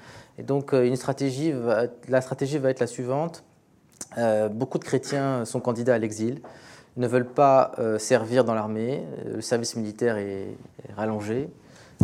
Et 0.42 0.44
donc, 0.44 0.74
euh, 0.74 0.84
la 2.10 2.22
stratégie 2.22 2.58
va 2.58 2.70
être 2.70 2.80
la 2.82 2.88
suivante. 2.88 3.46
Euh, 4.18 4.50
beaucoup 4.50 4.80
de 4.80 4.84
chrétiens 4.84 5.46
sont 5.46 5.62
candidats 5.62 5.94
à 5.94 5.98
l'exil, 5.98 6.42
ne 6.98 7.08
veulent 7.08 7.30
pas 7.30 7.72
servir 8.00 8.44
dans 8.44 8.54
l'armée, 8.54 9.06
le 9.26 9.39
service 9.39 9.78
militaire 9.78 10.18
est 10.18 10.58
rallongé, 10.98 11.50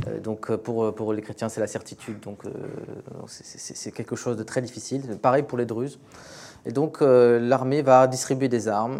euh, 0.05 0.19
donc 0.19 0.49
euh, 0.49 0.57
pour, 0.57 1.13
les 1.13 1.21
chrétiens, 1.21 1.49
c'est 1.49 1.59
la 1.59 1.67
certitude. 1.67 2.19
Donc 2.19 2.45
euh, 2.45 2.49
c'est 3.27 3.91
quelque 3.91 4.15
chose 4.15 4.37
de 4.37 4.43
très 4.43 4.61
difficile. 4.61 5.17
Pareil 5.21 5.43
pour 5.43 5.57
les 5.57 5.65
Druzes. 5.65 5.99
Et 6.65 6.71
donc 6.71 6.99
l'armée 6.99 7.81
va 7.81 8.07
distribuer 8.07 8.49
des 8.49 8.67
armes 8.67 8.99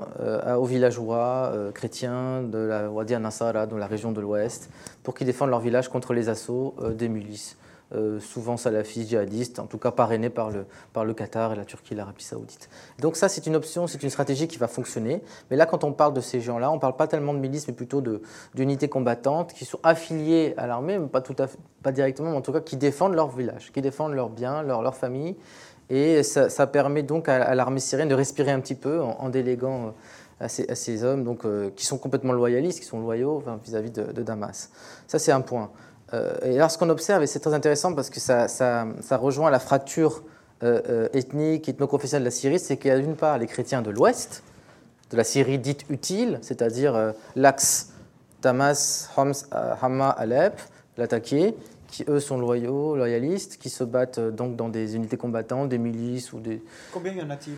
aux 0.58 0.64
villageois 0.64 1.52
chrétiens 1.74 2.42
de 2.42 2.60
la 2.60 2.90
Wadi 2.90 3.18
Nassara, 3.18 3.66
dans 3.66 3.76
la 3.76 3.88
région 3.88 4.14
de 4.14 4.22
l'Ouest, 4.22 4.70
pour 5.04 5.14
qu'ils 5.16 5.28
défendent 5.28 5.50
leur 5.50 5.60
village 5.60 5.90
contre 5.90 6.14
les 6.14 6.30
assauts 6.30 6.76
des 6.94 7.10
milices. 7.10 7.58
Euh, 7.96 8.20
souvent 8.20 8.58
salafistes, 8.58 9.08
djihadistes, 9.08 9.60
en 9.60 9.66
tout 9.66 9.78
cas 9.78 9.92
parrainés 9.92 10.30
par 10.30 10.52
le, 10.52 11.14
Qatar 11.14 11.54
et 11.54 11.56
la 11.56 11.64
Turquie 11.64 11.94
et 11.94 11.96
l'Arabie 11.96 12.22
saoudite. 12.22 12.70
Donc 13.00 13.16
ça, 13.16 13.30
c'est 13.30 13.48
une 13.48 13.56
option, 13.56 13.88
c'est 13.88 14.04
une 14.04 14.10
stratégie 14.10 14.50
qui 14.50 14.58
va 14.58 14.68
fonctionner. 14.68 15.22
Mais 15.50 15.56
là, 15.56 15.66
quand 15.66 15.86
on 15.86 15.94
parle 15.94 16.14
de 16.14 16.20
ces 16.20 16.42
gens-là, 16.42 16.70
on 16.70 16.76
ne 16.76 16.80
parle 16.82 16.98
pas 16.98 17.08
tellement 17.08 17.34
de 17.34 17.40
milices, 17.40 17.66
mais 17.70 17.74
plutôt 17.74 18.04
d'unités 18.54 18.90
combattantes 18.90 19.54
qui 19.54 19.64
sont 19.64 19.80
affiliées 19.84 20.54
à 20.58 20.68
l'armée, 20.68 21.00
pas, 21.00 21.92
directement, 21.94 22.32
mais 22.32 22.36
en 22.36 22.42
tout 22.42 22.52
cas 22.52 22.60
qui 22.60 22.76
défendent 22.76 23.14
leur 23.14 23.30
village, 23.30 23.72
qui 23.72 23.82
défendent 23.82 24.16
leurs 24.16 24.32
biens, 24.32 24.64
leur, 24.64 24.82
leur 24.82 24.96
famille. 24.96 25.38
Et 25.90 26.24
ça, 26.24 26.68
permet 26.68 27.04
donc 27.04 27.30
à, 27.30 27.56
l'armée 27.56 27.80
syrienne 27.80 28.10
de 28.10 28.16
respirer 28.16 28.52
un 28.52 28.60
petit 28.60 28.76
peu 28.76 29.02
en, 29.02 29.30
déléguant 29.30 29.94
euh, 30.42 30.46
à 30.46 30.50
ces, 30.50 31.04
hommes 31.06 31.24
donc, 31.24 31.46
euh, 31.46 31.70
qui 31.74 31.86
sont 31.86 31.98
complètement 31.98 32.34
loyalistes, 32.34 32.82
qui 32.82 32.86
sont 32.86 33.00
loyaux 33.00 33.42
vis-à-vis 33.64 33.92
de 33.92 34.22
Damas. 34.24 34.72
Ça, 35.08 35.20
c'est 35.20 35.32
un 35.32 35.40
point. 35.40 35.72
Euh, 36.14 36.36
et 36.44 36.54
là, 36.54 36.70
ce 36.70 36.78
qu'on 36.78 36.90
observe, 36.90 37.24
et 37.24 37.28
c'est 37.28 37.40
très 37.40 37.54
intéressant 37.54 37.94
parce 37.94 38.10
que 38.10 38.20
ça, 38.20 38.88
rejoint 39.12 39.50
la 39.50 39.60
fracture 39.60 40.24
euh, 40.64 40.82
euh, 40.90 41.10
ethnique, 41.14 41.68
ethno-confessionnelle 41.70 42.24
de 42.24 42.28
la 42.28 42.32
Syrie, 42.32 42.60
c'est 42.60 42.78
qu'il 42.78 42.90
y 42.90 42.94
a 42.94 43.00
d'une 43.00 43.16
part 43.16 43.38
les 43.38 43.48
chrétiens 43.48 43.82
de 43.82 43.92
l'Ouest, 43.92 44.44
de 45.12 45.18
la 45.18 45.24
Syrie 45.24 45.60
dite 45.60 45.86
utile, 45.90 46.40
c'est-à-dire 46.42 47.14
l'axe 47.36 47.94
Damas, 48.42 49.10
Homs, 49.16 49.34
Hama, 49.52 50.10
Alep, 50.10 50.60
l'attaqué, 50.98 51.56
qui 51.88 52.04
eux 52.10 52.20
sont 52.20 52.38
loyaux, 52.38 52.96
loyalistes, 52.96 53.58
qui 53.58 53.70
se 53.70 53.84
battent 53.84 54.20
donc 54.20 54.56
dans 54.56 54.68
des 54.68 54.96
unités 54.96 55.16
combattantes, 55.16 55.70
des 55.70 55.78
milices 55.78 56.34
ou 56.34 56.40
des. 56.40 56.62
Combien 56.92 57.14
y 57.14 57.22
en 57.22 57.30
a-t-il? 57.30 57.56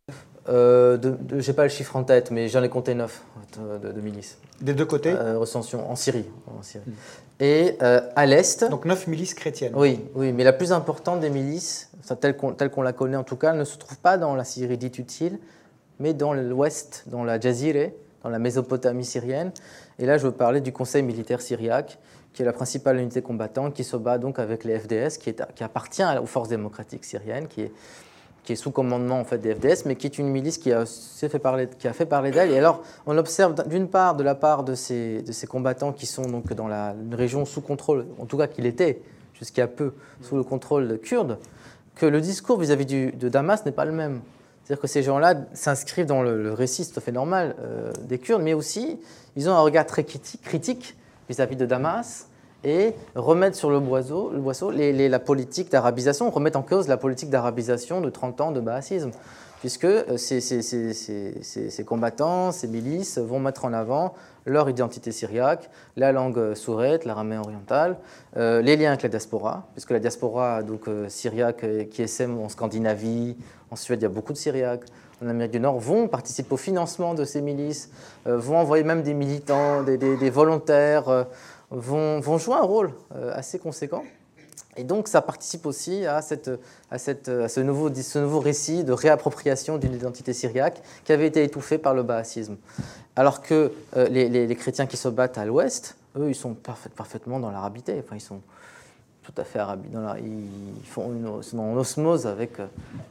Euh, 0.49 0.97
Je 1.37 1.47
n'ai 1.47 1.55
pas 1.55 1.63
le 1.63 1.69
chiffre 1.69 1.95
en 1.95 2.03
tête, 2.03 2.31
mais 2.31 2.49
j'en 2.49 2.63
ai 2.63 2.69
compté 2.69 2.93
neuf 2.95 3.23
de, 3.57 4.01
milices. 4.01 4.37
Des 4.61 4.73
deux 4.73 4.85
côtés 4.85 5.13
Recension 5.13 5.89
en 5.89 5.95
Syrie. 5.95 6.25
En 6.47 6.61
Syrie. 6.61 6.83
Hmm 6.87 6.93
et 7.39 7.77
euh, 7.81 8.01
à 8.15 8.25
l'est. 8.25 8.69
Donc 8.69 8.85
neuf 8.85 9.07
milices 9.07 9.33
chrétiennes. 9.33 9.73
Oui, 9.75 10.01
oui, 10.15 10.33
mais 10.33 10.43
la 10.43 10.53
plus 10.53 10.71
importante 10.71 11.21
des 11.21 11.29
milices, 11.29 11.89
telle 12.19 12.35
qu'on 12.35 12.81
la 12.81 12.93
connaît 12.93 13.17
en 13.17 13.23
tout 13.23 13.37
cas, 13.37 13.53
ne 13.53 13.63
se 13.63 13.77
trouve 13.77 13.97
pas 13.97 14.17
dans 14.17 14.35
la 14.35 14.43
Syrie 14.43 14.77
dite 14.77 14.99
utile, 14.99 15.39
mais 15.99 16.13
dans 16.13 16.33
l'ouest, 16.33 17.03
dans 17.07 17.23
la 17.23 17.39
Jazire, 17.39 17.91
dans 18.23 18.29
la 18.29 18.39
Mésopotamie 18.39 19.05
syrienne. 19.05 19.51
Et 19.97 20.05
là, 20.05 20.17
je 20.17 20.27
veux 20.27 20.33
parler 20.33 20.61
du 20.61 20.73
Conseil 20.73 21.03
militaire 21.03 21.41
syriaque, 21.41 21.97
qui 22.33 22.41
est 22.41 22.45
la 22.45 22.53
principale 22.53 22.97
unité 22.97 23.21
combattante, 23.21 23.73
qui 23.73 23.83
se 23.83 23.95
bat 23.95 24.17
donc 24.17 24.39
avec 24.39 24.63
les 24.63 24.77
FDS, 24.77 25.17
qui, 25.19 25.29
est, 25.29 25.41
qui 25.55 25.63
appartient 25.63 26.03
aux 26.21 26.25
forces 26.25 26.49
démocratiques 26.49 27.05
syriennes, 27.05 27.47
qui 27.47 27.61
est, 27.61 27.71
qui 28.43 28.53
est 28.53 28.55
sous 28.55 28.71
commandement 28.71 29.19
en 29.19 29.23
fait, 29.23 29.37
des 29.37 29.53
FDS, 29.53 29.85
mais 29.85 29.95
qui 29.95 30.07
est 30.07 30.17
une 30.17 30.27
milice 30.27 30.57
qui 30.57 30.71
a 30.71 30.85
fait 30.85 31.39
parler, 31.39 31.67
qui 31.77 31.87
a 31.87 31.93
fait 31.93 32.05
parler 32.05 32.31
d'elle. 32.31 32.51
Et 32.51 32.57
alors, 32.57 32.81
on 33.05 33.17
observe 33.17 33.55
d'une 33.67 33.87
part, 33.87 34.15
de 34.15 34.23
la 34.23 34.35
part 34.35 34.63
de 34.63 34.75
ces, 34.75 35.21
de 35.21 35.31
ces 35.31 35.47
combattants 35.47 35.91
qui 35.91 36.05
sont 36.05 36.23
donc 36.23 36.53
dans 36.53 36.67
la, 36.67 36.95
région 37.11 37.45
sous 37.45 37.61
contrôle, 37.61 38.07
en 38.19 38.25
tout 38.25 38.37
cas 38.37 38.47
qu'il 38.47 38.65
était 38.65 39.01
jusqu'à 39.33 39.67
peu 39.67 39.93
sous 40.21 40.35
le 40.35 40.43
contrôle 40.43 40.99
kurde, 40.99 41.37
que 41.95 42.05
le 42.05 42.21
discours 42.21 42.59
vis-à-vis 42.59 42.85
de 42.85 43.29
Damas 43.29 43.65
n'est 43.65 43.71
pas 43.71 43.85
le 43.85 43.91
même. 43.91 44.21
C'est-à-dire 44.63 44.81
que 44.81 44.87
ces 44.87 45.01
gens-là 45.01 45.35
s'inscrivent 45.53 46.05
dans 46.05 46.21
le, 46.21 46.53
récit, 46.53 46.87
tout 46.87 46.99
à 46.99 47.01
fait 47.01 47.11
normal, 47.11 47.55
euh, 47.59 47.91
des 48.03 48.19
Kurdes, 48.19 48.43
mais 48.43 48.53
aussi 48.53 48.99
ils 49.35 49.49
ont 49.49 49.53
un 49.53 49.61
regard 49.61 49.85
très 49.85 50.03
critique 50.03 50.95
vis-à-vis 51.27 51.55
de 51.55 51.65
Damas 51.65 52.28
et 52.63 52.93
remettent 53.15 53.55
sur 53.55 53.69
le 53.69 53.79
boiseau, 53.79 54.31
le 54.31 54.39
boisseau 54.39 54.71
la 54.71 55.19
politique 55.19 55.71
d'arabisation, 55.71 56.29
remettent 56.29 56.55
en 56.55 56.61
cause 56.61 56.87
la 56.87 56.97
politique 56.97 57.29
d'arabisation 57.29 58.01
de 58.01 58.09
30 58.09 58.41
ans 58.41 58.51
de 58.51 58.59
baasisme, 58.59 59.11
puisque 59.59 59.85
euh, 59.85 60.17
ces, 60.17 60.41
ces, 60.41 60.61
ces, 60.61 61.41
ces, 61.41 61.85
combattants, 61.85 62.51
ces 62.51 62.67
milices 62.67 63.17
vont 63.17 63.39
mettre 63.39 63.65
en 63.65 63.73
avant 63.73 64.13
leur 64.45 64.69
identité 64.69 65.11
syriaque, 65.11 65.69
la 65.95 66.11
langue 66.11 66.53
sourette, 66.53 67.05
l'aramée 67.05 67.37
orientale, 67.37 67.97
euh, 68.37 68.61
les 68.61 68.77
liens 68.77 68.89
avec 68.89 69.03
la 69.03 69.09
diaspora, 69.09 69.67
puisque 69.73 69.91
la 69.91 69.99
diaspora 69.99 70.63
donc, 70.63 70.89
syriaque 71.07 71.65
qui 71.91 72.01
essaime 72.01 72.39
en 72.39 72.49
Scandinavie, 72.49 73.37
en 73.71 73.75
Suède, 73.75 73.99
il 73.99 74.03
y 74.03 74.05
a 74.05 74.09
beaucoup 74.09 74.33
de 74.33 74.37
Syriaques. 74.37 74.85
En 75.21 75.27
Amérique 75.27 75.51
du 75.51 75.59
Nord, 75.59 75.79
vont 75.79 76.07
participer 76.07 76.53
au 76.53 76.57
financement 76.57 77.13
de 77.13 77.25
ces 77.25 77.41
milices, 77.41 77.89
euh, 78.25 78.37
vont 78.37 78.57
envoyer 78.57 78.85
même 78.85 79.03
des 79.03 79.13
militants, 79.13 79.83
des, 79.83 80.29
volontaires, 80.29 81.09
euh, 81.09 81.23
vont, 81.71 82.37
jouer 82.37 82.55
un 82.55 82.61
rôle 82.61 82.93
euh, 83.15 83.31
assez 83.33 83.59
conséquent. 83.59 84.03
Et 84.77 84.83
donc, 84.83 85.07
ça 85.07 85.21
participe 85.21 85.65
aussi 85.65 86.05
à, 86.05 86.21
cette, 86.21 86.49
à, 86.89 86.97
cette, 86.97 87.27
à 87.27 87.49
ce, 87.49 87.59
nouveau, 87.59 87.93
ce, 87.93 88.19
nouveau, 88.19 88.39
récit 88.39 88.83
de 88.83 88.93
réappropriation 88.93 89.77
d'une 89.77 89.93
identité 89.93 90.31
syriaque 90.31 90.81
qui 91.03 91.11
avait 91.11 91.27
été 91.27 91.43
étouffée 91.43 91.77
par 91.77 91.93
le 91.93 92.03
baasisme. 92.03 92.55
Alors 93.15 93.41
que 93.41 93.73
les, 93.95 94.29
les, 94.29 94.55
chrétiens 94.55 94.85
qui 94.85 94.95
se 94.95 95.09
battent 95.09 95.37
à 95.37 95.45
l'ouest, 95.45 95.97
eux, 96.17 96.29
ils 96.29 96.35
sont 96.35 96.55
parfaitement 96.95 97.39
dans 97.39 97.51
l'arabité. 97.51 98.01
Enfin, 98.05 98.15
ils 98.15 98.21
sont, 98.21 98.41
tout 99.33 99.41
à 99.41 99.43
fait 99.43 99.59
arabe. 99.59 99.83
Ils 100.23 100.85
font 100.85 101.11
une, 101.13 101.77
osmose 101.77 102.25
avec, 102.25 102.59
euh, 102.59 102.67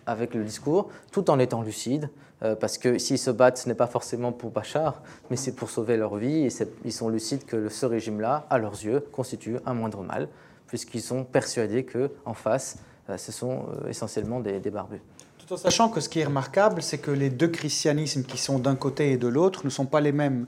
avec 0.07 0.35
le 0.35 0.45
discours, 0.45 0.89
tout 1.12 1.31
en 1.31 1.39
étant 1.39 1.62
lucides, 1.62 2.11
euh, 2.43 2.55
parce 2.55 2.79
que 2.79 2.99
s'ils 2.99 3.19
se 3.19 3.31
battent, 3.31 3.59
ce 3.59 3.69
n'est 3.69 3.75
pas 3.75 3.87
forcément 3.87 4.33
pour 4.33 4.51
Bachar, 4.51 5.01
mais 5.31 5.37
c'est 5.37 5.53
pour 5.53 5.71
sauver 5.71 5.97
leur 5.97 6.16
vie, 6.16 6.47
et 6.47 6.49
ils 6.85 6.93
sont 6.93 7.09
lucides 7.09 7.45
que 7.45 7.69
ce 7.69 7.87
régime-là, 7.87 8.47
à 8.51 8.59
leurs 8.59 8.85
yeux, 8.85 9.05
constitue 9.12 9.59
un 9.66 9.75
moindre 9.75 10.03
mal, 10.03 10.29
puisqu'ils 10.66 11.03
sont 11.03 11.25
persuadés 11.25 11.85
qu'en 11.85 12.35
face, 12.35 12.79
euh, 13.11 13.16
ce 13.16 13.33
sont 13.33 13.66
essentiellement 13.89 14.41
des, 14.41 14.61
des 14.61 14.71
barbus. 14.71 15.01
Tout 15.39 15.55
en 15.55 15.57
sachant 15.57 15.89
que 15.89 16.01
ce 16.01 16.09
qui 16.09 16.21
est 16.21 16.27
remarquable, 16.27 16.83
c'est 16.83 16.99
que 16.99 17.11
les 17.11 17.31
deux 17.31 17.49
christianismes 17.49 18.25
qui 18.25 18.39
sont 18.39 18.59
d'un 18.59 18.77
côté 18.77 19.12
et 19.12 19.16
de 19.16 19.29
l'autre 19.29 19.64
ne 19.64 19.71
sont 19.71 19.87
pas 19.87 20.01
les 20.01 20.12
mêmes 20.12 20.47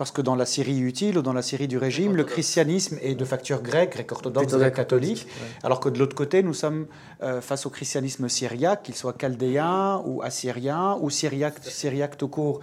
parce 0.00 0.12
que 0.12 0.22
dans 0.22 0.34
la 0.34 0.46
Syrie 0.46 0.80
utile 0.80 1.18
ou 1.18 1.20
dans 1.20 1.34
la 1.34 1.42
Syrie 1.42 1.68
du 1.68 1.76
régime, 1.76 2.16
le 2.16 2.24
christianisme 2.24 2.96
est 3.02 3.14
de 3.14 3.24
facture 3.26 3.60
grecque, 3.60 3.92
grec 3.92 4.10
orthodoxe, 4.10 4.54
grec 4.54 4.74
catholique, 4.74 5.26
alors 5.62 5.78
que 5.78 5.90
de 5.90 5.98
l'autre 5.98 6.16
côté, 6.16 6.42
nous 6.42 6.54
sommes 6.54 6.86
euh, 7.22 7.42
face 7.42 7.66
au 7.66 7.68
christianisme 7.68 8.26
syriaque, 8.30 8.84
qu'il 8.84 8.94
soit 8.94 9.14
chaldéen 9.20 10.00
ou 10.06 10.22
assyrien 10.22 10.96
ou 11.02 11.10
syriaque, 11.10 11.56
syriaque 11.60 12.16
tout 12.16 12.28
court. 12.28 12.62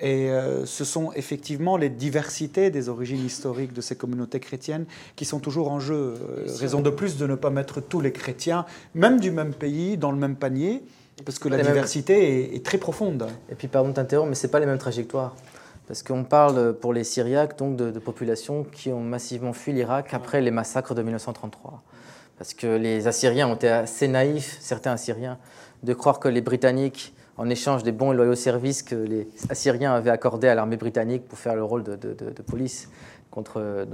Et 0.00 0.30
euh, 0.30 0.64
ce 0.64 0.86
sont 0.86 1.12
effectivement 1.12 1.76
les 1.76 1.90
diversités 1.90 2.70
des 2.70 2.88
origines 2.88 3.26
historiques 3.26 3.74
de 3.74 3.82
ces 3.82 3.96
communautés 3.96 4.40
chrétiennes 4.40 4.86
qui 5.16 5.26
sont 5.26 5.38
toujours 5.38 5.70
en 5.70 5.80
jeu. 5.80 6.14
Euh, 6.16 6.46
raison 6.58 6.80
de 6.80 6.88
plus 6.88 7.18
de 7.18 7.26
ne 7.26 7.34
pas 7.34 7.50
mettre 7.50 7.82
tous 7.82 8.00
les 8.00 8.12
chrétiens, 8.12 8.64
même 8.94 9.20
du 9.20 9.30
même 9.30 9.52
pays, 9.52 9.98
dans 9.98 10.12
le 10.12 10.18
même 10.18 10.36
panier, 10.36 10.82
parce 11.26 11.38
que 11.38 11.50
la 11.50 11.58
diversité 11.58 12.56
est, 12.56 12.64
très 12.64 12.78
profonde. 12.78 13.28
Et 13.50 13.54
puis, 13.54 13.68
pardon 13.68 13.90
de 13.90 13.94
t'interrompre, 13.96 14.30
mais 14.30 14.34
ce 14.34 14.46
n'est 14.46 14.50
pas 14.50 14.60
les 14.60 14.64
mêmes 14.64 14.78
trajectoires. 14.78 15.36
Parce 15.90 16.04
qu'on 16.04 16.22
parle 16.22 16.74
pour 16.74 16.92
les 16.92 17.02
Syriaques 17.02 17.58
donc 17.58 17.74
de, 17.74 17.90
populations 17.98 18.62
qui 18.62 18.92
ont 18.92 19.00
massivement 19.00 19.52
fui 19.52 19.72
l'Irak 19.72 20.14
après 20.14 20.40
les 20.40 20.52
massacres 20.52 20.94
de 20.94 21.02
1933. 21.02 21.82
Parce 22.38 22.54
que 22.54 22.68
les 22.68 23.08
Assyriens 23.08 23.48
ont 23.48 23.56
été 23.56 23.68
assez 23.68 24.06
naïfs, 24.06 24.56
certains 24.60 24.92
Assyriens, 24.92 25.36
de 25.82 25.92
croire 25.92 26.20
que 26.20 26.28
les 26.28 26.42
Britanniques, 26.42 27.12
en 27.36 27.50
échange 27.50 27.82
des 27.82 27.90
bons 27.90 28.12
et 28.12 28.14
loyaux 28.14 28.36
services 28.36 28.84
que 28.84 28.94
les 28.94 29.26
Assyriens 29.48 29.92
avaient 29.92 30.10
accordés 30.10 30.46
à 30.46 30.54
l'armée 30.54 30.76
britannique 30.76 31.26
pour 31.26 31.40
faire 31.40 31.56
le 31.56 31.64
rôle 31.64 31.82
de, 31.82 32.42
police 32.46 32.88
contre 33.32 33.86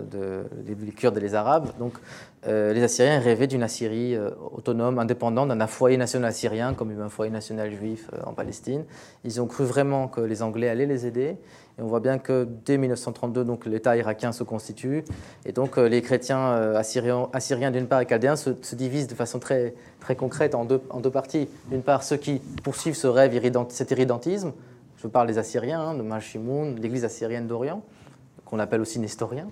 les 0.66 0.92
Kurdes 0.92 1.16
et 1.16 1.20
les 1.20 1.34
Arabes, 1.34 1.70
donc 1.78 1.94
euh, 2.48 2.72
les 2.72 2.82
Assyriens 2.82 3.18
rêvaient 3.18 3.46
d'une 3.46 3.62
Assyrie 3.62 4.14
euh, 4.14 4.30
autonome, 4.52 4.98
indépendante, 4.98 5.48
d'un 5.48 5.66
foyer 5.66 5.96
national 5.96 6.28
assyrien, 6.28 6.74
comme 6.74 6.92
il 6.92 6.98
y 6.98 7.00
a 7.00 7.04
un 7.04 7.08
foyer 7.08 7.30
national 7.30 7.72
juif 7.72 8.08
euh, 8.12 8.18
en 8.24 8.34
Palestine. 8.34 8.84
Ils 9.24 9.40
ont 9.40 9.46
cru 9.46 9.64
vraiment 9.64 10.06
que 10.06 10.20
les 10.20 10.42
Anglais 10.42 10.68
allaient 10.68 10.86
les 10.86 11.06
aider. 11.06 11.36
Et 11.78 11.82
on 11.82 11.86
voit 11.86 12.00
bien 12.00 12.18
que 12.18 12.48
dès 12.64 12.78
1932, 12.78 13.44
donc 13.44 13.66
l'État 13.66 13.96
irakien 13.96 14.32
se 14.32 14.42
constitue, 14.42 15.04
et 15.44 15.52
donc 15.52 15.76
les 15.76 16.00
chrétiens 16.00 16.52
assyriens, 16.74 17.28
assyriens 17.34 17.70
d'une 17.70 17.86
part 17.86 18.00
et 18.00 18.06
chaldéens 18.06 18.36
se, 18.36 18.50
divisent 18.74 19.08
de 19.08 19.14
façon 19.14 19.38
très, 19.38 19.74
très 20.00 20.16
concrète 20.16 20.54
en 20.54 20.64
deux, 20.64 20.80
en 20.88 21.00
deux 21.00 21.10
parties. 21.10 21.48
D'une 21.68 21.82
part, 21.82 22.02
ceux 22.02 22.16
qui 22.16 22.40
poursuivent 22.62 22.96
ce 22.96 23.06
rêve, 23.06 23.38
cet 23.68 23.90
irrédentisme, 23.90 24.52
je 24.96 25.06
parle 25.06 25.26
des 25.26 25.38
Assyriens, 25.38 25.80
hein, 25.80 25.94
de 25.94 26.02
Malchimoun, 26.02 26.76
l'église 26.80 27.04
assyrienne 27.04 27.46
d'Orient, 27.46 27.82
qu'on 28.44 28.58
appelle 28.58 28.80
aussi 28.80 28.98
nestorien. 28.98 29.48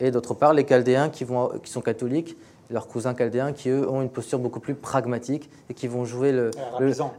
Et 0.00 0.10
d'autre 0.10 0.34
part 0.34 0.54
les 0.54 0.64
Chaldéens 0.64 1.10
qui 1.10 1.26
sont 1.64 1.80
catholiques, 1.80 2.36
leurs 2.70 2.86
cousins 2.86 3.14
chaldéens 3.14 3.52
qui, 3.52 3.68
eux, 3.68 3.88
ont 3.88 4.02
une 4.02 4.08
posture 4.08 4.38
beaucoup 4.38 4.60
plus 4.60 4.74
pragmatique 4.74 5.50
et 5.68 5.74
qui 5.74 5.88
vont 5.88 6.04
jouer 6.04 6.32
le, 6.32 6.50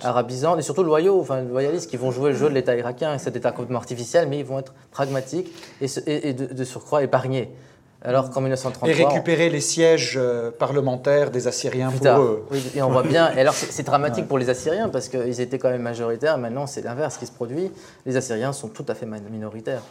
arabisant, 0.03 0.57
et 0.57 0.61
surtout 0.61 0.83
loyaux, 0.83 1.19
enfin 1.19 1.41
loyalistes, 1.41 1.89
qui 1.89 1.97
vont 1.97 2.11
jouer 2.11 2.31
le 2.31 2.37
jeu 2.37 2.49
de 2.49 2.53
l'État 2.53 2.75
irakien, 2.75 3.17
cet 3.17 3.35
État 3.35 3.51
complètement 3.51 3.79
artificiel, 3.79 4.27
mais 4.27 4.39
ils 4.39 4.45
vont 4.45 4.59
être 4.59 4.73
pragmatiques 4.91 5.51
et, 5.81 6.33
de, 6.33 6.63
surcroît 6.63 7.03
épargnés. 7.03 7.49
Alors 8.03 8.31
qu'en 8.31 8.41
1933... 8.41 8.89
Et 8.89 8.93
récupérer 8.93 9.49
les 9.51 9.61
sièges 9.61 10.15
euh, 10.19 10.49
parlementaires 10.49 11.29
des 11.29 11.47
Assyriens 11.47 11.91
pour 11.91 12.07
eux. 12.19 12.45
Oui, 12.49 12.63
et 12.75 12.81
on 12.81 12.89
voit 12.89 13.03
bien. 13.03 13.31
Et 13.35 13.41
alors 13.41 13.53
c'est 13.53 13.83
dramatique 13.83 14.27
pour 14.27 14.39
les 14.39 14.49
Assyriens 14.49 14.89
parce 14.89 15.07
qu'ils 15.07 15.39
étaient 15.39 15.59
quand 15.59 15.69
même 15.69 15.83
majoritaires. 15.83 16.39
Maintenant, 16.39 16.65
c'est 16.65 16.81
l'inverse 16.81 17.17
qui 17.17 17.27
se 17.27 17.31
produit. 17.31 17.71
Les 18.07 18.17
Assyriens 18.17 18.53
sont 18.53 18.69
tout 18.69 18.85
à 18.87 18.95
fait 18.95 19.05
minoritaires. 19.05 19.83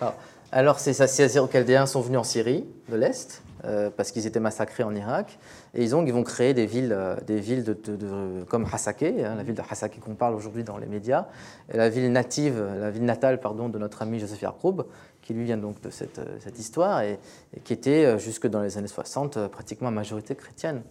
alors, 0.00 0.14
alors, 0.54 0.78
ces 0.78 1.00
Assyro-Chaldéens 1.00 1.86
sont 1.86 2.02
venus 2.02 2.18
en 2.18 2.24
Syrie 2.24 2.66
de 2.90 2.96
l'Est, 2.96 3.40
euh, 3.64 3.90
parce 3.96 4.10
qu'ils 4.10 4.26
étaient 4.26 4.40
massacrés 4.40 4.82
en 4.82 4.92
Irak, 4.94 5.38
et 5.74 5.84
ils, 5.84 5.94
ont, 5.94 6.04
ils 6.04 6.12
vont 6.12 6.24
créer 6.24 6.52
des 6.52 6.66
villes, 6.66 6.92
euh, 6.92 7.14
des 7.26 7.38
villes 7.38 7.62
de, 7.62 8.44
comme 8.48 8.66
Hasake, 8.72 9.02
hein, 9.02 9.36
la 9.36 9.42
ville 9.44 9.54
de 9.54 9.62
Hasake 9.62 10.00
qu'on 10.00 10.16
parle 10.16 10.34
aujourd'hui 10.34 10.64
dans 10.64 10.78
les 10.78 10.86
médias, 10.86 11.26
et 11.72 11.76
la 11.76 11.88
ville 11.88 12.10
native, 12.10 12.60
la 12.80 12.90
ville 12.90 13.04
natale 13.04 13.38
pardon, 13.38 13.68
de 13.68 13.78
notre 13.78 14.02
ami 14.02 14.18
Joseph 14.18 14.42
Yarkoub, 14.42 14.86
qui 15.20 15.32
lui 15.32 15.44
vient 15.44 15.58
donc 15.58 15.80
de 15.80 15.90
cette, 15.90 16.18
euh, 16.18 16.38
cette 16.40 16.58
histoire, 16.58 17.02
et, 17.02 17.20
qui 17.62 17.72
était, 17.72 18.18
jusque 18.18 18.48
dans 18.48 18.62
les 18.62 18.78
années 18.78 18.88
60, 18.88 19.46
pratiquement 19.46 19.88
à 19.88 19.92
majorité 19.92 20.34
chrétienne, 20.34 20.82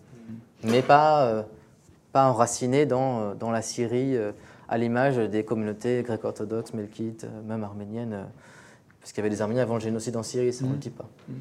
mais 0.64 0.82
pas, 0.82 1.46
pas 2.14 2.26
enracinée 2.26 2.86
dans, 2.86 3.36
dans 3.36 3.52
la 3.52 3.62
Syrie, 3.62 4.16
à 4.70 4.78
l'image 4.78 5.18
des 5.18 5.44
communautés 5.44 6.04
gréco-orthodoxes, 6.04 6.74
melkites, 6.74 7.28
même 7.46 7.66
arméniennes 7.66 8.28
parce 9.02 9.14
qu'il 9.14 9.24
y 9.24 9.26
avait 9.26 9.36
des 9.36 9.42
Arméniens 9.42 9.64
avant 9.64 9.76
le 9.76 9.82
génocide 9.82 10.16
en 10.16 10.22
Syrie, 10.22 10.54
ça 10.54 10.64
ne 10.64 10.72
le 10.72 10.78
dit 10.78 10.92
pas. 10.92 11.10
Mm. 11.28 11.34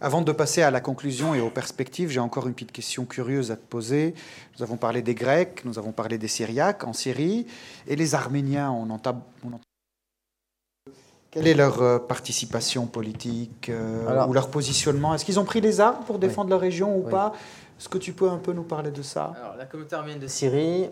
Avant 0.00 0.20
de 0.20 0.32
passer 0.32 0.62
à 0.62 0.72
la 0.72 0.80
conclusion 0.80 1.32
et 1.34 1.40
aux 1.40 1.50
perspectives, 1.50 2.10
j'ai 2.10 2.18
encore 2.18 2.48
une 2.48 2.54
petite 2.54 2.72
question 2.72 3.04
curieuse 3.04 3.52
à 3.52 3.56
te 3.56 3.64
poser. 3.64 4.14
Nous 4.56 4.64
avons 4.64 4.76
parlé 4.76 5.00
des 5.00 5.14
Grecs, 5.14 5.64
nous 5.64 5.78
avons 5.78 5.92
parlé 5.92 6.18
des 6.18 6.26
Syriaques 6.26 6.82
en 6.84 6.92
Syrie, 6.92 7.46
et 7.86 7.94
les 7.94 8.14
Arméniens, 8.14 8.70
on 8.72 8.90
entend... 8.90 9.24
Quelle 11.30 11.48
est 11.48 11.54
leur 11.54 11.82
euh, 11.82 11.98
participation 11.98 12.86
politique 12.86 13.68
euh, 13.68 14.26
ou 14.26 14.32
leur 14.32 14.50
positionnement? 14.50 15.14
Est-ce 15.14 15.24
qu'ils 15.24 15.40
ont 15.40 15.44
pris 15.44 15.60
les 15.60 15.80
armes 15.80 16.04
pour 16.04 16.20
défendre 16.20 16.50
leur 16.50 16.60
région 16.60 16.96
ou 16.96 17.02
pas? 17.02 17.32
Est-ce 17.78 17.88
que 17.88 17.98
tu 17.98 18.12
peux 18.12 18.30
un 18.30 18.38
peu 18.38 18.52
nous 18.52 18.62
parler 18.62 18.92
de 18.92 19.02
ça? 19.02 19.32
Alors, 19.36 19.56
La 19.56 19.66
communauté 19.66 19.96
arménienne 19.96 20.20
de 20.20 20.28
Syrie, 20.28 20.90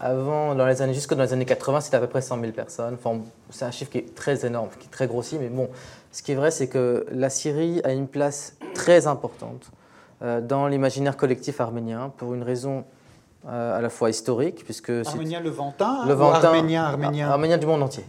avant, 0.00 0.54
dans 0.54 0.66
les 0.66 0.80
années, 0.80 0.94
jusque 0.94 1.14
dans 1.14 1.22
les 1.22 1.32
années 1.32 1.44
80, 1.44 1.82
c'était 1.82 1.96
à 1.96 2.00
peu 2.00 2.06
près 2.06 2.22
100 2.22 2.40
000 2.40 2.52
personnes. 2.52 2.94
Enfin, 2.94 3.20
c'est 3.50 3.66
un 3.66 3.70
chiffre 3.70 3.90
qui 3.90 3.98
est 3.98 4.14
très 4.14 4.46
énorme, 4.46 4.68
qui 4.78 4.86
est 4.86 4.90
très 4.90 5.06
grossi, 5.06 5.36
mais 5.38 5.48
bon, 5.48 5.68
ce 6.10 6.22
qui 6.22 6.32
est 6.32 6.34
vrai, 6.34 6.50
c'est 6.50 6.68
que 6.68 7.06
la 7.12 7.28
Syrie 7.28 7.80
a 7.84 7.92
une 7.92 8.08
place 8.08 8.56
très 8.74 9.06
importante 9.06 9.70
euh, 10.22 10.40
dans 10.40 10.66
l'imaginaire 10.68 11.16
collectif 11.16 11.60
arménien 11.60 12.12
pour 12.16 12.34
une 12.34 12.42
raison 12.42 12.84
euh, 13.46 13.78
à 13.78 13.80
la 13.82 13.90
fois 13.90 14.10
historique, 14.10 14.64
puisque 14.64 14.90
arménien 14.90 15.40
levantin, 15.40 16.06
le 16.06 16.18
arménien, 16.18 16.84
arménien, 16.84 17.28
arménien 17.28 17.58
du 17.58 17.66
monde 17.66 17.82
entier. 17.82 18.04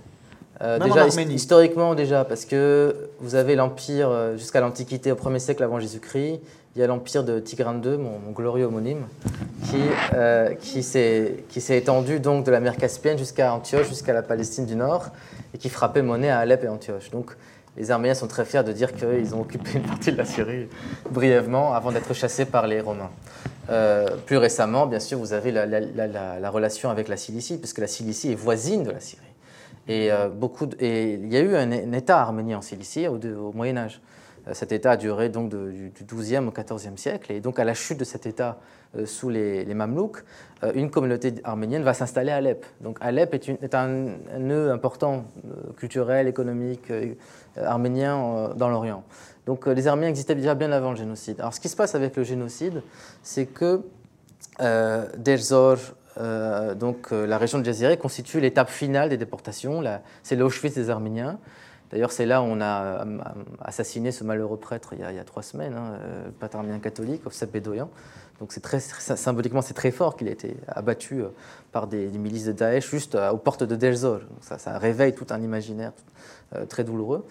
Euh, 0.62 0.78
déjà 0.78 1.08
historiquement 1.08 1.96
déjà 1.96 2.24
parce 2.24 2.46
que 2.46 3.10
vous 3.20 3.34
avez 3.34 3.56
l'empire 3.56 4.38
jusqu'à 4.38 4.62
l'Antiquité 4.62 5.12
au 5.12 5.16
1er 5.16 5.40
siècle 5.40 5.64
avant 5.64 5.80
Jésus-Christ 5.80 6.40
il 6.76 6.80
y 6.80 6.84
a 6.84 6.88
l'empire 6.88 7.24
de 7.24 7.40
Tigran 7.40 7.82
II, 7.84 7.98
mon, 7.98 8.32
glorieux 8.32 8.66
homonyme, 8.66 9.06
qui, 9.66 9.82
euh, 10.14 10.54
qui 10.56 10.84
s'est 10.84 11.44
étendu 11.70 12.20
donc 12.20 12.46
de 12.46 12.52
la 12.52 12.60
mer 12.60 12.78
Caspienne 12.78 13.18
jusqu'à 13.18 13.54
Antioche, 13.54 13.90
jusqu'à 13.90 14.14
la 14.14 14.22
Palestine 14.22 14.66
du 14.66 14.76
Nord, 14.76 15.10
et 15.54 15.58
qui 15.58 15.70
frappait 15.70 16.02
monnaie 16.02 16.30
à 16.30 16.40
Alep 16.40 16.64
et 16.64 16.70
Antioche. 16.70 17.12
Donc 17.12 17.36
les 17.78 17.92
Arméniens 17.92 18.14
sont 18.14 18.28
très 18.28 18.46
fiers 18.46 18.64
de 18.64 18.72
dire 18.72 18.94
qu'ils 18.94 19.36
ont 19.36 19.42
occupé 19.42 19.72
une 19.76 19.84
partie 19.84 20.12
de 20.12 20.18
la 20.18 20.26
Syrie 20.26 20.68
brièvement 21.10 21.74
avant 21.74 21.92
d'être 21.92 22.14
chassés 22.14 22.46
par 22.46 22.68
les 22.68 22.80
Romains. 22.80 23.12
Euh, 23.70 24.08
plus 24.26 24.38
récemment, 24.38 24.88
bien 24.88 25.00
sûr, 25.00 25.18
vous 25.18 25.34
avez 25.34 25.52
la, 25.52 26.50
relation 26.50 26.90
avec 26.90 27.08
la 27.08 27.18
Cilicie, 27.18 27.58
puisque 27.58 27.80
la 27.80 27.88
Cilicie 27.88 28.32
est 28.32 28.36
voisine 28.36 28.84
de 28.84 28.92
la 28.92 29.00
Syrie. 29.00 29.22
Et, 29.88 30.12
euh, 30.12 30.30
beaucoup 30.30 30.68
et 30.80 31.14
il 31.14 31.32
y 31.32 31.38
a 31.38 31.42
eu 31.42 31.56
un, 31.56 31.72
État 31.92 32.22
arménien 32.22 32.60
en 32.60 32.62
Cilicie 32.62 33.08
au, 33.08 33.16
au 33.16 33.52
Moyen 33.54 33.78
Âge. 33.78 34.00
Euh, 34.48 34.54
cet 34.54 34.72
État 34.72 34.92
a 34.92 34.98
duré 34.98 35.30
donc 35.30 35.50
du 35.50 35.92
XIIe 36.06 36.40
au 36.40 36.52
XIVe 36.52 36.98
siècle. 36.98 37.32
Et 37.32 37.40
donc, 37.40 37.60
à 37.60 37.64
la 37.64 37.74
chute 37.74 38.00
de 38.00 38.04
cet 38.04 38.26
État 38.26 38.60
euh, 38.98 39.06
sous 39.06 39.30
les, 39.30 39.66
Mamelouks, 39.74 40.24
euh, 40.64 40.72
une 40.76 40.90
communauté 40.90 41.34
arménienne 41.44 41.84
va 41.84 41.94
s'installer 41.94 42.32
à 42.32 42.38
Alep. 42.38 42.66
Donc, 42.82 42.98
Alep 43.02 43.34
est, 43.34 43.76
un, 43.76 44.16
nœud 44.40 44.72
important 44.72 45.26
culturel, 45.78 46.28
économique, 46.28 46.92
arménien 47.58 48.52
dans 48.56 48.70
l'Orient. 48.70 49.04
Donc, 49.46 49.66
les 49.68 49.88
Arméniens 49.88 50.10
existaient 50.10 50.36
déjà 50.36 50.56
bien 50.56 50.72
avant 50.72 50.92
le 50.92 50.98
génocide. 50.98 51.40
Alors, 51.40 51.54
ce 51.54 51.60
qui 51.60 51.70
se 51.70 51.76
passe 51.76 51.96
avec 51.96 52.16
le 52.16 52.24
génocide, 52.24 52.84
c'est 53.24 53.48
que 53.48 53.82
Derzor, 54.60 55.78
donc 56.76 57.12
la 57.12 57.38
région 57.38 57.58
de 57.58 57.66
Jaziré, 57.66 57.98
constitue 57.98 58.40
l'étape 58.40 58.70
finale 58.70 59.10
des 59.10 59.18
déportations. 59.18 59.84
C'est 60.22 60.36
l'Auschwitz 60.36 60.76
des 60.76 60.90
Arméniens. 60.90 61.40
D'ailleurs, 61.92 62.12
c'est 62.12 62.26
là 62.26 62.42
où 62.42 62.46
on 62.46 62.62
a 62.62 63.06
euh, 63.06 63.18
assassiné 63.60 64.12
ce 64.12 64.24
malheureux 64.24 64.58
prêtre 64.58 64.94
il 64.94 65.00
y 65.00 65.20
a, 65.20 65.24
trois 65.24 65.44
semaines, 65.44 65.74
hein, 65.74 65.94
euh, 66.02 66.26
le 66.28 66.32
prêtre 66.32 66.56
arménien 66.56 66.80
catholique, 66.80 67.26
Ofsep 67.26 67.52
Bedoyan. 67.52 67.90
Donc 68.40 68.54
c'est 68.54 68.62
très, 68.62 68.80
symboliquement, 68.80 69.62
c'est 69.62 69.74
très 69.74 69.92
fort 69.92 70.16
qu'il 70.16 70.28
ait 70.28 70.32
été 70.32 70.56
abattu 70.68 71.22
euh, 71.22 71.28
par 71.72 71.88
des, 71.88 72.08
milices 72.08 72.46
de 72.46 72.54
Daesh 72.54 72.90
juste 72.90 73.16
aux 73.16 73.38
portes 73.38 73.64
de 73.64 73.76
Delzor. 73.76 74.22
Ça, 74.42 74.78
réveille 74.78 75.14
tout 75.14 75.28
un 75.30 75.42
imaginaire 75.42 75.92
très 76.68 76.84
douloureux. 76.84 77.26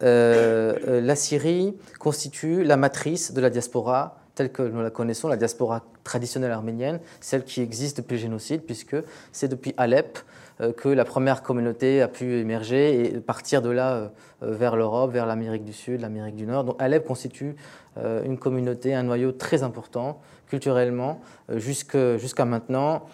la 0.00 1.16
Syrie 1.16 1.76
constitue 1.98 2.64
la 2.64 2.76
matrice 2.76 3.32
de 3.32 3.40
la 3.40 3.50
diaspora 3.50 4.16
telle 4.34 4.50
que 4.50 4.62
nous 4.62 4.82
la 4.82 4.90
connaissons, 4.90 5.28
la 5.28 5.36
diaspora 5.36 5.84
traditionnelle 6.02 6.50
arménienne, 6.50 7.00
celle 7.20 7.44
qui 7.44 7.60
existe 7.60 7.98
depuis 7.98 8.14
le 8.14 8.20
génocide, 8.20 8.62
puisque 8.62 8.96
c'est 9.32 9.48
depuis 9.48 9.74
Alep 9.76 10.18
euh, 10.18 10.20
que 10.60 10.88
la 10.88 11.04
première 11.04 11.42
communauté 11.42 12.00
a 12.00 12.08
pu 12.08 12.38
émerger 12.38 13.06
et 13.06 13.20
partir 13.20 13.60
de 13.60 13.70
là 13.70 13.92
euh, 13.94 14.08
euh, 14.42 14.52
vers 14.52 14.76
l'Europe, 14.76 15.12
vers 15.12 15.26
l'Amérique 15.26 15.64
du 15.64 15.72
Sud, 15.72 16.00
l'Amérique 16.00 16.36
du 16.36 16.46
Nord. 16.46 16.64
Donc 16.64 16.76
Alep 16.78 17.04
constitue 17.06 17.56
une 17.96 18.38
communauté, 18.38 18.92
un 18.92 19.04
noyau 19.04 19.30
très 19.30 19.62
important 19.62 20.20
culturellement 20.48 21.20
jusqu'à 21.48 22.44
maintenant. 22.44 23.06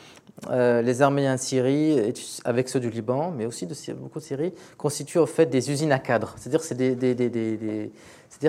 les 0.48 1.02
Arméniens 1.02 1.34
de 1.34 1.40
Syrie, 1.40 2.14
avec 2.46 2.70
ceux 2.70 2.80
du 2.80 2.88
Liban, 2.88 3.30
mais 3.30 3.44
aussi 3.44 3.66
de 3.66 3.74
beaucoup 3.92 4.20
de 4.20 4.24
Syrie, 4.24 4.54
constituent 4.78 5.18
au 5.18 5.26
fait 5.26 5.44
des 5.44 5.70
usines 5.70 5.92
à 5.92 5.98
cadres. 5.98 6.34
C'est-à-dire 6.38 6.62
qu'il 6.62 6.80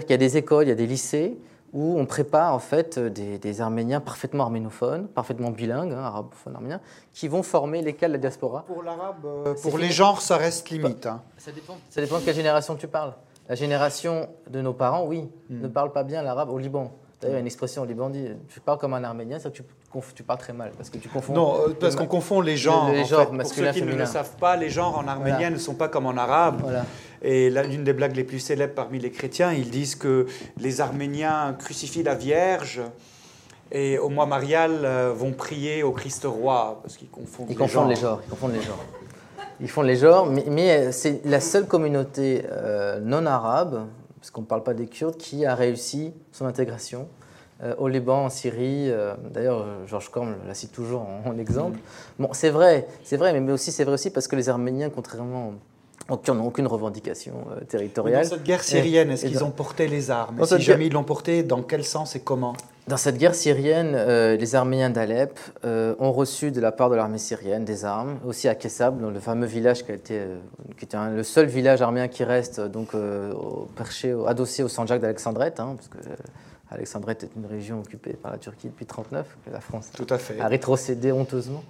y 0.09 0.13
a 0.13 0.17
des 0.17 0.37
écoles, 0.37 0.67
il 0.67 0.69
y 0.69 0.71
a 0.71 0.75
des 0.75 0.87
lycées 0.87 1.37
où 1.73 1.97
on 1.97 2.05
prépare 2.05 2.53
en 2.53 2.59
fait 2.59 2.99
des, 2.99 3.61
Arméniens 3.61 3.99
parfaitement 3.99 4.43
arménophones, 4.43 5.07
parfaitement 5.07 5.51
bilingues, 5.51 5.93
hein, 5.93 6.03
arabophones 6.03 6.55
arméniens, 6.55 6.81
qui 7.13 7.27
vont 7.27 7.43
former 7.43 7.81
lesquels 7.81 8.11
la 8.11 8.17
diaspora. 8.17 8.63
Pour 8.67 8.83
l'arabe, 8.83 9.25
euh, 9.25 9.53
pour 9.61 9.77
les 9.77 9.89
genres, 9.89 10.21
ça 10.21 10.37
reste 10.37 10.69
limite. 10.69 11.05
Hein. 11.05 11.21
Ça, 11.37 11.51
dépend, 11.51 11.77
ça 11.89 12.01
dépend 12.01 12.19
de 12.19 12.25
quelle 12.25 12.35
génération 12.35 12.75
tu 12.75 12.87
parles. 12.87 13.13
La 13.47 13.55
génération 13.55 14.29
de 14.49 14.61
nos 14.61 14.73
parents, 14.73 15.05
oui, 15.05 15.29
hmm. 15.49 15.61
ne 15.61 15.67
parle 15.67 15.91
pas 15.91 16.03
bien 16.03 16.21
l'arabe 16.21 16.49
au 16.49 16.57
Liban. 16.57 16.91
D'ailleurs, 17.21 17.35
il 17.35 17.37
y 17.37 17.37
a 17.37 17.39
une 17.41 17.45
expression 17.45 17.83
au 17.83 17.85
Liban 17.85 18.09
dit 18.09 18.29
tu 18.49 18.59
parles 18.59 18.79
comme 18.79 18.95
un 18.95 19.03
Arménien, 19.03 19.37
c'est 19.37 19.51
que 19.51 19.57
tu, 19.57 19.63
tu, 20.15 20.23
parles 20.23 20.39
très 20.39 20.53
mal 20.53 20.71
parce 20.75 20.89
que 20.89 20.97
tu 20.97 21.07
confonds. 21.07 21.33
Non, 21.33 21.55
euh, 21.55 21.73
parce 21.79 21.95
qu'on 21.95 22.07
confond 22.07 22.41
les 22.41 22.57
genres. 22.57 22.89
Les, 22.91 23.05
genres 23.05 23.29
Pour 23.29 23.45
ceux 23.45 23.71
qui 23.71 23.83
ne 23.83 23.93
le 23.93 24.05
savent 24.07 24.35
pas, 24.37 24.55
les 24.57 24.69
genres 24.69 24.97
en 24.97 25.07
arménien 25.07 25.51
ne 25.51 25.57
sont 25.57 25.75
pas 25.75 25.87
comme 25.87 26.07
en 26.07 26.17
arabe. 26.17 26.61
Voilà. 26.63 26.85
Et 27.21 27.51
l'une 27.51 27.83
des 27.83 27.93
blagues 27.93 28.15
les 28.15 28.23
plus 28.23 28.39
célèbres 28.39 28.73
parmi 28.73 28.97
les 28.97 29.11
chrétiens, 29.11 29.53
ils 29.53 29.69
disent 29.69 29.93
que 29.93 30.25
les 30.57 30.81
Arméniens 30.81 31.55
crucifient 31.59 32.01
la 32.01 32.15
Vierge 32.15 32.81
et 33.71 33.99
au 33.99 34.09
mois 34.09 34.25
marial 34.25 34.81
euh, 34.83 35.13
vont 35.15 35.31
prier 35.31 35.83
au 35.83 35.91
Christ 35.91 36.25
roi 36.25 36.79
parce 36.81 36.97
qu'ils 36.97 37.09
confondent, 37.09 37.45
ils 37.49 37.51
les, 37.51 37.55
confondent 37.55 37.89
les 37.89 37.95
genres. 37.95 38.21
Ils 38.25 38.29
confondent 38.31 38.53
les 38.53 38.61
genres. 38.61 38.85
Ils 39.59 39.69
font 39.69 39.81
les 39.83 39.95
genres, 39.95 40.25
mais, 40.25 40.71
euh, 40.71 40.91
c'est 40.91 41.23
la 41.23 41.39
seule 41.39 41.67
communauté 41.67 42.43
non 43.03 43.27
arabe 43.27 43.85
parce 44.21 44.31
qu'on 44.31 44.41
ne 44.41 44.45
parle 44.45 44.63
pas 44.63 44.73
des 44.73 44.87
Kurdes, 44.87 45.17
qui 45.17 45.45
a 45.45 45.55
réussi 45.55 46.13
son 46.31 46.45
intégration 46.45 47.09
euh, 47.61 47.75
au 47.77 47.89
Liban, 47.89 48.25
en 48.25 48.29
Syrie. 48.29 48.89
Euh, 48.89 49.15
d'ailleurs, 49.29 49.65
Georges 49.87 50.09
Corm 50.09 50.35
la 50.47 50.53
cite 50.53 50.71
toujours 50.71 51.01
en, 51.25 51.37
exemple. 51.37 51.79
Bon, 52.17 52.29
c'est 52.31 52.51
vrai, 52.51 52.87
c'est 53.03 53.17
vrai, 53.17 53.37
mais 53.37 53.51
aussi 53.51 53.73
c'est 53.73 53.83
vrai 53.83 53.95
aussi 53.95 54.11
parce 54.11 54.27
que 54.29 54.35
les 54.37 54.47
Arméniens, 54.47 54.89
contrairement 54.89 55.55
qui 56.17 56.31
n'ont 56.31 56.45
aucune 56.45 56.67
revendication 56.67 57.33
euh, 57.51 57.63
territoriale. 57.63 58.23
Dans 58.23 58.29
cette 58.29 58.43
guerre 58.43 58.63
syrienne, 58.63 59.11
est-ce 59.11 59.25
qu'ils 59.25 59.43
ont 59.43 59.51
porté 59.51 59.87
les 59.87 60.11
armes? 60.11 60.39
Et 60.41 60.45
Si 60.45 60.59
jamais 60.59 60.87
ils 60.87 60.93
l'ont 60.93 61.03
porté, 61.03 61.43
dans 61.43 61.61
quel 61.61 61.83
sens 61.83 62.15
et 62.15 62.19
comment? 62.21 62.53
Dans 62.87 62.97
cette 62.97 63.17
guerre 63.17 63.35
syrienne, 63.35 63.93
euh, 63.95 64.35
les 64.35 64.55
Arméniens 64.55 64.89
d'Alep 64.89 65.39
euh, 65.63 65.95
ont 65.99 66.11
reçu 66.11 66.51
de 66.51 66.59
la 66.59 66.71
part 66.71 66.89
de 66.89 66.95
l'armée 66.95 67.19
syrienne 67.19 67.63
des 67.63 67.85
armes, 67.85 68.19
aussi 68.25 68.47
à 68.47 68.55
Kessab, 68.55 68.99
dans 68.99 69.11
le 69.11 69.19
fameux 69.19 69.45
village 69.45 69.85
qui, 69.85 69.91
a 69.91 69.95
été, 69.95 70.21
qui 70.77 70.85
était 70.85 70.97
le 71.09 71.23
seul 71.23 71.45
village 71.45 71.81
arménien 71.81 72.07
qui 72.07 72.23
reste 72.23 72.59
donc 72.59 72.89
perché, 73.75 74.15
adossé 74.27 74.63
au 74.63 74.67
Sanjak 74.67 74.99
d'Alexandrette, 74.99 75.59
hein, 75.59 75.75
parce 75.77 75.87
que 75.87 75.97
Alexandrette 76.71 77.23
est 77.23 77.31
une 77.35 77.45
région 77.45 77.79
occupée 77.79 78.13
par 78.13 78.31
la 78.31 78.37
Turquie 78.37 78.67
depuis 78.67 78.85
1939, 78.85 79.37
que 79.45 79.51
la 79.51 79.59
France 79.59 79.89
Tout 79.93 80.07
à 80.09 80.17
fait. 80.17 80.39
a 80.39 80.47
rétrocédé 80.47 81.11
honteusement. 81.11 81.63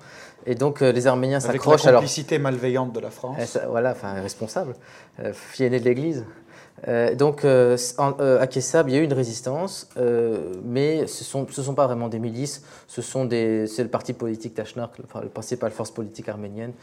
Et 0.45 0.53
donc 0.53 0.81
euh, 0.81 0.91
les 0.91 1.07
Arméniens 1.07 1.39
s'accrochent 1.39 1.85
à 1.85 1.91
la 1.91 1.97
complicité 1.97 2.37
malveillante 2.37 2.93
de 2.93 2.99
la 2.99 3.09
France. 3.09 3.57
Eh, 3.57 3.67
voilà, 3.67 3.91
enfin 3.91 4.13
responsable, 4.13 4.75
euh, 5.19 5.33
fille 5.33 5.65
aînée 5.65 5.79
de 5.79 5.85
l'Église. 5.85 6.23
Euh, 6.87 7.15
donc 7.15 7.45
euh, 7.45 7.77
à 8.39 8.47
Kessab, 8.47 8.89
il 8.89 8.95
y 8.95 8.97
a 8.97 9.01
eu 9.01 9.03
une 9.03 9.13
résistance, 9.13 9.89
mais 10.63 11.07
ce 11.07 11.37
ne 11.37 11.45
sont, 11.51 11.73
pas 11.75 11.87
vraiment 11.87 12.07
des 12.07 12.19
milices, 12.19 12.63
ce 12.87 13.01
sont 13.01 13.25
des, 13.25 13.67
c'est 13.67 13.83
le 13.83 13.89
parti 13.89 14.13
politique 14.13 14.55
Tachnark, 14.55 14.97
le, 14.97 15.05
le 15.21 15.29
principal 15.29 15.71
force 15.71 15.91
politique 15.91 16.29
arménienne, 16.29 16.73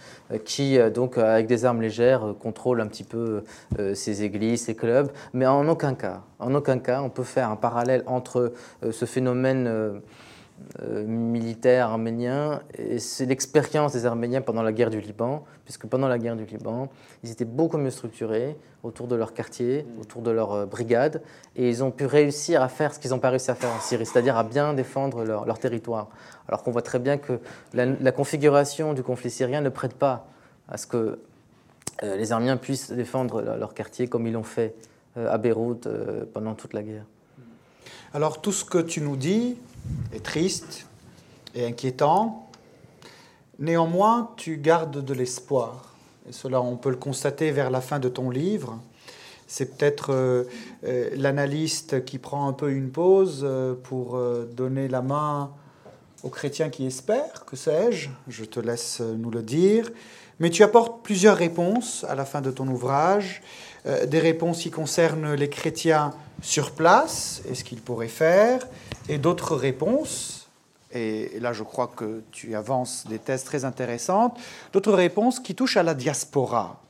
qui 0.44 0.78
donc 0.94 1.18
avec 1.18 1.46
des 1.46 1.64
armes 1.64 1.82
légères 1.82 2.34
contrôle 2.40 2.80
un 2.80 2.86
petit 2.86 3.04
peu 3.04 3.42
ces 3.94 4.22
églises, 4.22 4.64
ces 4.64 4.74
clubs, 4.74 5.10
mais 5.32 5.46
en 5.46 5.68
aucun 5.68 5.94
cas, 5.94 6.22
en 6.38 6.54
aucun 6.54 6.78
cas, 6.78 7.02
on 7.02 7.10
peut 7.10 7.24
faire 7.24 7.50
un 7.50 7.56
parallèle 7.56 8.02
entre 8.06 8.52
ce 8.90 9.04
phénomène 9.04 10.00
euh, 10.82 11.04
militaire 11.06 11.88
arménien, 11.88 12.60
et 12.76 12.98
c'est 12.98 13.26
l'expérience 13.26 13.92
des 13.92 14.06
Arméniens 14.06 14.42
pendant 14.42 14.62
la 14.62 14.72
guerre 14.72 14.90
du 14.90 15.00
Liban, 15.00 15.44
puisque 15.64 15.86
pendant 15.86 16.08
la 16.08 16.18
guerre 16.18 16.36
du 16.36 16.44
Liban, 16.44 16.88
ils 17.24 17.30
étaient 17.30 17.44
beaucoup 17.44 17.78
mieux 17.78 17.90
structurés 17.90 18.56
autour 18.82 19.08
de 19.08 19.16
leur 19.16 19.32
quartier, 19.32 19.82
mm. 19.82 20.00
autour 20.00 20.22
de 20.22 20.30
leur 20.30 20.52
euh, 20.52 20.66
brigade, 20.66 21.22
et 21.56 21.68
ils 21.68 21.82
ont 21.82 21.90
pu 21.90 22.04
réussir 22.04 22.62
à 22.62 22.68
faire 22.68 22.94
ce 22.94 23.00
qu'ils 23.00 23.10
n'ont 23.10 23.18
pas 23.18 23.30
réussi 23.30 23.50
à 23.50 23.54
faire 23.54 23.70
en 23.70 23.80
Syrie, 23.80 24.04
c'est-à-dire 24.04 24.36
à 24.36 24.44
bien 24.44 24.74
défendre 24.74 25.24
leur, 25.24 25.58
territoire. 25.58 26.08
Alors 26.48 26.62
qu'on 26.62 26.70
voit 26.70 26.82
très 26.82 26.98
bien 26.98 27.16
que 27.16 27.40
la, 27.72 28.12
configuration 28.12 28.94
du 28.94 29.02
conflit 29.02 29.30
syrien 29.30 29.60
ne 29.60 29.70
prête 29.70 29.94
pas 29.94 30.28
à 30.68 30.76
ce 30.76 30.86
que 30.86 31.18
euh, 32.02 32.16
les 32.16 32.30
Arméniens 32.30 32.56
puissent 32.56 32.92
défendre 32.92 33.40
leur, 33.42 33.74
quartier 33.74 34.06
comme 34.06 34.26
ils 34.26 34.32
l'ont 34.32 34.42
fait 34.42 34.74
à 35.16 35.38
Beyrouth 35.38 35.88
pendant 36.32 36.54
toute 36.54 36.72
la 36.72 36.82
guerre. 36.82 37.04
Alors 38.14 38.40
tout 38.40 38.52
ce 38.52 38.64
que 38.64 38.78
tu 38.78 39.00
nous 39.00 39.16
dis, 39.16 39.56
est 40.14 40.22
triste 40.22 40.86
et 41.54 41.66
inquiétant. 41.66 42.48
Néanmoins, 43.58 44.30
tu 44.36 44.56
gardes 44.56 45.04
de 45.04 45.14
l'espoir. 45.14 45.94
Et 46.28 46.32
cela, 46.32 46.60
on 46.60 46.76
peut 46.76 46.90
le 46.90 46.96
constater 46.96 47.50
vers 47.50 47.70
la 47.70 47.80
fin 47.80 47.98
de 47.98 48.08
ton 48.08 48.30
livre. 48.30 48.78
C'est 49.48 49.76
peut-être 49.76 50.12
euh, 50.12 50.44
euh, 50.84 51.08
l'analyste 51.16 52.04
qui 52.04 52.18
prend 52.18 52.48
un 52.48 52.52
peu 52.52 52.70
une 52.70 52.90
pause 52.90 53.40
euh, 53.42 53.74
pour 53.74 54.20
donner 54.54 54.88
la 54.88 55.00
main 55.00 55.50
aux 56.22 56.28
chrétiens 56.28 56.68
qui 56.68 56.84
espèrent, 56.84 57.44
que 57.46 57.56
sais-je, 57.56 58.10
je 58.28 58.44
te 58.44 58.60
laisse 58.60 59.00
nous 59.00 59.30
le 59.30 59.42
dire. 59.42 59.90
Mais 60.40 60.50
tu 60.50 60.62
apportes 60.62 61.02
plusieurs 61.02 61.36
réponses 61.36 62.04
à 62.08 62.14
la 62.14 62.24
fin 62.24 62.40
de 62.40 62.50
ton 62.50 62.66
ouvrage, 62.68 63.42
des 64.06 64.18
réponses 64.18 64.60
qui 64.60 64.70
concernent 64.70 65.34
les 65.34 65.48
chrétiens 65.48 66.12
sur 66.42 66.72
place 66.72 67.42
et 67.48 67.54
ce 67.54 67.64
qu'ils 67.64 67.80
pourraient 67.80 68.08
faire, 68.08 68.66
et 69.08 69.18
d'autres 69.18 69.56
réponses, 69.56 70.48
et 70.92 71.38
là 71.40 71.52
je 71.52 71.62
crois 71.62 71.88
que 71.88 72.22
tu 72.30 72.54
avances 72.54 73.06
des 73.08 73.18
thèses 73.18 73.44
très 73.44 73.64
intéressantes, 73.64 74.38
d'autres 74.72 74.92
réponses 74.92 75.40
qui 75.40 75.54
touchent 75.54 75.76
à 75.76 75.82
la 75.82 75.94
diaspora, 75.94 76.82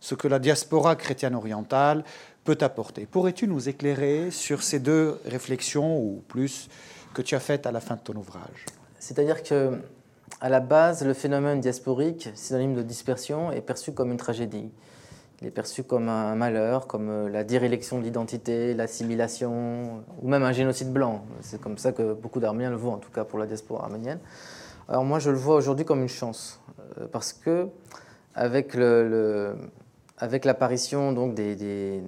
ce 0.00 0.14
que 0.14 0.28
la 0.28 0.38
diaspora 0.38 0.96
chrétienne 0.96 1.34
orientale 1.34 2.04
peut 2.44 2.58
apporter. 2.60 3.06
Pourrais-tu 3.06 3.48
nous 3.48 3.68
éclairer 3.68 4.30
sur 4.30 4.62
ces 4.62 4.78
deux 4.78 5.20
réflexions 5.24 5.98
ou 5.98 6.22
plus 6.28 6.68
que 7.12 7.22
tu 7.22 7.34
as 7.34 7.40
faites 7.40 7.66
à 7.66 7.72
la 7.72 7.80
fin 7.80 7.96
de 7.96 8.00
ton 8.00 8.14
ouvrage? 8.14 8.66
C'est-à-dire 8.98 9.42
que 9.42 9.78
à 10.40 10.48
la 10.48 10.60
base, 10.60 11.04
le 11.04 11.14
phénomène 11.14 11.60
diasporique, 11.60 12.28
synonyme 12.34 12.74
de 12.74 12.82
dispersion, 12.82 13.52
est 13.52 13.60
perçu 13.60 13.92
comme 13.92 14.10
une 14.10 14.18
tragédie. 14.18 14.70
Il 15.42 15.48
est 15.48 15.50
perçu 15.50 15.82
comme 15.82 16.08
un 16.08 16.34
malheur, 16.34 16.86
comme 16.86 17.10
euh, 17.10 17.28
la 17.28 17.44
dérélection 17.44 17.98
de 17.98 18.04
l'identité, 18.04 18.72
l'assimilation, 18.72 20.02
ou 20.22 20.28
même 20.28 20.42
un 20.42 20.52
génocide 20.52 20.92
blanc. 20.92 21.24
C'est 21.42 21.60
comme 21.60 21.76
ça 21.76 21.92
que 21.92 22.14
beaucoup 22.14 22.40
d'Arméniens 22.40 22.70
le 22.70 22.76
voient, 22.76 22.94
en 22.94 22.98
tout 22.98 23.10
cas 23.10 23.24
pour 23.24 23.38
la 23.38 23.46
diaspora 23.46 23.84
arménienne. 23.84 24.18
Alors 24.88 25.04
moi, 25.04 25.18
je 25.18 25.30
le 25.30 25.36
vois 25.36 25.56
aujourd'hui 25.56 25.84
comme 25.84 26.00
une 26.00 26.08
chance, 26.08 26.60
euh, 26.98 27.06
parce 27.10 27.34
que 27.34 27.68
avec, 28.34 28.74
le, 28.74 29.56
avec 30.18 30.44
l'apparition 30.44 31.12
donc 31.12 31.34
des, 31.34 31.54
des, 31.54 32.02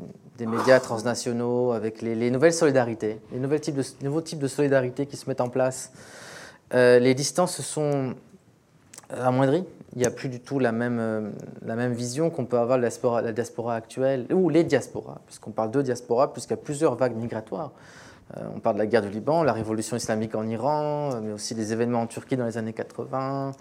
médias 0.47 0.81
transnationaux, 0.81 1.73
avec 1.73 2.01
les, 2.01 2.31
nouvelles 2.31 2.53
solidarités, 2.53 3.21
les 3.33 3.41
nouveaux 3.41 3.59
types, 4.21 4.39
de, 4.39 4.49
solidarité 4.49 5.07
qui 5.07 5.17
se 5.17 5.29
mettent 5.29 5.41
en 5.41 5.49
place, 5.49 5.93
euh, 6.73 6.99
les 6.99 7.15
distances 7.15 7.57
se 7.57 7.63
sont 7.63 8.15
amoindries 9.11 9.65
il 9.95 9.99
n'y 9.99 10.07
a 10.07 10.11
plus 10.11 10.29
du 10.29 10.41
tout 10.41 10.59
la 10.59 10.73
même, 10.73 10.99
euh, 11.01 11.31
la 11.65 11.75
même 11.75 11.93
vision 11.93 12.31
qu'on 12.31 12.45
peut 12.45 12.59
avoir 12.59 12.79
de 12.79 12.83
la 12.83 13.33
diaspora, 13.33 13.75
actuelle, 13.75 14.27
ou 14.33 14.49
les 14.49 14.65
diasporas, 14.65 15.21
puisqu'on 15.27 15.51
parle 15.51 15.71
de 15.71 15.83
diaspora, 15.83 16.33
puisqu'il 16.33 16.53
y 16.53 16.55
a 16.55 16.63
plusieurs 16.63 16.95
vagues 16.95 17.17
migratoires. 17.17 17.73
Euh, 18.37 18.43
on 18.55 18.61
parle 18.61 18.77
de 18.77 18.81
la 18.81 18.87
guerre 18.87 19.03
du 19.03 19.09
Liban, 19.09 19.43
la 19.43 19.55
révolution 19.55 19.97
islamique 19.97 20.35
en 20.35 20.47
Iran, 20.47 21.15
euh, 21.15 21.21
mais 21.23 21.33
aussi 21.33 21.55
les 21.55 21.73
événements 21.73 22.03
en 22.03 22.07
Turquie 22.07 22.37
dans 22.37 22.45
les 22.45 22.59
années 22.59 22.75
80. 22.75 23.53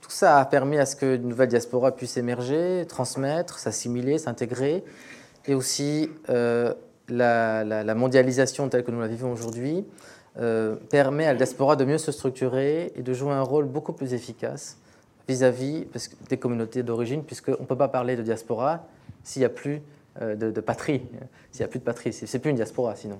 Tout 0.00 0.10
ça 0.10 0.40
a 0.40 0.44
permis 0.44 0.78
à 0.78 0.86
ce 0.86 0.96
que 0.96 1.14
une 1.14 1.28
nouvelle 1.28 1.48
diaspora 1.48 1.92
puisse 1.92 2.16
émerger, 2.16 2.84
transmettre, 2.88 3.60
s'assimiler, 3.60 4.18
s'intégrer, 4.18 4.84
et 5.46 5.54
aussi 5.54 6.10
la, 6.28 7.64
la, 7.64 7.94
mondialisation 7.94 8.68
telle 8.68 8.82
que 8.82 8.90
nous 8.90 9.00
la 9.00 9.06
vivons 9.06 9.30
aujourd'hui 9.30 9.84
permet 10.90 11.24
à 11.24 11.32
la 11.32 11.36
diaspora 11.36 11.76
de 11.76 11.84
mieux 11.84 11.98
se 11.98 12.10
structurer 12.10 12.92
et 12.96 13.02
de 13.02 13.12
jouer 13.12 13.32
un 13.32 13.42
rôle 13.42 13.66
beaucoup 13.66 13.92
plus 13.92 14.12
efficace 14.12 14.76
vis-à-vis 15.28 15.86
des 16.28 16.36
communautés 16.36 16.82
d'origine, 16.82 17.22
puisqu'on 17.22 17.52
ne 17.52 17.66
peut 17.66 17.76
pas 17.76 17.88
parler 17.88 18.16
de 18.16 18.22
diaspora 18.22 18.84
s'il 19.24 19.40
n'y 19.40 19.46
a 19.46 19.50
plus 19.50 19.82
euh, 20.22 20.34
de, 20.34 20.60
patrie, 20.60 21.02
s'il 21.50 21.60
n'y 21.60 21.64
a 21.64 21.68
plus 21.68 21.80
de 21.80 21.84
patrie, 21.84 22.12
c'est 22.12 22.38
plus 22.38 22.50
une 22.50 22.56
diaspora 22.56 22.94
sinon. 22.96 23.18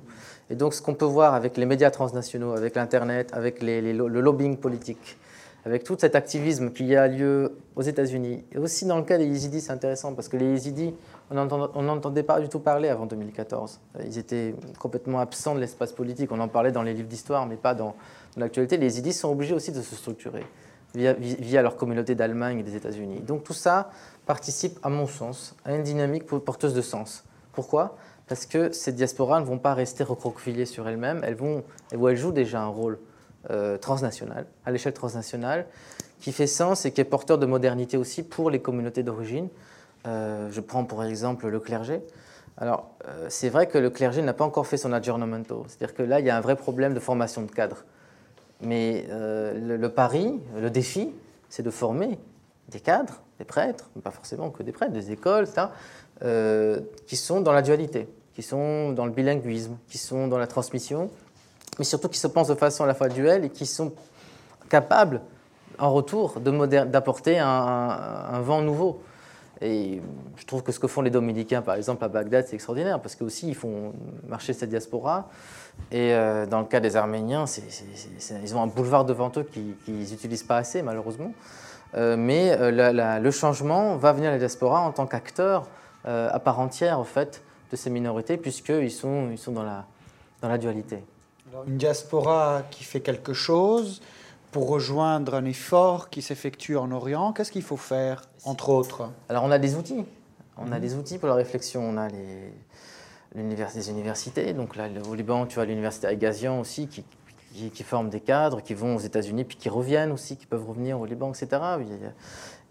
Et 0.48 0.54
donc 0.54 0.72
ce 0.72 0.80
qu'on 0.80 0.94
peut 0.94 1.04
voir 1.04 1.34
avec 1.34 1.56
les 1.56 1.66
médias 1.66 1.90
transnationaux, 1.90 2.52
avec 2.52 2.76
l'Internet, 2.76 3.30
avec 3.32 3.62
le 3.62 4.06
lobbying 4.06 4.56
politique, 4.56 5.18
avec 5.66 5.82
tout 5.82 5.96
cet 5.98 6.14
activisme 6.14 6.70
qui 6.70 6.94
a 6.94 7.08
lieu 7.08 7.58
aux 7.74 7.82
États-Unis, 7.82 8.44
et 8.52 8.58
aussi 8.58 8.86
dans 8.86 8.96
le 8.96 9.02
cas 9.02 9.18
des 9.18 9.26
Yézidis, 9.26 9.62
c'est 9.62 9.72
intéressant 9.72 10.14
parce 10.14 10.28
que 10.28 10.36
les 10.36 10.46
Yézidis, 10.46 10.94
on 11.30 11.82
n'entendait 11.82 12.22
pas 12.22 12.40
du 12.40 12.48
tout 12.48 12.60
parler 12.60 12.88
avant 12.88 13.04
2014. 13.04 13.80
Ils 14.06 14.16
étaient 14.16 14.54
complètement 14.78 15.18
absents 15.18 15.56
de 15.56 15.60
l'espace 15.60 15.92
politique. 15.92 16.30
On 16.30 16.38
en 16.38 16.46
parlait 16.46 16.70
dans 16.70 16.82
les 16.82 16.94
livres 16.94 17.08
d'histoire, 17.08 17.46
mais 17.46 17.56
pas 17.56 17.74
dans, 17.74 17.96
dans 18.36 18.40
l'actualité. 18.42 18.76
Les 18.76 18.84
Yézidis 18.84 19.12
sont 19.12 19.32
obligés 19.32 19.54
aussi 19.54 19.72
de 19.72 19.82
se 19.82 19.96
structurer 19.96 20.44
via, 20.94 21.62
leur 21.62 21.76
communauté 21.76 22.14
d'Allemagne 22.14 22.60
et 22.60 22.62
des 22.62 22.76
États-Unis. 22.76 23.20
Donc 23.20 23.44
tout 23.44 23.52
ça 23.52 23.90
participe, 24.24 24.78
à 24.82 24.88
mon 24.88 25.06
sens, 25.06 25.54
à 25.64 25.74
une 25.74 25.82
dynamique 25.82 26.26
porteuse 26.26 26.74
de 26.74 26.82
sens. 26.82 27.24
Pourquoi? 27.52 27.96
Parce 28.28 28.46
que 28.46 28.72
ces 28.72 28.92
diasporas 28.92 29.40
ne 29.40 29.44
vont 29.44 29.58
pas 29.58 29.74
rester 29.74 30.02
recroquevillées 30.02 30.66
sur 30.66 30.88
elles-mêmes, 30.88 31.22
elles, 31.22 32.16
jouent 32.16 32.32
déjà 32.32 32.62
un 32.62 32.66
rôle 32.66 32.98
euh, 33.50 33.78
transnational, 33.78 34.46
à 34.64 34.72
l'échelle 34.72 34.94
transnationale, 34.94 35.66
qui 36.20 36.32
fait 36.32 36.46
sens 36.46 36.86
et 36.86 36.92
qui 36.92 37.00
est 37.00 37.04
porteur 37.04 37.38
de 37.38 37.46
modernité 37.46 37.96
aussi 37.96 38.22
pour 38.22 38.50
les 38.50 38.60
communautés 38.60 39.02
d'origine. 39.02 39.48
Euh, 40.06 40.48
je 40.50 40.60
prends 40.60 40.84
pour 40.84 41.04
exemple 41.04 41.46
le 41.48 41.60
clergé. 41.60 42.00
Alors, 42.58 42.90
euh, 43.06 43.26
c'est 43.28 43.50
vrai 43.50 43.66
que 43.66 43.78
le 43.78 43.90
clergé 43.90 44.22
n'a 44.22 44.32
pas 44.32 44.44
encore 44.44 44.66
fait 44.66 44.78
son 44.78 44.92
aggiornamento, 44.92 45.64
c'est-à-dire 45.68 45.94
que 45.94 46.02
là, 46.02 46.20
il 46.20 46.26
y 46.26 46.30
a 46.30 46.36
un 46.36 46.40
vrai 46.40 46.56
problème 46.56 46.94
de 46.94 47.00
formation 47.00 47.42
de 47.42 47.50
cadres. 47.50 47.84
Mais 48.60 49.06
euh, 49.10 49.76
le, 49.78 49.88
pari, 49.90 50.40
le 50.58 50.70
défi, 50.70 51.12
c'est 51.48 51.62
de 51.62 51.70
former 51.70 52.18
des 52.68 52.80
cadres, 52.80 53.20
des 53.38 53.44
prêtres, 53.44 53.90
pas 54.02 54.10
forcément 54.10 54.50
que 54.50 54.62
des 54.62 54.72
prêtres, 54.72 54.92
des 54.92 55.12
écoles, 55.12 55.46
euh, 56.22 56.80
qui 57.06 57.16
sont 57.16 57.40
dans 57.40 57.52
la 57.52 57.62
dualité, 57.62 58.08
qui 58.34 58.42
sont 58.42 58.92
dans 58.92 59.04
le 59.04 59.12
bilinguisme, 59.12 59.76
qui 59.88 59.98
sont 59.98 60.26
dans 60.26 60.38
la 60.38 60.46
transmission, 60.46 61.10
mais 61.78 61.84
surtout 61.84 62.08
qui 62.08 62.18
se 62.18 62.26
pensent 62.26 62.48
de 62.48 62.54
façon 62.54 62.84
à 62.84 62.86
la 62.86 62.94
fois 62.94 63.08
duelle 63.08 63.44
et 63.44 63.50
qui 63.50 63.66
sont 63.66 63.92
capables, 64.70 65.20
en 65.78 65.92
retour, 65.92 66.40
d'apporter 66.40 67.38
un, 67.38 67.46
un, 67.46 68.40
vent 68.40 68.62
nouveau. 68.62 69.02
Et 69.60 70.00
je 70.36 70.46
trouve 70.46 70.62
que 70.62 70.72
ce 70.72 70.78
que 70.78 70.86
font 70.86 71.02
les 71.02 71.10
dominicains, 71.10 71.60
par 71.60 71.74
exemple, 71.74 72.02
à 72.02 72.08
Bagdad, 72.08 72.46
c'est 72.46 72.54
extraordinaire, 72.54 73.00
parce 73.00 73.14
qu'aussi, 73.14 73.48
ils 73.48 73.54
font 73.54 73.92
marcher 74.26 74.54
cette 74.54 74.70
diaspora. 74.70 75.28
Et 75.92 76.12
euh, 76.12 76.46
dans 76.46 76.60
le 76.60 76.66
cas 76.66 76.80
des 76.80 76.96
Arméniens, 76.96 77.44
ils 78.42 78.56
ont 78.56 78.62
un 78.62 78.66
boulevard 78.66 79.04
devant 79.04 79.30
eux 79.36 79.44
qu'ils 79.44 80.10
n'utilisent 80.10 80.42
pas 80.42 80.56
assez, 80.56 80.82
malheureusement. 80.82 81.32
Euh, 81.94 82.16
mais 82.16 82.50
euh, 82.58 83.20
le 83.20 83.30
changement 83.30 83.96
va 83.96 84.12
venir 84.12 84.30
à 84.30 84.32
la 84.32 84.38
diaspora 84.38 84.80
en 84.80 84.92
tant 84.92 85.06
qu'acteur 85.06 85.68
à 86.04 86.38
part 86.38 86.60
entière, 86.60 87.00
en 87.00 87.04
fait, 87.04 87.42
de 87.72 87.76
ces 87.76 87.90
minorités, 87.90 88.36
puisqu'ils 88.36 88.92
sont, 88.92 89.28
ils 89.32 89.38
sont 89.38 89.50
dans, 89.50 89.64
la, 89.64 89.86
dans 90.40 90.48
la 90.48 90.56
dualité. 90.56 91.02
Alors, 91.50 91.64
une 91.66 91.78
diaspora 91.78 92.62
qui 92.70 92.84
fait 92.84 93.00
quelque 93.00 93.32
chose 93.32 94.00
pour 94.52 94.68
rejoindre 94.68 95.34
un 95.34 95.44
effort 95.44 96.08
qui 96.08 96.22
s'effectue 96.22 96.76
en 96.76 96.92
Orient, 96.92 97.32
qu'est-ce 97.32 97.50
qu'il 97.50 97.64
faut 97.64 97.76
faire, 97.76 98.22
entre 98.44 98.68
autres? 98.68 99.10
Alors, 99.28 99.42
on 99.42 99.50
a 99.50 99.58
des 99.58 99.74
outils. 99.74 100.06
On 100.56 100.70
a 100.70 100.78
des 100.78 100.94
outils 100.94 101.18
pour 101.18 101.28
la 101.28 101.34
réflexion. 101.34 101.82
On 101.82 101.96
a 101.96 102.08
les 102.08 102.52
des 103.36 103.90
universités. 103.90 104.52
Donc 104.52 104.76
là, 104.76 104.88
au 105.08 105.14
Liban, 105.14 105.46
tu 105.46 105.60
as 105.60 105.64
l'université 105.64 106.06
Agazian 106.06 106.60
aussi 106.60 106.88
qui, 106.88 107.04
qui, 107.70 107.82
forme 107.82 108.10
des 108.10 108.20
cadres 108.20 108.62
qui 108.62 108.74
vont 108.74 108.96
aux 108.96 109.00
États-Unis 109.00 109.44
puis 109.44 109.56
qui 109.56 109.68
reviennent 109.68 110.12
aussi, 110.12 110.36
qui 110.36 110.46
peuvent 110.46 110.66
revenir 110.66 111.00
au 111.00 111.06
Liban, 111.06 111.32
etc. 111.32 111.60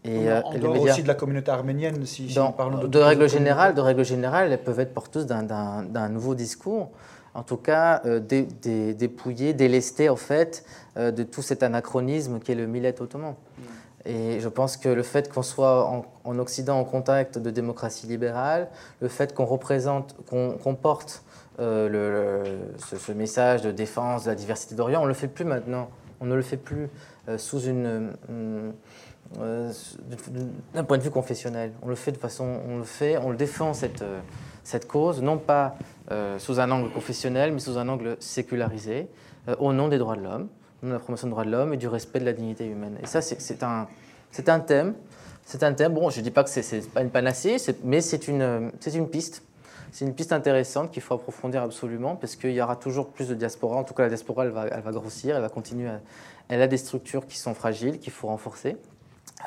Et, 0.03 0.30
euh, 0.30 0.41
en 0.43 0.57
dehors 0.57 0.82
aussi 0.82 1.01
de 1.01 1.07
la 1.07 1.16
communauté 1.16 1.49
arménienne, 1.49 2.05
si, 2.05 2.38
on 2.38 2.51
parle 2.51 2.82
de, 2.82 2.88
de 2.88 2.99
règle 2.99 3.28
générale, 3.28 3.74
de 3.74 3.82
règle 3.82 4.05
générale, 4.05 4.51
elles 4.51 4.61
peuvent 4.61 4.80
être 4.80 4.93
porteuses 4.93 5.26
d'un 5.26 6.09
nouveau 6.09 6.36
discours. 6.36 6.91
En 7.34 7.43
tout 7.43 7.57
cas, 7.57 8.01
euh, 8.05 8.20
délester 8.20 10.07
en 10.09 10.16
fait 10.16 10.63
euh, 10.95 11.11
de 11.11 11.24
tout 11.24 11.41
cet 11.41 11.63
anachronisme 11.63 12.39
qui 12.39 12.53
est 12.53 12.55
le 12.55 12.66
millet 12.66 13.01
ottoman. 13.01 13.32
Mm. 13.34 13.61
Et 14.06 14.39
je 14.39 14.49
pense 14.49 14.78
que 14.78 14.88
le 14.88 15.01
fait 15.01 15.32
qu'on 15.32 15.41
soit 15.41 16.06
en, 16.24 16.39
Occident 16.39 16.80
en 16.80 16.84
contact 16.84 17.39
de 17.39 17.49
démocratie 17.49 18.06
libérale, 18.06 18.70
le 18.99 19.08
fait 19.08 19.34
qu'on 19.34 19.45
représente, 19.45 20.16
qu'on 20.30 20.76
porte 20.76 21.24
euh, 21.60 22.43
ce, 22.78 23.12
message 23.12 23.62
de 23.64 23.72
défense 23.72 24.26
de 24.26 24.30
la 24.30 24.36
diversité 24.36 24.76
d'Orient, 24.76 25.01
on 25.01 25.03
ne 25.03 25.10
le 25.10 25.16
fait 25.16 25.28
plus 25.28 25.45
maintenant. 25.45 25.89
On 26.22 26.26
ne 26.26 26.36
le 26.36 26.41
fait 26.43 26.58
plus 26.58 26.88
euh, 27.28 27.38
sous 27.38 27.62
une. 27.62 28.14
Euh, 28.30 29.72
d'un 30.76 30.84
point 30.84 30.99
de 30.99 31.03
vue 31.03 31.10
confessionnel. 31.10 31.72
On 31.82 31.89
le 31.89 31.95
fait 31.95 32.12
de 32.12 32.18
façon. 32.18 32.60
On 32.70 32.78
le 32.78 32.84
fait, 32.84 33.18
on 33.18 33.32
le 33.32 33.38
défend 33.38 33.74
cette, 33.74 34.03
cette 34.64 34.88
cause, 34.88 35.24
non 35.24 35.39
pas 35.39 35.78
sous 36.38 36.60
un 36.60 36.70
angle 36.70 36.91
confessionnel, 36.91 37.51
mais 37.51 37.60
sous 37.60 37.80
un 37.80 37.89
angle 37.89 38.18
sécularisé, 38.20 39.08
au 39.58 39.74
nom 39.74 39.88
des 39.88 39.97
droits 39.97 40.16
de 40.16 40.22
l'homme 40.22 40.47
de 40.90 40.94
la 40.94 41.00
promotion 41.00 41.28
des 41.28 41.32
droits 41.32 41.46
de 41.46 41.52
l'homme 41.52 41.74
et 41.74 41.78
du 41.78 41.88
respect 41.88 42.20
de 42.20 42.26
la 42.26 42.34
dignité 42.34 42.66
humaine. 42.66 42.98
Et 43.02 43.08
ça, 43.08 43.22
c'est 43.22 43.64
un, 43.64 43.88
un 44.48 44.60
thème. 44.60 44.94
C'est 45.46 45.64
un 45.64 45.74
thème, 45.74 45.94
bon, 45.94 46.10
je 46.10 46.20
ne 46.20 46.24
dis 46.24 46.32
pas 46.32 46.44
que 46.44 46.50
ce 46.50 46.76
n'est 46.76 46.82
pas 46.82 47.02
une 47.02 47.12
panacée, 47.12 47.58
mais 47.84 48.02
c'est 48.02 48.28
une, 48.28 48.72
une 48.94 49.10
piste. 49.10 49.44
C'est 49.92 50.04
une 50.04 50.14
piste 50.14 50.34
intéressante 50.34 50.92
qu'il 50.92 51.02
faut 51.02 51.14
approfondir 51.14 51.62
absolument 51.62 52.16
parce 52.16 52.36
qu'il 52.36 52.52
y 52.52 52.62
aura 52.62 52.76
toujours 52.76 53.10
plus 53.10 53.30
de 53.30 53.36
diaspora. 53.36 53.78
En 53.78 53.84
tout 53.84 53.94
cas, 53.94 54.04
la 54.04 54.10
diaspora, 54.10 54.44
elle 54.44 54.52
va, 54.52 54.68
elle 54.68 54.82
va 54.82 54.92
grossir, 54.92 55.36
elle 55.36 55.42
va 55.42 55.50
continuer. 55.50 55.90
elle 56.50 56.62
a 56.62 56.68
des 56.68 56.78
structures 56.78 57.26
qui 57.26 57.38
sont 57.38 57.54
fragiles, 57.54 58.00
qu'il 58.00 58.12
faut 58.12 58.28
renforcer 58.28 58.76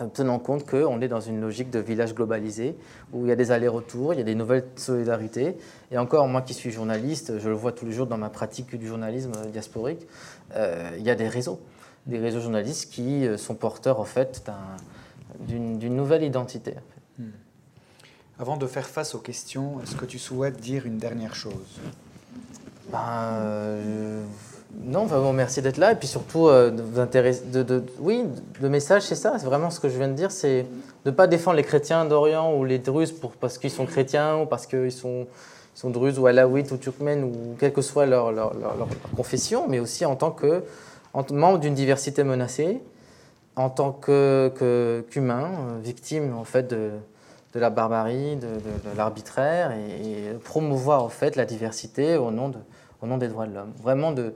tenant 0.06 0.38
compte 0.38 0.64
qu'on 0.64 1.00
est 1.00 1.08
dans 1.08 1.20
une 1.20 1.40
logique 1.40 1.70
de 1.70 1.78
village 1.78 2.14
globalisé, 2.14 2.76
où 3.12 3.24
il 3.24 3.28
y 3.28 3.32
a 3.32 3.36
des 3.36 3.50
allers-retours, 3.50 4.14
il 4.14 4.18
y 4.18 4.20
a 4.20 4.24
des 4.24 4.34
nouvelles 4.34 4.64
solidarités. 4.76 5.56
Et 5.90 5.98
encore, 5.98 6.28
moi 6.28 6.42
qui 6.42 6.54
suis 6.54 6.70
journaliste, 6.70 7.38
je 7.38 7.48
le 7.48 7.54
vois 7.54 7.72
tous 7.72 7.86
les 7.86 7.92
jours 7.92 8.06
dans 8.06 8.18
ma 8.18 8.30
pratique 8.30 8.76
du 8.76 8.86
journalisme 8.86 9.32
diasporique, 9.52 10.02
euh, 10.02 10.06
il 10.54 11.02
y 11.02 11.10
a 11.10 11.14
des 11.14 11.28
réseaux, 11.28 11.60
des 12.08 12.18
réseaux 12.18 12.40
journalistes 12.40 12.90
qui 12.90 13.26
euh, 13.26 13.36
sont 13.36 13.54
porteurs 13.54 14.00
en 14.00 14.04
fait 14.04 14.42
d'une 15.40 15.94
nouvelle 15.94 16.24
identité. 16.24 16.74
Hmm. 17.18 17.30
Avant 18.40 18.56
de 18.56 18.66
faire 18.66 18.86
face 18.86 19.14
aux 19.14 19.18
questions, 19.18 19.80
est-ce 19.82 19.94
que 19.94 20.06
tu 20.06 20.18
souhaites 20.18 20.58
dire 20.58 20.86
une 20.86 20.98
dernière 20.98 21.34
chose? 21.34 21.80
Ben, 22.90 23.34
euh, 23.34 24.24
non, 24.82 25.04
vraiment 25.04 25.34
merci 25.34 25.60
d'être 25.60 25.76
là 25.76 25.92
et 25.92 25.96
puis 25.96 26.08
surtout 26.08 26.48
euh, 26.48 26.70
de, 26.70 27.62
de, 27.62 27.84
oui, 27.98 28.24
le 28.60 28.68
message 28.70 29.02
c'est 29.02 29.14
ça, 29.14 29.38
c'est 29.38 29.44
vraiment 29.44 29.70
ce 29.70 29.78
que 29.78 29.90
je 29.90 29.98
viens 29.98 30.08
de 30.08 30.14
dire, 30.14 30.30
c'est 30.30 30.62
de 31.04 31.10
ne 31.10 31.14
pas 31.14 31.26
défendre 31.26 31.58
les 31.58 31.64
chrétiens 31.64 32.06
d'Orient 32.06 32.54
ou 32.54 32.64
les 32.64 32.78
Druzes 32.78 33.12
pour, 33.12 33.32
parce 33.32 33.58
qu'ils 33.58 33.70
sont 33.70 33.84
chrétiens 33.84 34.38
ou 34.38 34.46
parce 34.46 34.66
qu'ils 34.66 34.92
sont, 34.92 35.26
sont 35.78 35.90
Druzes 35.90 36.18
ou 36.18 36.26
alaouites 36.26 36.72
ou 36.72 36.76
turkmènes 36.76 37.22
ou 37.22 37.54
quelle 37.56 37.72
que 37.72 37.82
soit 37.82 38.04
leur, 38.04 38.32
leur, 38.32 38.52
confession, 39.14 39.68
mais 39.68 39.78
aussi 39.78 40.04
en 40.04 40.16
tant 40.16 40.32
que 40.32 40.64
en, 41.14 41.24
membre 41.32 41.60
d'une 41.60 41.74
diversité 41.74 42.24
menacée, 42.24 42.82
en 43.54 43.70
tant 43.70 43.92
qu'humain, 43.92 44.50
que, 44.50 44.64
euh, 44.64 45.78
victime 45.80 46.36
en 46.36 46.42
fait 46.42 46.68
de, 46.68 46.90
de 47.54 47.60
la 47.60 47.70
barbarie, 47.70 48.34
de, 48.34 48.48
l'arbitraire 48.96 49.70
et, 49.70 50.34
promouvoir 50.42 51.04
en 51.04 51.08
fait 51.08 51.36
la 51.36 51.44
diversité 51.44 52.16
au 52.16 52.32
nom 52.32 52.48
de 52.48 52.58
au 53.00 53.06
nom 53.06 53.16
des 53.16 53.28
droits 53.28 53.46
de 53.46 53.54
l'homme. 53.54 53.72
Vraiment 53.80 54.10
de, 54.10 54.34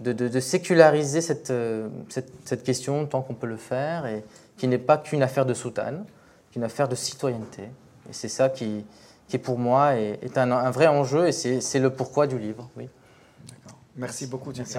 de, 0.00 0.40
séculariser 0.40 1.20
euh, 1.50 1.88
cette, 2.08 2.32
cette, 2.44 2.64
question 2.64 3.06
tant 3.06 3.22
qu'on 3.22 3.34
peut 3.34 3.46
le 3.46 3.56
faire 3.56 4.06
et 4.06 4.24
qui 4.56 4.66
n'est 4.66 4.78
pas 4.78 4.96
qu'une 4.98 5.22
affaire 5.22 5.46
de 5.46 5.54
soutane, 5.54 6.04
qu'une 6.50 6.64
affaire 6.64 6.88
de 6.88 6.96
citoyenneté, 6.96 7.62
Et 7.62 8.12
c'est 8.12 8.28
ça 8.28 8.48
qui, 8.48 8.84
qui 9.32 9.38
pour 9.38 9.58
moi 9.58 9.94
est, 9.96 10.36
un, 10.36 10.70
vrai 10.70 10.88
enjeu 10.88 11.26
et 11.26 11.32
c'est 11.32 11.78
le 11.78 11.88
pourquoi 11.88 12.26
du 12.26 12.38
livre. 12.38 12.68
Merci 13.96 14.26
beaucoup, 14.26 14.52
Merci 14.54 14.76